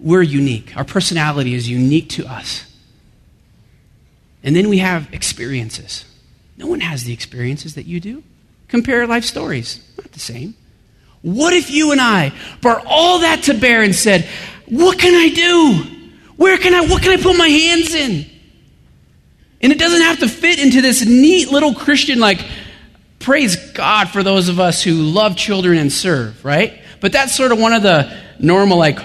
we're 0.00 0.22
unique. 0.22 0.76
Our 0.76 0.84
personality 0.84 1.54
is 1.54 1.68
unique 1.68 2.08
to 2.10 2.26
us. 2.26 2.66
And 4.42 4.56
then 4.56 4.68
we 4.68 4.78
have 4.78 5.12
experiences. 5.14 6.04
No 6.56 6.66
one 6.66 6.80
has 6.80 7.04
the 7.04 7.12
experiences 7.12 7.76
that 7.76 7.86
you 7.86 8.00
do. 8.00 8.22
Compare 8.68 9.06
life 9.06 9.24
stories, 9.24 9.80
not 9.96 10.10
the 10.12 10.20
same. 10.20 10.54
What 11.22 11.52
if 11.52 11.70
you 11.70 11.92
and 11.92 12.00
I 12.00 12.32
brought 12.60 12.84
all 12.84 13.20
that 13.20 13.44
to 13.44 13.54
bear 13.54 13.82
and 13.82 13.94
said, 13.94 14.28
What 14.66 14.98
can 14.98 15.14
I 15.14 15.28
do? 15.28 16.02
Where 16.36 16.58
can 16.58 16.74
I, 16.74 16.80
what 16.86 17.02
can 17.02 17.16
I 17.16 17.22
put 17.22 17.36
my 17.36 17.46
hands 17.46 17.94
in? 17.94 18.26
And 19.62 19.72
it 19.72 19.78
doesn't 19.78 20.02
have 20.02 20.18
to 20.20 20.28
fit 20.28 20.58
into 20.58 20.80
this 20.80 21.04
neat 21.06 21.50
little 21.50 21.74
Christian, 21.74 22.18
like, 22.18 22.44
praise 23.20 23.72
God 23.72 24.08
for 24.08 24.22
those 24.22 24.48
of 24.48 24.58
us 24.58 24.82
who 24.82 24.94
love 24.94 25.36
children 25.36 25.78
and 25.78 25.92
serve, 25.92 26.44
right? 26.44 26.80
But 27.00 27.12
that's 27.12 27.34
sort 27.34 27.52
of 27.52 27.60
one 27.60 27.72
of 27.72 27.82
the 27.82 28.12
normal, 28.38 28.76
like, 28.76 28.98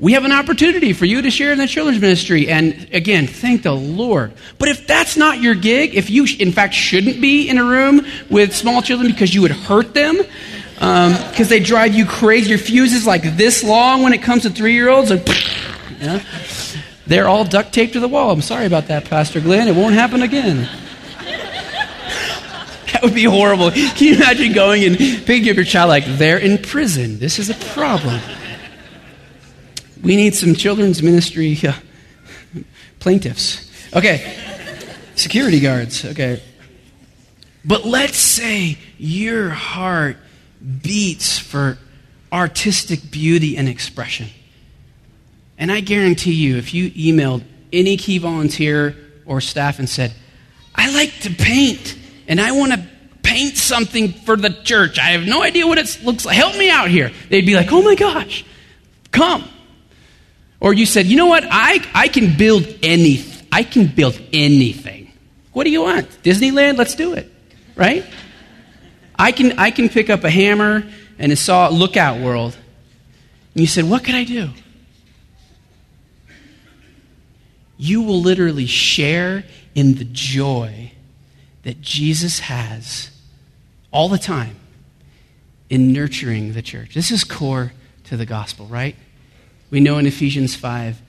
we 0.00 0.14
have 0.14 0.24
an 0.24 0.32
opportunity 0.32 0.94
for 0.94 1.04
you 1.04 1.20
to 1.22 1.30
share 1.30 1.52
in 1.52 1.58
the 1.58 1.66
children's 1.66 2.00
ministry. 2.00 2.48
And 2.48 2.88
again, 2.92 3.26
thank 3.26 3.62
the 3.62 3.72
Lord. 3.72 4.32
But 4.58 4.70
if 4.70 4.86
that's 4.86 5.16
not 5.16 5.40
your 5.40 5.54
gig, 5.54 5.94
if 5.94 6.08
you, 6.08 6.26
in 6.38 6.52
fact, 6.52 6.72
shouldn't 6.72 7.20
be 7.20 7.48
in 7.48 7.58
a 7.58 7.64
room 7.64 8.06
with 8.30 8.56
small 8.56 8.80
children 8.80 9.12
because 9.12 9.34
you 9.34 9.42
would 9.42 9.50
hurt 9.50 9.92
them, 9.92 10.16
because 10.16 11.40
um, 11.40 11.48
they 11.48 11.60
drive 11.60 11.94
you 11.94 12.06
crazy. 12.06 12.48
Your 12.48 12.58
fuse 12.58 12.94
is 12.94 13.06
like 13.06 13.36
this 13.36 13.62
long 13.62 14.02
when 14.02 14.14
it 14.14 14.22
comes 14.22 14.44
to 14.44 14.50
three 14.50 14.72
year 14.74 14.88
olds. 14.88 15.12
Yeah, 16.00 16.22
they're 17.10 17.28
all 17.28 17.44
duct 17.44 17.72
taped 17.72 17.94
to 17.94 18.00
the 18.00 18.06
wall. 18.06 18.30
I'm 18.30 18.40
sorry 18.40 18.66
about 18.66 18.86
that, 18.86 19.06
Pastor 19.06 19.40
Glenn. 19.40 19.66
It 19.66 19.74
won't 19.74 19.94
happen 19.94 20.22
again. 20.22 20.58
that 22.92 23.00
would 23.02 23.14
be 23.14 23.24
horrible. 23.24 23.72
Can 23.72 23.96
you 23.98 24.14
imagine 24.14 24.52
going 24.52 24.84
and 24.84 24.96
picking 24.96 25.50
up 25.50 25.56
your 25.56 25.64
child 25.64 25.88
like, 25.88 26.04
they're 26.06 26.38
in 26.38 26.58
prison? 26.58 27.18
This 27.18 27.40
is 27.40 27.50
a 27.50 27.54
problem. 27.74 28.20
We 30.00 30.14
need 30.14 30.36
some 30.36 30.54
children's 30.54 31.02
ministry 31.02 31.58
uh, 31.66 31.72
plaintiffs. 33.00 33.68
Okay. 33.92 34.36
Security 35.16 35.58
guards. 35.58 36.04
Okay. 36.04 36.40
But 37.64 37.84
let's 37.84 38.18
say 38.18 38.78
your 38.98 39.50
heart 39.50 40.16
beats 40.80 41.40
for 41.40 41.76
artistic 42.32 43.10
beauty 43.10 43.56
and 43.56 43.68
expression. 43.68 44.28
And 45.60 45.70
I 45.70 45.80
guarantee 45.80 46.32
you, 46.32 46.56
if 46.56 46.72
you 46.72 46.90
emailed 46.92 47.44
any 47.70 47.98
key 47.98 48.16
volunteer 48.16 48.96
or 49.26 49.42
staff 49.42 49.78
and 49.78 49.88
said, 49.88 50.12
I 50.74 50.92
like 50.94 51.12
to 51.20 51.30
paint 51.30 51.98
and 52.26 52.40
I 52.40 52.52
want 52.52 52.72
to 52.72 52.82
paint 53.22 53.58
something 53.58 54.14
for 54.14 54.36
the 54.36 54.48
church, 54.48 54.98
I 54.98 55.10
have 55.10 55.26
no 55.26 55.42
idea 55.42 55.66
what 55.66 55.76
it 55.76 56.00
looks 56.02 56.24
like, 56.24 56.34
help 56.34 56.56
me 56.56 56.70
out 56.70 56.88
here, 56.88 57.12
they'd 57.28 57.44
be 57.44 57.54
like, 57.54 57.70
oh 57.70 57.82
my 57.82 57.94
gosh, 57.94 58.42
come. 59.12 59.44
Or 60.60 60.72
you 60.72 60.86
said, 60.86 61.06
you 61.06 61.16
know 61.18 61.26
what, 61.26 61.44
I, 61.48 61.86
I 61.94 62.08
can 62.08 62.38
build 62.38 62.66
anything. 62.82 63.46
I 63.52 63.62
can 63.62 63.86
build 63.86 64.18
anything. 64.32 65.12
What 65.52 65.64
do 65.64 65.70
you 65.70 65.82
want? 65.82 66.08
Disneyland? 66.22 66.78
Let's 66.78 66.94
do 66.94 67.12
it. 67.12 67.30
Right? 67.76 68.06
I 69.18 69.32
can, 69.32 69.58
I 69.58 69.70
can 69.70 69.90
pick 69.90 70.08
up 70.08 70.24
a 70.24 70.30
hammer 70.30 70.84
and 71.18 71.32
a 71.32 71.36
saw, 71.36 71.68
lookout 71.68 72.20
world. 72.20 72.56
And 73.54 73.60
you 73.60 73.66
said, 73.66 73.84
What 73.84 74.04
could 74.04 74.14
I 74.14 74.24
do? 74.24 74.50
You 77.82 78.02
will 78.02 78.20
literally 78.20 78.66
share 78.66 79.42
in 79.74 79.94
the 79.94 80.04
joy 80.04 80.92
that 81.62 81.80
Jesus 81.80 82.40
has 82.40 83.10
all 83.90 84.10
the 84.10 84.18
time 84.18 84.56
in 85.70 85.90
nurturing 85.90 86.52
the 86.52 86.60
church. 86.60 86.92
This 86.92 87.10
is 87.10 87.24
core 87.24 87.72
to 88.04 88.18
the 88.18 88.26
gospel, 88.26 88.66
right? 88.66 88.96
We 89.70 89.80
know 89.80 89.96
in 89.96 90.04
Ephesians 90.04 90.54
5 90.54 91.00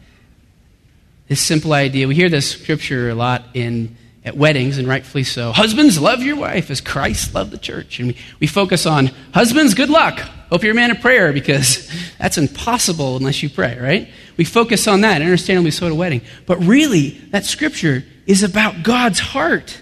this 1.27 1.41
simple 1.41 1.73
idea. 1.73 2.07
We 2.07 2.15
hear 2.15 2.29
this 2.29 2.51
scripture 2.51 3.09
a 3.09 3.15
lot 3.15 3.43
in 3.53 3.97
at 4.23 4.37
weddings, 4.37 4.77
and 4.77 4.87
rightfully 4.87 5.23
so. 5.23 5.51
Husbands, 5.51 5.99
love 5.99 6.21
your 6.21 6.35
wife 6.35 6.69
as 6.69 6.79
Christ 6.79 7.33
loved 7.33 7.51
the 7.51 7.57
church. 7.57 7.99
And 7.99 8.09
we, 8.09 8.17
we 8.39 8.47
focus 8.47 8.85
on 8.85 9.07
husbands, 9.33 9.73
good 9.73 9.89
luck. 9.89 10.19
Hope 10.19 10.63
you're 10.63 10.73
a 10.73 10.75
man 10.75 10.91
of 10.91 11.01
prayer 11.01 11.33
because 11.33 11.89
that's 12.19 12.37
impossible 12.37 13.17
unless 13.17 13.41
you 13.41 13.49
pray, 13.49 13.77
right? 13.79 14.09
We 14.41 14.45
focus 14.45 14.87
on 14.87 15.01
that, 15.01 15.21
understandably 15.21 15.69
so 15.69 15.85
at 15.85 15.91
a 15.91 15.95
wedding. 15.95 16.21
But 16.47 16.57
really, 16.65 17.09
that 17.29 17.45
scripture 17.45 18.03
is 18.25 18.41
about 18.41 18.81
God's 18.81 19.19
heart. 19.19 19.79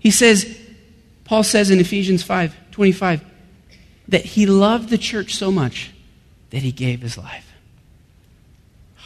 He 0.00 0.10
says, 0.10 0.58
Paul 1.22 1.44
says 1.44 1.70
in 1.70 1.78
Ephesians 1.78 2.24
5 2.24 2.72
25, 2.72 3.22
that 4.08 4.24
he 4.24 4.46
loved 4.46 4.88
the 4.88 4.98
church 4.98 5.36
so 5.36 5.52
much 5.52 5.92
that 6.50 6.62
he 6.62 6.72
gave 6.72 7.00
his 7.00 7.16
life. 7.16 7.48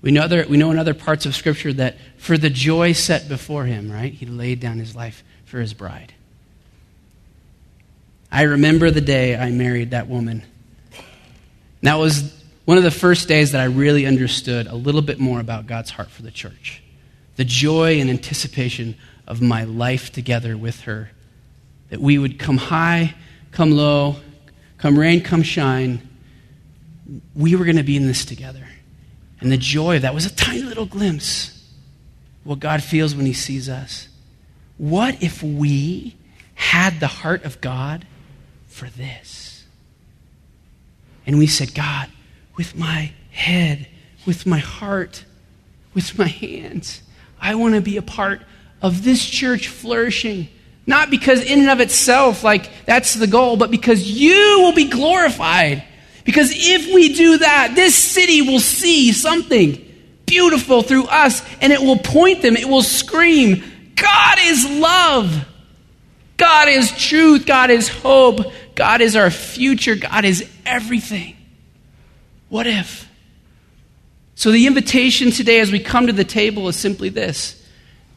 We 0.00 0.12
know, 0.12 0.22
other, 0.22 0.46
we 0.48 0.56
know 0.56 0.70
in 0.70 0.78
other 0.78 0.94
parts 0.94 1.26
of 1.26 1.34
Scripture 1.34 1.72
that 1.72 1.96
for 2.16 2.38
the 2.38 2.48
joy 2.48 2.92
set 2.92 3.28
before 3.28 3.64
him, 3.64 3.90
right, 3.90 4.12
he 4.12 4.24
laid 4.24 4.60
down 4.60 4.78
his 4.78 4.94
life 4.94 5.24
for 5.46 5.58
his 5.58 5.74
bride. 5.74 6.14
I 8.30 8.42
remember 8.42 8.92
the 8.92 9.00
day 9.00 9.36
I 9.36 9.50
married 9.50 9.90
that 9.90 10.06
woman. 10.06 10.44
That 11.82 11.96
was 11.96 12.37
one 12.68 12.76
of 12.76 12.84
the 12.84 12.90
first 12.90 13.28
days 13.28 13.52
that 13.52 13.62
I 13.62 13.64
really 13.64 14.04
understood 14.04 14.66
a 14.66 14.74
little 14.74 15.00
bit 15.00 15.18
more 15.18 15.40
about 15.40 15.66
God's 15.66 15.88
heart 15.88 16.10
for 16.10 16.20
the 16.20 16.30
church. 16.30 16.82
The 17.36 17.44
joy 17.46 17.98
and 17.98 18.10
anticipation 18.10 18.94
of 19.26 19.40
my 19.40 19.64
life 19.64 20.12
together 20.12 20.54
with 20.54 20.82
her. 20.82 21.08
That 21.88 21.98
we 21.98 22.18
would 22.18 22.38
come 22.38 22.58
high, 22.58 23.14
come 23.52 23.70
low, 23.70 24.16
come 24.76 24.98
rain, 24.98 25.22
come 25.22 25.42
shine. 25.42 26.06
We 27.34 27.56
were 27.56 27.64
going 27.64 27.78
to 27.78 27.82
be 27.82 27.96
in 27.96 28.06
this 28.06 28.26
together. 28.26 28.68
And 29.40 29.50
the 29.50 29.56
joy 29.56 29.96
of 29.96 30.02
that 30.02 30.12
was 30.12 30.26
a 30.26 30.34
tiny 30.36 30.60
little 30.60 30.84
glimpse 30.84 31.72
what 32.44 32.60
God 32.60 32.82
feels 32.82 33.14
when 33.14 33.24
He 33.24 33.32
sees 33.32 33.70
us. 33.70 34.08
What 34.76 35.22
if 35.22 35.42
we 35.42 36.16
had 36.54 37.00
the 37.00 37.06
heart 37.06 37.44
of 37.44 37.62
God 37.62 38.06
for 38.66 38.90
this? 38.90 39.64
And 41.24 41.38
we 41.38 41.46
said, 41.46 41.74
God, 41.74 42.10
with 42.58 42.76
my 42.76 43.12
head, 43.30 43.88
with 44.26 44.44
my 44.44 44.58
heart, 44.58 45.24
with 45.94 46.18
my 46.18 46.26
hands. 46.26 47.00
I 47.40 47.54
want 47.54 47.76
to 47.76 47.80
be 47.80 47.96
a 47.96 48.02
part 48.02 48.42
of 48.82 49.04
this 49.04 49.24
church 49.24 49.68
flourishing. 49.68 50.48
Not 50.86 51.08
because 51.08 51.42
in 51.42 51.60
and 51.60 51.70
of 51.70 51.80
itself, 51.80 52.44
like 52.44 52.68
that's 52.84 53.14
the 53.14 53.26
goal, 53.26 53.56
but 53.56 53.70
because 53.70 54.10
you 54.10 54.60
will 54.60 54.74
be 54.74 54.88
glorified. 54.88 55.84
Because 56.24 56.50
if 56.52 56.92
we 56.92 57.14
do 57.14 57.38
that, 57.38 57.72
this 57.74 57.94
city 57.94 58.42
will 58.42 58.60
see 58.60 59.12
something 59.12 59.84
beautiful 60.26 60.82
through 60.82 61.04
us 61.04 61.42
and 61.62 61.72
it 61.72 61.80
will 61.80 61.98
point 61.98 62.42
them, 62.42 62.56
it 62.56 62.68
will 62.68 62.82
scream, 62.82 63.64
God 63.94 64.38
is 64.40 64.68
love. 64.68 65.46
God 66.36 66.68
is 66.68 66.92
truth. 66.92 67.46
God 67.46 67.70
is 67.70 67.88
hope. 67.88 68.52
God 68.74 69.00
is 69.00 69.16
our 69.16 69.30
future. 69.30 69.96
God 69.96 70.24
is 70.24 70.48
everything. 70.64 71.37
What 72.48 72.66
if? 72.66 73.08
So, 74.34 74.52
the 74.52 74.66
invitation 74.66 75.30
today 75.30 75.60
as 75.60 75.72
we 75.72 75.80
come 75.80 76.06
to 76.06 76.12
the 76.12 76.24
table 76.24 76.68
is 76.68 76.76
simply 76.76 77.08
this 77.08 77.60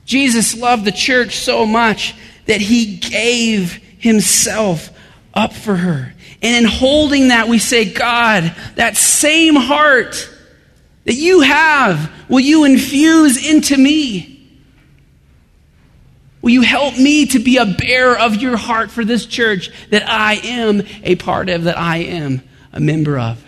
Jesus 0.05 0.55
loved 0.55 0.85
the 0.85 0.91
church 0.91 1.37
so 1.37 1.65
much 1.65 2.15
that 2.45 2.61
he 2.61 2.97
gave 2.97 3.73
himself 3.97 4.89
up 5.33 5.53
for 5.53 5.75
her. 5.75 6.13
And 6.41 6.65
in 6.65 6.71
holding 6.71 7.27
that, 7.29 7.47
we 7.47 7.59
say, 7.59 7.91
God, 7.91 8.55
that 8.75 8.97
same 8.97 9.55
heart 9.55 10.29
that 11.05 11.13
you 11.13 11.41
have, 11.41 12.11
will 12.29 12.39
you 12.39 12.65
infuse 12.65 13.47
into 13.47 13.77
me? 13.77 14.27
Will 16.41 16.51
you 16.51 16.61
help 16.61 16.97
me 16.97 17.27
to 17.27 17.39
be 17.39 17.57
a 17.57 17.65
bearer 17.65 18.17
of 18.17 18.35
your 18.35 18.57
heart 18.57 18.89
for 18.89 19.05
this 19.05 19.27
church 19.27 19.69
that 19.91 20.09
I 20.09 20.35
am 20.35 20.81
a 21.03 21.15
part 21.15 21.49
of, 21.49 21.65
that 21.65 21.77
I 21.77 21.97
am 21.97 22.41
a 22.73 22.79
member 22.79 23.19
of? 23.19 23.43